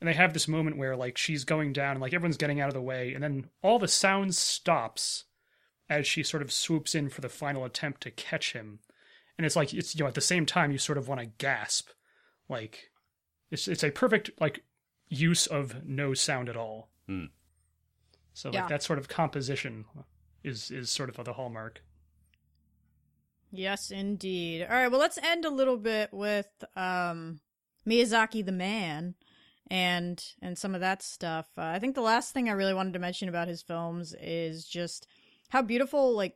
And 0.00 0.08
they 0.08 0.14
have 0.14 0.32
this 0.32 0.48
moment 0.48 0.78
where 0.78 0.96
like 0.96 1.16
she's 1.16 1.44
going 1.44 1.72
down 1.72 1.92
and 1.92 2.00
like 2.00 2.12
everyone's 2.12 2.36
getting 2.36 2.60
out 2.60 2.68
of 2.68 2.74
the 2.74 2.82
way, 2.82 3.14
and 3.14 3.22
then 3.22 3.48
all 3.62 3.78
the 3.78 3.88
sound 3.88 4.34
stops 4.34 5.24
as 5.98 6.06
she 6.06 6.22
sort 6.22 6.42
of 6.42 6.52
swoops 6.52 6.94
in 6.94 7.08
for 7.08 7.20
the 7.20 7.28
final 7.28 7.64
attempt 7.64 8.00
to 8.02 8.10
catch 8.10 8.52
him. 8.52 8.78
And 9.36 9.46
it's 9.46 9.56
like 9.56 9.72
it's 9.74 9.94
you 9.94 10.02
know 10.02 10.08
at 10.08 10.14
the 10.14 10.20
same 10.20 10.46
time 10.46 10.72
you 10.72 10.78
sort 10.78 10.98
of 10.98 11.08
want 11.08 11.20
to 11.20 11.26
gasp, 11.26 11.88
like 12.48 12.90
it's 13.50 13.68
it's 13.68 13.84
a 13.84 13.90
perfect 13.90 14.30
like 14.40 14.64
use 15.08 15.46
of 15.46 15.84
no 15.84 16.14
sound 16.14 16.48
at 16.48 16.56
all. 16.56 16.88
Hmm. 17.06 17.26
So 18.34 18.48
like 18.48 18.54
Yeah. 18.54 18.68
that 18.68 18.82
sort 18.82 18.98
of 18.98 19.08
composition 19.08 19.84
is 20.42 20.70
is 20.70 20.90
sort 20.90 21.08
of 21.10 21.24
the 21.24 21.32
hallmark. 21.34 21.82
Yes, 23.50 23.90
indeed. 23.90 24.62
All 24.62 24.70
right, 24.70 24.88
well, 24.88 25.00
let's 25.00 25.18
end 25.18 25.44
a 25.44 25.50
little 25.50 25.76
bit 25.76 26.08
with 26.12 26.48
um, 26.74 27.40
Miyazaki 27.86 28.44
the 28.44 28.52
man 28.52 29.14
and 29.70 30.24
and 30.40 30.56
some 30.56 30.74
of 30.74 30.80
that 30.80 31.02
stuff. 31.02 31.48
Uh, 31.58 31.62
I 31.62 31.78
think 31.78 31.94
the 31.94 32.00
last 32.00 32.32
thing 32.32 32.48
I 32.48 32.52
really 32.52 32.74
wanted 32.74 32.94
to 32.94 32.98
mention 32.98 33.28
about 33.28 33.48
his 33.48 33.62
films 33.62 34.14
is 34.20 34.64
just 34.66 35.06
how 35.52 35.60
beautiful 35.60 36.16
like 36.16 36.34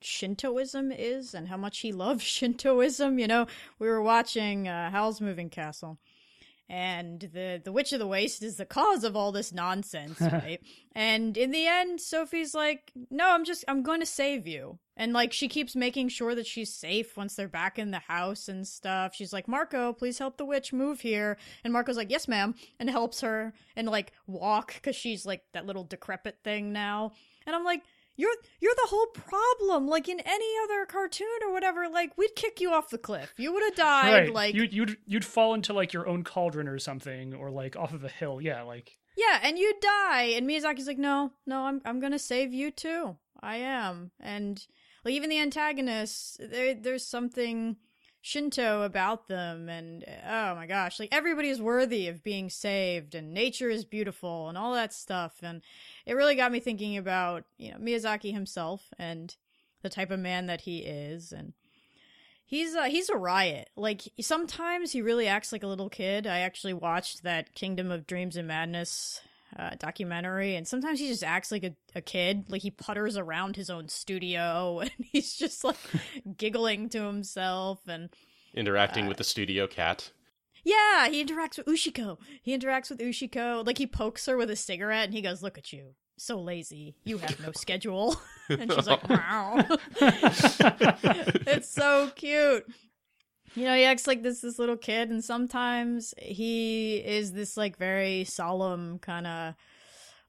Shintoism 0.00 0.90
is 0.90 1.32
and 1.32 1.46
how 1.46 1.56
much 1.56 1.78
he 1.78 1.92
loves 2.04 2.24
Shintoism. 2.24 3.18
You 3.18 3.28
know, 3.28 3.46
we 3.78 3.86
were 3.86 4.02
watching 4.02 4.66
uh, 4.66 4.90
Howl's 4.90 5.20
Moving 5.20 5.48
Castle. 5.48 5.98
And 6.70 7.20
the 7.20 7.62
the 7.64 7.72
Witch 7.72 7.94
of 7.94 7.98
the 7.98 8.06
Waste 8.06 8.42
is 8.42 8.56
the 8.56 8.66
cause 8.66 9.02
of 9.02 9.16
all 9.16 9.32
this 9.32 9.54
nonsense, 9.54 10.20
right? 10.20 10.60
And 10.94 11.34
in 11.38 11.50
the 11.50 11.66
end, 11.66 11.98
Sophie's 11.98 12.54
like, 12.54 12.92
"No, 13.10 13.30
I'm 13.30 13.46
just 13.46 13.64
I'm 13.68 13.82
going 13.82 14.00
to 14.00 14.06
save 14.06 14.46
you." 14.46 14.78
And 14.94 15.14
like 15.14 15.32
she 15.32 15.48
keeps 15.48 15.74
making 15.74 16.10
sure 16.10 16.34
that 16.34 16.46
she's 16.46 16.74
safe 16.74 17.16
once 17.16 17.36
they're 17.36 17.48
back 17.48 17.78
in 17.78 17.90
the 17.90 18.00
house 18.00 18.48
and 18.48 18.68
stuff. 18.68 19.14
She's 19.14 19.32
like, 19.32 19.46
"Markl, 19.46 19.96
please 19.96 20.18
help 20.18 20.36
the 20.36 20.44
witch 20.44 20.74
move 20.74 21.00
here." 21.00 21.38
And 21.64 21.72
Markl's 21.72 21.96
like, 21.96 22.10
"Yes, 22.10 22.28
ma'am," 22.28 22.54
and 22.78 22.90
helps 22.90 23.22
her 23.22 23.54
and 23.74 23.88
like 23.88 24.12
walk 24.26 24.82
cuz 24.82 24.94
she's 24.94 25.24
like 25.24 25.44
that 25.54 25.64
little 25.64 25.84
decrepit 25.84 26.40
thing 26.44 26.70
now. 26.70 27.12
And 27.46 27.56
I'm 27.56 27.64
like, 27.64 27.80
"You're 28.18 28.34
you're 28.60 28.74
the 28.74 28.88
whole 28.88 29.06
problem. 29.06 29.86
Like 29.86 30.08
in 30.08 30.20
any 30.20 30.52
other 30.64 30.84
cartoon 30.84 31.38
or 31.46 31.52
whatever, 31.52 31.88
like 31.88 32.18
we'd 32.18 32.34
kick 32.34 32.60
you 32.60 32.72
off 32.72 32.90
the 32.90 32.98
cliff. 32.98 33.32
You 33.38 33.52
would 33.54 33.62
have 33.62 33.76
died 33.76 34.12
right. 34.12 34.34
like 34.34 34.54
you'd 34.54 34.72
you'd 34.72 34.96
you'd 35.06 35.24
fall 35.24 35.54
into 35.54 35.72
like 35.72 35.92
your 35.92 36.06
own 36.06 36.24
cauldron 36.24 36.66
or 36.66 36.80
something, 36.80 37.32
or 37.32 37.50
like 37.50 37.76
off 37.76 37.94
of 37.94 38.02
a 38.02 38.08
hill. 38.08 38.40
Yeah, 38.40 38.62
like 38.62 38.98
Yeah, 39.16 39.38
and 39.42 39.56
you'd 39.56 39.80
die. 39.80 40.34
And 40.36 40.48
Miyazaki's 40.48 40.88
like, 40.88 40.98
no, 40.98 41.32
no, 41.46 41.62
I'm 41.62 41.80
I'm 41.84 42.00
gonna 42.00 42.18
save 42.18 42.52
you 42.52 42.72
too. 42.72 43.16
I 43.40 43.58
am. 43.58 44.10
And 44.18 44.66
like 45.04 45.14
even 45.14 45.30
the 45.30 45.38
antagonists, 45.38 46.38
there 46.40 46.74
there's 46.74 47.06
something 47.06 47.76
Shinto 48.20 48.82
about 48.82 49.28
them 49.28 49.68
and 49.68 50.04
oh 50.28 50.54
my 50.56 50.66
gosh, 50.66 50.98
like 50.98 51.10
everybody 51.12 51.50
is 51.50 51.62
worthy 51.62 52.08
of 52.08 52.24
being 52.24 52.50
saved 52.50 53.14
and 53.14 53.32
nature 53.32 53.70
is 53.70 53.84
beautiful 53.84 54.48
and 54.48 54.58
all 54.58 54.74
that 54.74 54.92
stuff 54.92 55.36
and 55.40 55.62
it 56.08 56.14
really 56.14 56.34
got 56.34 56.50
me 56.50 56.58
thinking 56.58 56.96
about, 56.96 57.44
you 57.58 57.70
know, 57.70 57.76
Miyazaki 57.76 58.32
himself 58.32 58.82
and 58.98 59.36
the 59.82 59.90
type 59.90 60.10
of 60.10 60.18
man 60.18 60.46
that 60.46 60.62
he 60.62 60.78
is 60.78 61.32
and 61.32 61.52
he's 62.46 62.74
uh, 62.74 62.84
he's 62.84 63.10
a 63.10 63.16
riot. 63.16 63.68
Like 63.76 64.02
sometimes 64.20 64.90
he 64.90 65.02
really 65.02 65.28
acts 65.28 65.52
like 65.52 65.62
a 65.62 65.66
little 65.66 65.90
kid. 65.90 66.26
I 66.26 66.38
actually 66.38 66.72
watched 66.72 67.22
that 67.24 67.54
Kingdom 67.54 67.90
of 67.90 68.06
Dreams 68.06 68.36
and 68.36 68.48
Madness 68.48 69.20
uh, 69.56 69.72
documentary, 69.78 70.56
and 70.56 70.66
sometimes 70.66 70.98
he 70.98 71.08
just 71.08 71.22
acts 71.22 71.52
like 71.52 71.62
a, 71.62 71.76
a 71.94 72.00
kid. 72.00 72.46
Like 72.48 72.62
he 72.62 72.70
putters 72.70 73.18
around 73.18 73.56
his 73.56 73.68
own 73.68 73.88
studio, 73.88 74.80
and 74.80 74.90
he's 74.98 75.34
just 75.34 75.62
like 75.62 75.76
giggling 76.38 76.88
to 76.88 77.02
himself 77.02 77.86
and 77.86 78.08
interacting 78.54 79.04
uh, 79.04 79.08
with 79.08 79.18
the 79.18 79.24
studio 79.24 79.66
cat. 79.66 80.10
Yeah, 80.64 81.08
he 81.08 81.24
interacts 81.24 81.58
with 81.58 81.66
Ushiko. 81.66 82.18
He 82.42 82.56
interacts 82.56 82.90
with 82.90 83.00
Ushiko. 83.00 83.66
Like 83.66 83.78
he 83.78 83.86
pokes 83.86 84.26
her 84.26 84.36
with 84.36 84.50
a 84.50 84.56
cigarette, 84.56 85.06
and 85.06 85.14
he 85.14 85.22
goes, 85.22 85.42
"Look 85.42 85.58
at 85.58 85.72
you, 85.72 85.94
so 86.16 86.40
lazy. 86.40 86.96
You 87.04 87.18
have 87.18 87.40
no 87.40 87.52
schedule." 87.54 88.16
and 88.48 88.72
she's 88.72 88.86
like, 88.86 89.08
"Wow." 89.08 89.64
it's 90.00 91.70
so 91.70 92.10
cute. 92.14 92.66
You 93.54 93.64
know, 93.64 93.74
he 93.74 93.84
acts 93.84 94.06
like 94.06 94.22
this 94.22 94.40
this 94.40 94.58
little 94.58 94.76
kid, 94.76 95.10
and 95.10 95.24
sometimes 95.24 96.14
he 96.18 96.96
is 96.96 97.32
this 97.32 97.56
like 97.56 97.76
very 97.76 98.24
solemn 98.24 98.98
kind 98.98 99.26
of 99.26 99.54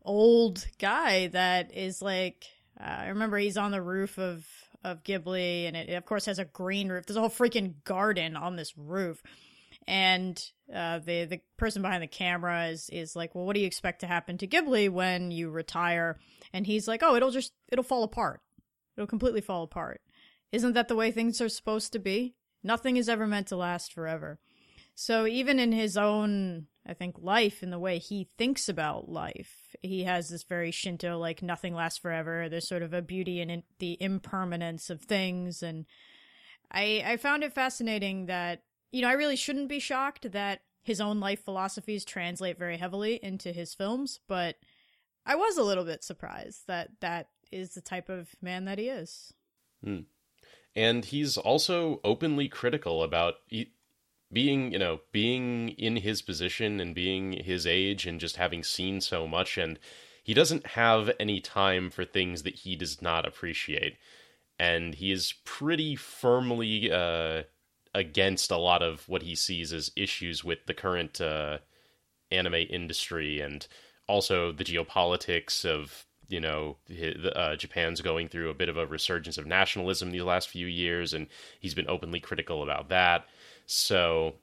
old 0.04 0.66
guy 0.80 1.28
that 1.28 1.76
is 1.76 2.02
like. 2.02 2.46
Uh, 2.80 2.84
I 2.84 3.08
remember 3.08 3.38
he's 3.38 3.58
on 3.58 3.72
the 3.72 3.82
roof 3.82 4.18
of 4.18 4.48
of 4.84 5.04
Ghibli, 5.04 5.68
and 5.68 5.76
it, 5.76 5.90
it, 5.90 5.96
of 5.96 6.06
course 6.06 6.26
has 6.26 6.40
a 6.40 6.46
green 6.46 6.90
roof. 6.90 7.06
There's 7.06 7.18
a 7.18 7.22
whole 7.22 7.30
freaking 7.30 7.84
garden 7.84 8.36
on 8.36 8.56
this 8.56 8.78
roof, 8.78 9.22
and 9.90 10.40
uh, 10.74 11.00
the 11.00 11.26
the 11.26 11.42
person 11.58 11.82
behind 11.82 12.04
the 12.04 12.08
camera 12.08 12.68
is 12.68 12.90
is 12.94 13.16
like, 13.16 13.34
well, 13.34 13.44
what 13.44 13.56
do 13.56 13.60
you 13.60 13.66
expect 13.68 14.02
to 14.02 14.08
happen 14.08 14.38
to 14.38 14.48
Ghibli 14.48 14.88
when 14.88 15.32
you 15.32 15.50
retire? 15.50 16.20
And 16.54 16.68
he's 16.68 16.88
like, 16.88 17.02
oh, 17.02 17.16
it'll 17.16 17.32
just 17.32 17.54
it'll 17.70 17.84
fall 17.84 18.04
apart. 18.04 18.42
It'll 18.96 19.08
completely 19.08 19.42
fall 19.42 19.64
apart. 19.64 20.02
Isn't 20.52 20.74
that 20.74 20.90
the 20.90 20.96
way 20.96 21.12
things 21.12 21.42
are 21.42 21.50
supposed 21.50 21.92
to 21.94 22.00
be? 22.00 22.36
Nothing 22.64 22.98
is 22.98 23.10
ever 23.10 23.26
meant 23.26 23.48
to 23.48 23.56
last 23.56 23.92
forever. 23.92 24.40
So 24.94 25.26
even 25.26 25.60
in 25.60 25.72
his 25.72 25.98
own, 25.98 26.68
I 26.86 26.94
think, 26.94 27.16
life, 27.20 27.64
in 27.64 27.72
the 27.72 27.80
way 27.80 27.98
he 27.98 28.30
thinks 28.38 28.70
about 28.70 29.10
life, 29.10 29.76
he 29.82 30.04
has 30.04 30.30
this 30.30 30.44
very 30.44 30.72
Shinto, 30.72 31.18
like 31.18 31.42
nothing 31.42 31.74
lasts 31.74 32.00
forever. 32.00 32.48
There's 32.48 32.68
sort 32.68 32.84
of 32.84 32.94
a 32.94 33.02
beauty 33.02 33.42
in 33.42 33.50
it, 33.50 33.64
the 33.80 33.98
impermanence 34.00 34.92
of 34.92 35.02
things, 35.02 35.64
and 35.64 35.86
I 36.72 37.04
I 37.04 37.18
found 37.18 37.44
it 37.44 37.54
fascinating 37.54 38.28
that 38.28 38.62
you 38.92 39.02
know 39.02 39.10
I 39.10 39.14
really 39.14 39.36
shouldn't 39.36 39.70
be 39.70 39.80
shocked 39.80 40.32
that 40.32 40.62
his 40.82 41.02
own 41.02 41.20
life 41.20 41.44
philosophies 41.44 42.06
translate 42.06 42.58
very 42.58 42.78
heavily 42.78 43.20
into 43.22 43.52
his 43.52 43.74
films, 43.74 44.20
but 44.28 44.56
I 45.26 45.36
was 45.36 45.58
a 45.58 45.64
little 45.64 45.84
bit 45.84 46.04
surprised 46.04 46.68
that 46.68 46.92
that 47.02 47.30
is 47.52 47.74
the 47.74 47.82
type 47.82 48.10
of 48.10 48.30
man 48.42 48.66
that 48.66 48.80
he 48.80 48.88
is. 48.90 49.34
Hmm 49.84 50.02
and 50.76 51.06
he's 51.06 51.38
also 51.38 52.00
openly 52.04 52.48
critical 52.48 53.04
about 53.04 53.36
being 54.32 54.72
you 54.72 54.80
know 54.80 55.02
being 55.12 55.70
in 55.70 55.98
his 55.98 56.22
position 56.22 56.80
and 56.80 56.94
being 56.96 57.34
his 57.34 57.66
age 57.66 58.06
and 58.06 58.20
just 58.20 58.38
having 58.38 58.64
seen 58.64 59.02
so 59.02 59.28
much 59.28 59.58
and 59.58 59.80
he 60.24 60.34
doesn't 60.34 60.68
have 60.68 61.10
any 61.20 61.40
time 61.40 61.90
for 61.90 62.06
things 62.06 62.44
that 62.44 62.56
he 62.56 62.76
does 62.76 63.02
not 63.02 63.28
appreciate 63.28 63.98
and 64.60 64.96
he 64.96 65.12
is 65.12 65.34
pretty 65.44 65.96
firmly 65.96 66.92
uh, 66.92 67.44
against 67.94 68.52
a 68.52 68.58
lot 68.58 68.82
of 68.82 69.08
what 69.08 69.24
he 69.24 69.36
sees 69.36 69.74
as 69.74 69.92
issues 69.96 70.44
with 70.44 70.60
the 70.66 70.74
current 70.74 71.20
uh, 71.20 71.58
anime 72.32 72.66
industry 72.70 73.40
and 73.42 73.68
also 74.08 74.52
the 74.52 74.64
geopolitics 74.64 75.66
of 75.66 76.06
you 76.30 76.40
know, 76.40 76.78
uh, 77.36 77.56
Japan's 77.56 78.02
going 78.02 78.30
through 78.30 78.52
a 78.52 78.54
bit 78.54 78.70
of 78.70 78.78
a 78.78 78.86
resurgence 78.86 79.38
of 79.38 79.48
nationalism 79.48 80.12
these 80.12 80.22
last 80.22 80.48
few 80.48 80.68
years, 80.68 81.14
and 81.14 81.28
he's 81.60 81.74
been 81.74 81.90
openly 81.90 82.20
critical 82.20 82.62
about 82.62 82.90
that. 82.90 83.26
So 83.66 84.36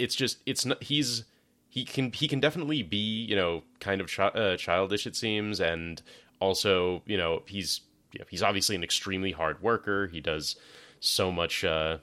it's 0.00 0.16
just 0.16 0.38
it's 0.46 0.66
not 0.66 0.82
he's 0.82 1.24
he 1.68 1.84
can 1.84 2.12
he 2.12 2.26
can 2.26 2.40
definitely 2.40 2.82
be 2.82 3.24
you 3.24 3.36
know 3.36 3.62
kind 3.78 4.00
of 4.00 4.10
uh, 4.18 4.56
childish 4.56 5.06
it 5.06 5.14
seems, 5.14 5.60
and 5.60 6.02
also 6.40 7.02
you 7.06 7.16
know 7.16 7.42
he's 7.46 7.80
you 8.12 8.18
know, 8.18 8.26
he's 8.28 8.42
obviously 8.42 8.74
an 8.74 8.82
extremely 8.82 9.30
hard 9.30 9.62
worker. 9.62 10.08
He 10.08 10.20
does 10.20 10.56
so 10.98 11.30
much 11.30 11.64
uh, 11.64 11.98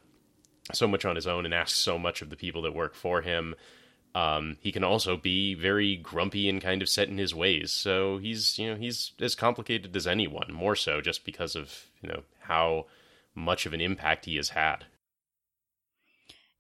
so 0.74 0.88
much 0.88 1.06
on 1.06 1.16
his 1.16 1.28
own 1.28 1.46
and 1.46 1.54
asks 1.54 1.78
so 1.78 1.98
much 1.98 2.22
of 2.22 2.30
the 2.30 2.36
people 2.36 2.62
that 2.64 2.76
work 2.76 2.96
for 2.96 3.22
him. 3.22 3.56
Um, 4.14 4.58
he 4.60 4.72
can 4.72 4.84
also 4.84 5.16
be 5.16 5.54
very 5.54 5.96
grumpy 5.96 6.50
and 6.50 6.62
kind 6.62 6.82
of 6.82 6.90
set 6.90 7.08
in 7.08 7.18
his 7.18 7.34
ways. 7.34 7.72
So 7.72 8.18
he's, 8.18 8.60
you 8.60 8.70
know, 8.70 8.76
he's 8.76 9.14
as 9.22 9.36
complicated 9.36 9.96
as 9.96 10.06
anyone, 10.06 10.52
more 10.52 10.76
so 10.76 11.00
just 11.02 11.24
because 11.26 11.56
of, 11.56 11.86
you 12.02 12.10
know, 12.10 12.24
how 12.40 12.88
much 13.34 13.66
of 13.66 13.74
an 13.74 13.82
impact 13.82 14.26
he 14.26 14.36
has 14.36 14.50
had. 14.50 14.86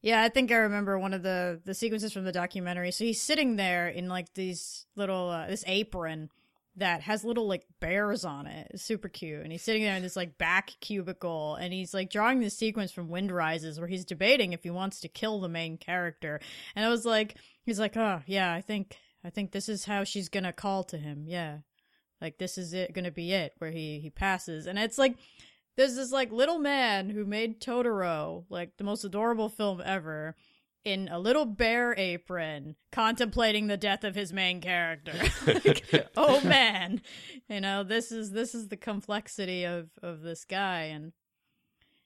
Yeah, 0.01 0.23
I 0.23 0.29
think 0.29 0.51
I 0.51 0.55
remember 0.55 0.97
one 0.97 1.13
of 1.13 1.21
the 1.21 1.61
the 1.63 1.75
sequences 1.75 2.11
from 2.11 2.23
the 2.23 2.31
documentary. 2.31 2.91
So 2.91 3.03
he's 3.03 3.21
sitting 3.21 3.55
there 3.55 3.87
in 3.87 4.07
like 4.07 4.33
these 4.33 4.87
little 4.95 5.29
uh, 5.29 5.47
this 5.47 5.63
apron 5.67 6.29
that 6.77 7.01
has 7.01 7.25
little 7.25 7.47
like 7.47 7.65
bears 7.79 8.23
on 8.23 8.47
it. 8.47 8.67
It's 8.71 8.83
super 8.83 9.09
cute. 9.09 9.41
And 9.41 9.51
he's 9.51 9.63
sitting 9.63 9.83
there 9.83 9.95
in 9.95 10.01
this 10.01 10.15
like 10.15 10.37
back 10.37 10.71
cubicle 10.79 11.55
and 11.55 11.73
he's 11.73 11.93
like 11.93 12.09
drawing 12.09 12.39
this 12.39 12.57
sequence 12.57 12.91
from 12.91 13.09
Wind 13.09 13.31
Rises 13.31 13.79
where 13.79 13.89
he's 13.89 14.05
debating 14.05 14.53
if 14.53 14.63
he 14.63 14.69
wants 14.69 15.01
to 15.01 15.09
kill 15.09 15.41
the 15.41 15.49
main 15.49 15.77
character. 15.77 16.39
And 16.75 16.85
I 16.85 16.89
was 16.89 17.05
like 17.05 17.35
he's 17.65 17.79
like, 17.79 17.97
"Oh, 17.97 18.21
yeah, 18.25 18.53
I 18.53 18.61
think 18.61 18.97
I 19.23 19.29
think 19.29 19.51
this 19.51 19.67
is 19.67 19.85
how 19.85 20.03
she's 20.03 20.29
going 20.29 20.45
to 20.45 20.53
call 20.53 20.83
to 20.85 20.97
him." 20.97 21.25
Yeah. 21.27 21.59
Like 22.21 22.37
this 22.37 22.57
is 22.57 22.73
it 22.73 22.93
going 22.93 23.05
to 23.05 23.11
be 23.11 23.33
it 23.33 23.53
where 23.57 23.71
he 23.71 23.99
he 23.99 24.09
passes. 24.09 24.65
And 24.65 24.79
it's 24.79 24.97
like 24.97 25.15
there's 25.75 25.95
this 25.95 26.11
like 26.11 26.31
little 26.31 26.59
man 26.59 27.09
who 27.09 27.25
made 27.25 27.59
Totoro, 27.59 28.45
like 28.49 28.77
the 28.77 28.83
most 28.83 29.03
adorable 29.03 29.49
film 29.49 29.81
ever 29.83 30.35
in 30.83 31.07
a 31.09 31.19
little 31.19 31.45
bear 31.45 31.93
apron 31.97 32.75
contemplating 32.91 33.67
the 33.67 33.77
death 33.77 34.03
of 34.03 34.15
his 34.15 34.33
main 34.33 34.61
character. 34.61 35.13
Like, 35.45 36.09
oh 36.15 36.41
man. 36.41 37.01
You 37.49 37.61
know 37.61 37.83
this 37.83 38.11
is 38.11 38.31
this 38.31 38.55
is 38.55 38.69
the 38.69 38.77
complexity 38.77 39.63
of 39.63 39.89
of 40.01 40.21
this 40.21 40.45
guy 40.45 40.83
and 40.83 41.13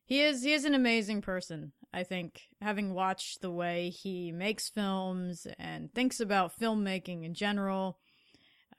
he 0.05 0.21
is 0.21 0.43
he 0.43 0.53
is 0.53 0.65
an 0.65 0.73
amazing 0.73 1.21
person 1.21 1.71
i 1.93 2.03
think. 2.03 2.43
Having 2.61 2.93
watched 2.93 3.41
the 3.41 3.51
way 3.51 3.89
he 3.89 4.31
makes 4.31 4.69
films 4.69 5.47
and 5.57 5.93
thinks 5.93 6.19
about 6.19 6.59
filmmaking 6.59 7.23
in 7.23 7.33
general 7.33 7.99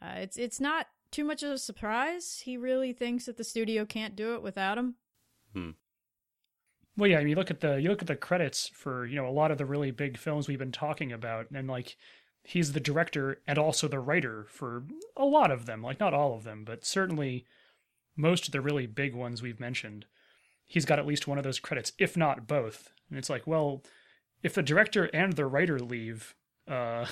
uh, 0.03 0.15
it's 0.17 0.37
it's 0.37 0.61
not 0.61 0.87
too 1.11 1.25
much 1.25 1.43
of 1.43 1.51
a 1.51 1.59
surprise. 1.59 2.43
He 2.45 2.57
really 2.57 2.93
thinks 2.93 3.27
that 3.27 3.37
the 3.37 3.45
studio 3.45 3.85
can't 3.85 4.17
do 4.17 4.35
it 4.35 4.43
without 4.43 4.79
him. 4.79 4.97
Hmm. 5.53 5.71
Well, 6.97 7.11
yeah, 7.11 7.19
I 7.19 7.25
mean, 7.25 7.37
look 7.37 7.51
at 7.51 7.61
the 7.61 7.77
you 7.77 7.91
look 7.91 8.03
at 8.03 8.09
the 8.09 8.17
credits 8.17 8.71
for 8.73 9.07
you 9.07 9.17
know 9.17 9.29
a 9.29 9.31
lot 9.31 9.51
of 9.51 9.59
the 9.59 9.67
really 9.67 9.91
big 9.91 10.17
films 10.17 10.49
we've 10.49 10.59
been 10.59 10.73
talking 10.73 11.13
about, 11.13 11.51
and 11.51 11.69
like 11.69 11.97
he's 12.43 12.73
the 12.73 12.81
director 12.81 13.41
and 13.47 13.59
also 13.59 13.89
the 13.89 13.99
writer 13.99 14.47
for 14.49 14.85
a 15.17 15.25
lot 15.25 15.51
of 15.51 15.67
them. 15.67 15.83
Like 15.83 16.01
not 16.01 16.15
all 16.15 16.35
of 16.35 16.45
them, 16.45 16.65
but 16.65 16.85
certainly 16.85 17.45
most 18.17 18.47
of 18.47 18.53
the 18.53 18.61
really 18.61 18.87
big 18.87 19.15
ones 19.15 19.43
we've 19.43 19.61
mentioned. 19.61 20.07
He's 20.65 20.85
got 20.85 20.99
at 20.99 21.07
least 21.07 21.29
one 21.29 21.39
of 21.39 21.45
those 21.45 21.61
credits, 21.61 21.93
if 21.99 22.17
not 22.17 22.47
both. 22.47 22.91
And 23.09 23.19
it's 23.19 23.31
like, 23.31 23.47
well, 23.47 23.83
if 24.43 24.55
the 24.55 24.63
director 24.63 25.05
and 25.13 25.35
the 25.35 25.47
writer 25.47 25.79
leave, 25.79 26.35
uh, 26.67 27.07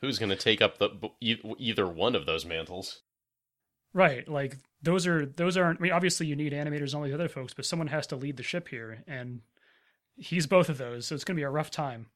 who's 0.00 0.18
going 0.18 0.30
to 0.30 0.36
take 0.36 0.60
up 0.60 0.78
the 0.78 0.90
either 1.20 1.86
one 1.86 2.14
of 2.14 2.26
those 2.26 2.44
mantles? 2.44 3.00
Right, 3.94 4.26
like 4.28 4.56
those 4.82 5.06
are 5.06 5.26
those 5.26 5.56
aren't. 5.56 5.80
I 5.80 5.82
mean, 5.82 5.92
obviously 5.92 6.26
you 6.26 6.36
need 6.36 6.52
animators 6.52 6.92
and 6.92 6.94
all 6.96 7.02
these 7.02 7.14
other 7.14 7.28
folks, 7.28 7.54
but 7.54 7.66
someone 7.66 7.88
has 7.88 8.06
to 8.08 8.16
lead 8.16 8.36
the 8.36 8.42
ship 8.42 8.68
here, 8.68 9.04
and 9.06 9.40
he's 10.16 10.46
both 10.46 10.68
of 10.68 10.78
those. 10.78 11.06
So 11.06 11.14
it's 11.14 11.24
going 11.24 11.36
to 11.36 11.40
be 11.40 11.44
a 11.44 11.50
rough 11.50 11.70
time 11.70 12.06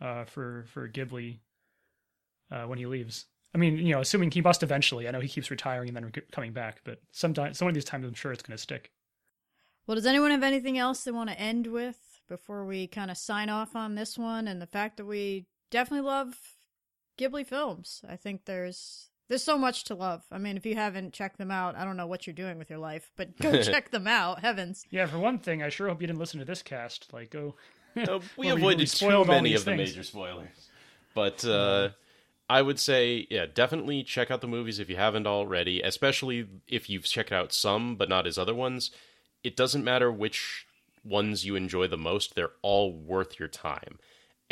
uh, 0.00 0.24
for 0.24 0.66
for 0.68 0.88
Ghibli 0.88 1.38
uh, 2.50 2.64
when 2.64 2.78
he 2.78 2.86
leaves. 2.86 3.26
I 3.54 3.58
mean, 3.58 3.76
you 3.78 3.94
know, 3.94 4.00
assuming 4.00 4.30
he 4.30 4.40
must 4.40 4.62
eventually. 4.62 5.06
I 5.06 5.10
know 5.10 5.20
he 5.20 5.28
keeps 5.28 5.50
retiring 5.50 5.88
and 5.88 5.96
then 5.96 6.12
coming 6.32 6.52
back, 6.52 6.80
but 6.84 7.00
sometime, 7.12 7.52
some 7.52 7.68
of 7.68 7.74
these 7.74 7.84
times, 7.84 8.06
I'm 8.06 8.14
sure 8.14 8.32
it's 8.32 8.42
going 8.42 8.56
to 8.56 8.62
stick. 8.62 8.90
Well, 9.86 9.96
does 9.96 10.06
anyone 10.06 10.30
have 10.30 10.42
anything 10.42 10.78
else 10.78 11.04
they 11.04 11.10
want 11.10 11.28
to 11.28 11.38
end 11.38 11.66
with 11.66 11.98
before 12.28 12.64
we 12.64 12.86
kind 12.86 13.10
of 13.10 13.18
sign 13.18 13.50
off 13.50 13.76
on 13.76 13.94
this 13.94 14.16
one? 14.16 14.48
And 14.48 14.62
the 14.62 14.66
fact 14.66 14.96
that 14.96 15.04
we 15.04 15.46
definitely 15.70 16.06
love 16.06 16.34
Ghibli 17.18 17.46
films. 17.46 18.02
I 18.08 18.16
think 18.16 18.44
there's 18.44 19.10
there's 19.28 19.42
so 19.42 19.56
much 19.56 19.84
to 19.84 19.94
love. 19.94 20.22
I 20.30 20.38
mean, 20.38 20.56
if 20.56 20.66
you 20.66 20.74
haven't 20.74 21.12
checked 21.12 21.38
them 21.38 21.50
out, 21.50 21.76
I 21.76 21.84
don't 21.84 21.96
know 21.96 22.06
what 22.06 22.26
you're 22.26 22.34
doing 22.34 22.58
with 22.58 22.68
your 22.68 22.78
life, 22.78 23.10
but 23.16 23.38
go 23.38 23.62
check 23.62 23.90
them 23.90 24.06
out. 24.06 24.40
Heavens. 24.40 24.84
Yeah, 24.90 25.06
for 25.06 25.18
one 25.18 25.38
thing, 25.38 25.62
I 25.62 25.68
sure 25.68 25.88
hope 25.88 26.00
you 26.00 26.06
didn't 26.06 26.18
listen 26.18 26.38
to 26.40 26.44
this 26.44 26.62
cast. 26.62 27.12
Like, 27.12 27.30
go. 27.30 27.54
Uh, 27.94 28.20
we 28.38 28.48
avoided 28.48 28.88
too 28.88 29.22
many 29.26 29.52
of 29.52 29.64
things. 29.64 29.64
the 29.64 29.76
major 29.76 30.02
spoilers. 30.02 30.48
But 31.14 31.44
uh, 31.44 31.90
I 32.48 32.62
would 32.62 32.78
say, 32.78 33.26
yeah, 33.28 33.44
definitely 33.44 34.02
check 34.02 34.30
out 34.30 34.40
the 34.40 34.48
movies 34.48 34.78
if 34.78 34.88
you 34.88 34.96
haven't 34.96 35.26
already, 35.26 35.82
especially 35.82 36.46
if 36.66 36.88
you've 36.88 37.04
checked 37.04 37.32
out 37.32 37.52
some 37.52 37.96
but 37.96 38.08
not 38.08 38.24
his 38.24 38.38
other 38.38 38.54
ones. 38.54 38.92
it 39.44 39.56
doesn't 39.56 39.84
matter 39.84 40.10
which 40.10 40.66
ones 41.04 41.44
you 41.44 41.54
enjoy 41.54 41.86
the 41.86 41.98
most; 41.98 42.34
they're 42.34 42.52
all 42.62 42.92
worth 42.92 43.38
your 43.38 43.48
time. 43.48 43.98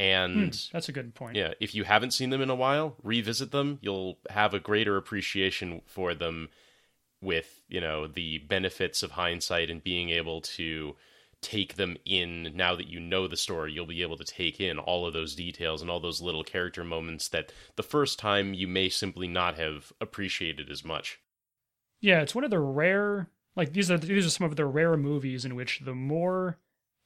And 0.00 0.52
Hmm, 0.52 0.72
that's 0.72 0.88
a 0.88 0.92
good 0.92 1.14
point. 1.14 1.36
yeah, 1.36 1.54
if 1.60 1.74
you 1.74 1.84
haven't 1.84 2.12
seen 2.12 2.30
them 2.30 2.42
in 2.42 2.50
a 2.50 2.54
while, 2.56 2.96
revisit 3.02 3.52
them. 3.52 3.78
You'll 3.82 4.18
have 4.30 4.54
a 4.54 4.60
greater 4.60 4.96
appreciation 4.96 5.82
for 5.86 6.14
them 6.14 6.48
with, 7.22 7.62
you 7.68 7.80
know, 7.80 8.06
the 8.06 8.38
benefits 8.38 9.02
of 9.02 9.12
hindsight 9.12 9.70
and 9.70 9.84
being 9.84 10.10
able 10.10 10.40
to 10.42 10.96
take 11.42 11.76
them 11.76 11.96
in 12.04 12.52
now 12.54 12.76
that 12.76 12.88
you 12.88 13.00
know 13.00 13.28
the 13.28 13.36
story. 13.36 13.72
You'll 13.72 13.86
be 13.86 14.02
able 14.02 14.18
to 14.18 14.24
take 14.24 14.60
in 14.60 14.78
all 14.78 15.06
of 15.06 15.12
those 15.14 15.34
details 15.36 15.82
and 15.82 15.90
all 15.90 16.00
those 16.00 16.20
little 16.22 16.44
character 16.44 16.84
moments 16.84 17.28
that 17.30 17.52
the 17.76 17.82
first 17.82 18.18
time 18.18 18.54
you 18.54 18.68
may 18.68 18.88
simply 18.90 19.28
not 19.28 19.56
have 19.58 19.92
appreciated 20.00 20.70
as 20.70 20.84
much. 20.84 21.20
Yeah, 22.00 22.20
it's 22.20 22.34
one 22.34 22.44
of 22.44 22.50
the 22.50 22.58
rare 22.58 23.28
like 23.56 23.72
these 23.72 23.90
are 23.90 23.98
these 23.98 24.26
are 24.26 24.30
some 24.30 24.46
of 24.46 24.56
the 24.56 24.66
rare 24.66 24.96
movies 24.96 25.44
in 25.44 25.54
which 25.54 25.80
the 25.80 25.94
more 25.94 26.58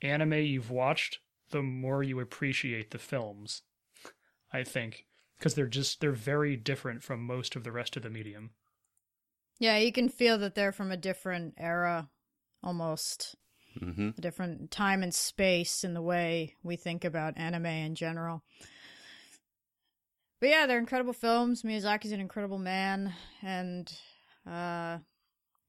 anime 0.03 0.35
you've 0.35 0.71
watched, 0.71 1.19
the 1.51 1.63
more 1.63 2.03
you 2.03 2.21
appreciate 2.21 2.91
the 2.91 2.99
films. 2.99 3.63
I 4.53 4.63
think 4.63 5.07
because 5.39 5.55
they're 5.55 5.67
just 5.67 6.01
they're 6.01 6.13
very 6.13 6.57
different 6.57 7.03
from 7.03 7.25
most 7.25 7.57
of 7.57 7.65
the 7.65 7.73
rest 7.73 7.97
of 7.97 8.03
the 8.03 8.11
medium. 8.11 8.51
Yeah, 9.59 9.79
you 9.79 9.93
can 9.93 10.09
feel 10.09 10.39
that 10.39 10.55
they're 10.55 10.73
from 10.73 10.91
a 10.91 10.97
different 10.97 11.55
era, 11.59 12.09
almost 12.63 13.37
hmm 13.79 14.11
a 14.17 14.21
different 14.21 14.71
time 14.71 15.03
and 15.03 15.13
space 15.13 15.83
in 15.83 15.95
the 15.95 16.03
way 16.03 16.55
we 16.63 16.77
think 16.77 17.05
about 17.05 17.37
anime 17.37 17.67
in 17.67 17.95
general. 17.95 18.43
But 20.41 20.51
yeah, 20.51 20.67
they're 20.67 20.79
incredible 20.79 21.13
films. 21.13 21.63
Miyazaki's 21.63 22.13
an 22.13 22.21
incredible 22.21 22.59
man, 22.59 23.13
and 23.43 23.93
uh, 24.49 24.99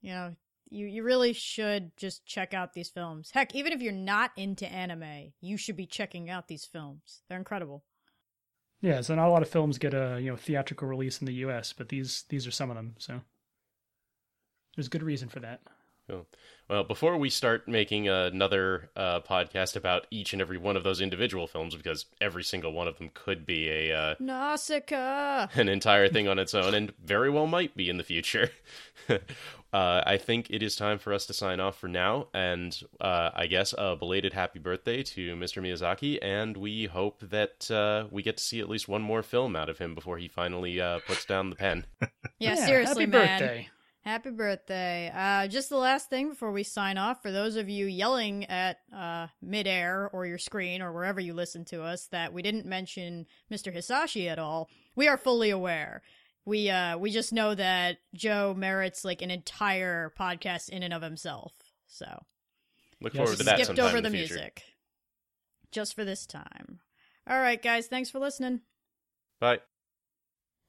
you 0.01 0.11
know, 0.11 0.35
you 0.75 0.87
you 0.87 1.03
really 1.03 1.33
should 1.33 1.95
just 1.97 2.25
check 2.25 2.53
out 2.53 2.73
these 2.73 2.89
films. 2.89 3.31
Heck, 3.31 3.55
even 3.55 3.73
if 3.73 3.81
you're 3.81 3.93
not 3.93 4.31
into 4.35 4.67
anime, 4.71 5.33
you 5.41 5.57
should 5.57 5.77
be 5.77 5.85
checking 5.85 6.29
out 6.29 6.47
these 6.47 6.65
films. 6.65 7.21
They're 7.27 7.37
incredible. 7.37 7.83
Yeah, 8.81 9.01
so 9.01 9.15
not 9.15 9.27
a 9.27 9.31
lot 9.31 9.41
of 9.41 9.49
films 9.49 9.77
get 9.77 9.93
a 9.93 10.19
you 10.21 10.29
know 10.29 10.35
theatrical 10.35 10.87
release 10.87 11.19
in 11.19 11.25
the 11.25 11.33
U.S., 11.35 11.73
but 11.73 11.89
these 11.89 12.25
these 12.29 12.45
are 12.45 12.51
some 12.51 12.69
of 12.69 12.75
them. 12.75 12.95
So 12.99 13.21
there's 14.75 14.89
good 14.89 15.03
reason 15.03 15.29
for 15.29 15.39
that. 15.39 15.61
Cool. 16.09 16.27
Well, 16.69 16.83
before 16.83 17.17
we 17.17 17.29
start 17.29 17.67
making 17.67 18.07
another 18.07 18.89
uh, 18.95 19.21
podcast 19.21 19.75
about 19.75 20.07
each 20.09 20.33
and 20.33 20.41
every 20.41 20.57
one 20.57 20.75
of 20.75 20.83
those 20.83 21.01
individual 21.01 21.47
films, 21.47 21.75
because 21.75 22.05
every 22.19 22.43
single 22.43 22.73
one 22.73 22.87
of 22.87 22.97
them 22.97 23.11
could 23.13 23.45
be 23.45 23.69
a 23.69 23.95
uh, 23.95 24.15
Nausicaa. 24.19 25.47
an 25.55 25.69
entire 25.69 26.07
thing 26.07 26.27
on 26.27 26.39
its 26.39 26.53
own, 26.53 26.73
and 26.73 26.93
very 27.03 27.29
well 27.29 27.47
might 27.47 27.75
be 27.75 27.89
in 27.89 27.97
the 27.97 28.03
future. 28.03 28.49
uh, 29.09 29.17
I 29.73 30.17
think 30.17 30.49
it 30.49 30.63
is 30.63 30.75
time 30.75 30.97
for 30.97 31.13
us 31.13 31.25
to 31.27 31.33
sign 31.33 31.59
off 31.59 31.77
for 31.77 31.87
now, 31.87 32.27
and 32.33 32.79
uh, 32.99 33.31
I 33.35 33.47
guess 33.47 33.73
a 33.77 33.95
belated 33.95 34.33
happy 34.33 34.59
birthday 34.59 35.03
to 35.03 35.35
Mr. 35.35 35.61
Miyazaki, 35.61 36.17
and 36.21 36.57
we 36.57 36.85
hope 36.85 37.19
that 37.29 37.69
uh, 37.69 38.07
we 38.11 38.23
get 38.23 38.37
to 38.37 38.43
see 38.43 38.59
at 38.59 38.69
least 38.69 38.87
one 38.87 39.03
more 39.03 39.21
film 39.21 39.55
out 39.55 39.69
of 39.69 39.77
him 39.77 39.93
before 39.93 40.17
he 40.17 40.27
finally 40.27 40.81
uh, 40.81 40.99
puts 41.07 41.25
down 41.25 41.49
the 41.49 41.55
pen. 41.55 41.85
Yeah, 42.37 42.55
seriously, 42.55 43.05
happy 43.05 43.11
man. 43.11 43.39
birthday. 43.39 43.69
Happy 44.05 44.29
birthday. 44.29 45.11
Uh, 45.15 45.47
just 45.47 45.69
the 45.69 45.77
last 45.77 46.11
thing 46.11 46.29
before 46.29 46.51
we 46.51 46.61
sign 46.61 46.95
off 46.99 47.23
for 47.23 47.31
those 47.31 47.55
of 47.55 47.67
you 47.69 47.87
yelling 47.87 48.45
at 48.45 48.77
uh, 48.95 49.25
midair 49.41 50.11
or 50.13 50.27
your 50.27 50.37
screen 50.37 50.83
or 50.83 50.93
wherever 50.93 51.19
you 51.19 51.33
listen 51.33 51.65
to 51.65 51.81
us 51.81 52.05
that 52.11 52.31
we 52.31 52.43
didn't 52.43 52.67
mention 52.67 53.25
Mr. 53.51 53.75
Hisaishi 53.75 54.29
at 54.29 54.37
all, 54.37 54.69
we 54.95 55.07
are 55.07 55.17
fully 55.17 55.49
aware. 55.49 56.03
We 56.45 56.69
uh 56.69 56.99
we 56.99 57.09
just 57.09 57.33
know 57.33 57.55
that 57.55 57.97
Joe 58.13 58.53
merits 58.55 59.03
like 59.03 59.23
an 59.23 59.31
entire 59.31 60.13
podcast 60.19 60.69
in 60.69 60.83
and 60.83 60.93
of 60.93 61.01
himself. 61.01 61.53
So 61.87 62.05
Look 63.01 63.15
Yes. 63.15 63.23
forward 63.23 63.37
to 63.39 63.43
that 63.45 63.55
skipped 63.55 63.67
sometime 63.67 63.85
over 63.87 63.97
in 63.97 64.03
the, 64.03 64.09
the, 64.11 64.15
music. 64.17 64.61
Just 65.71 65.95
for 65.95 66.05
this 66.05 66.27
time. 66.27 66.79
All 67.27 67.39
right, 67.39 67.61
guys, 67.61 67.87
thanks 67.87 68.11
for 68.11 68.19
listening. 68.19 68.61
Bye. 69.39 69.61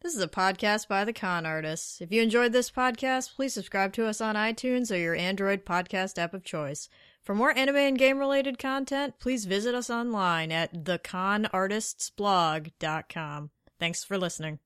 This 0.03 0.14
is 0.14 0.22
a 0.22 0.28
podcast 0.28 0.88
by 0.88 1.05
the 1.05 1.12
Con 1.12 1.47
Artists. 1.47 2.01
If 2.01 2.12
you 2.12 2.22
enjoyed 2.22 2.53
this 2.53 2.70
podcast, 2.70 3.34
please 3.34 3.55
subscribe 3.55 3.92
to 3.94 4.07
us 4.07 4.20
on 4.20 4.34
iTunes 4.34 4.92
or 4.92 4.99
your 4.99 5.16
Android 5.16 5.64
podcast 5.64 6.18
app 6.18 6.34
of 6.34 6.44
choice. 6.44 6.88
For 7.22 7.34
more 7.34 7.57
anime 7.57 7.76
and 7.76 7.99
game 7.99 8.18
related 8.18 8.59
content, 8.59 9.14
please 9.18 9.47
visit 9.47 9.74
us 9.74 9.88
online 9.90 10.53
at 10.53 10.84
theconartistsblog.com. 10.84 13.51
Thanks 13.80 14.05
for 14.05 14.18
listening. 14.18 14.59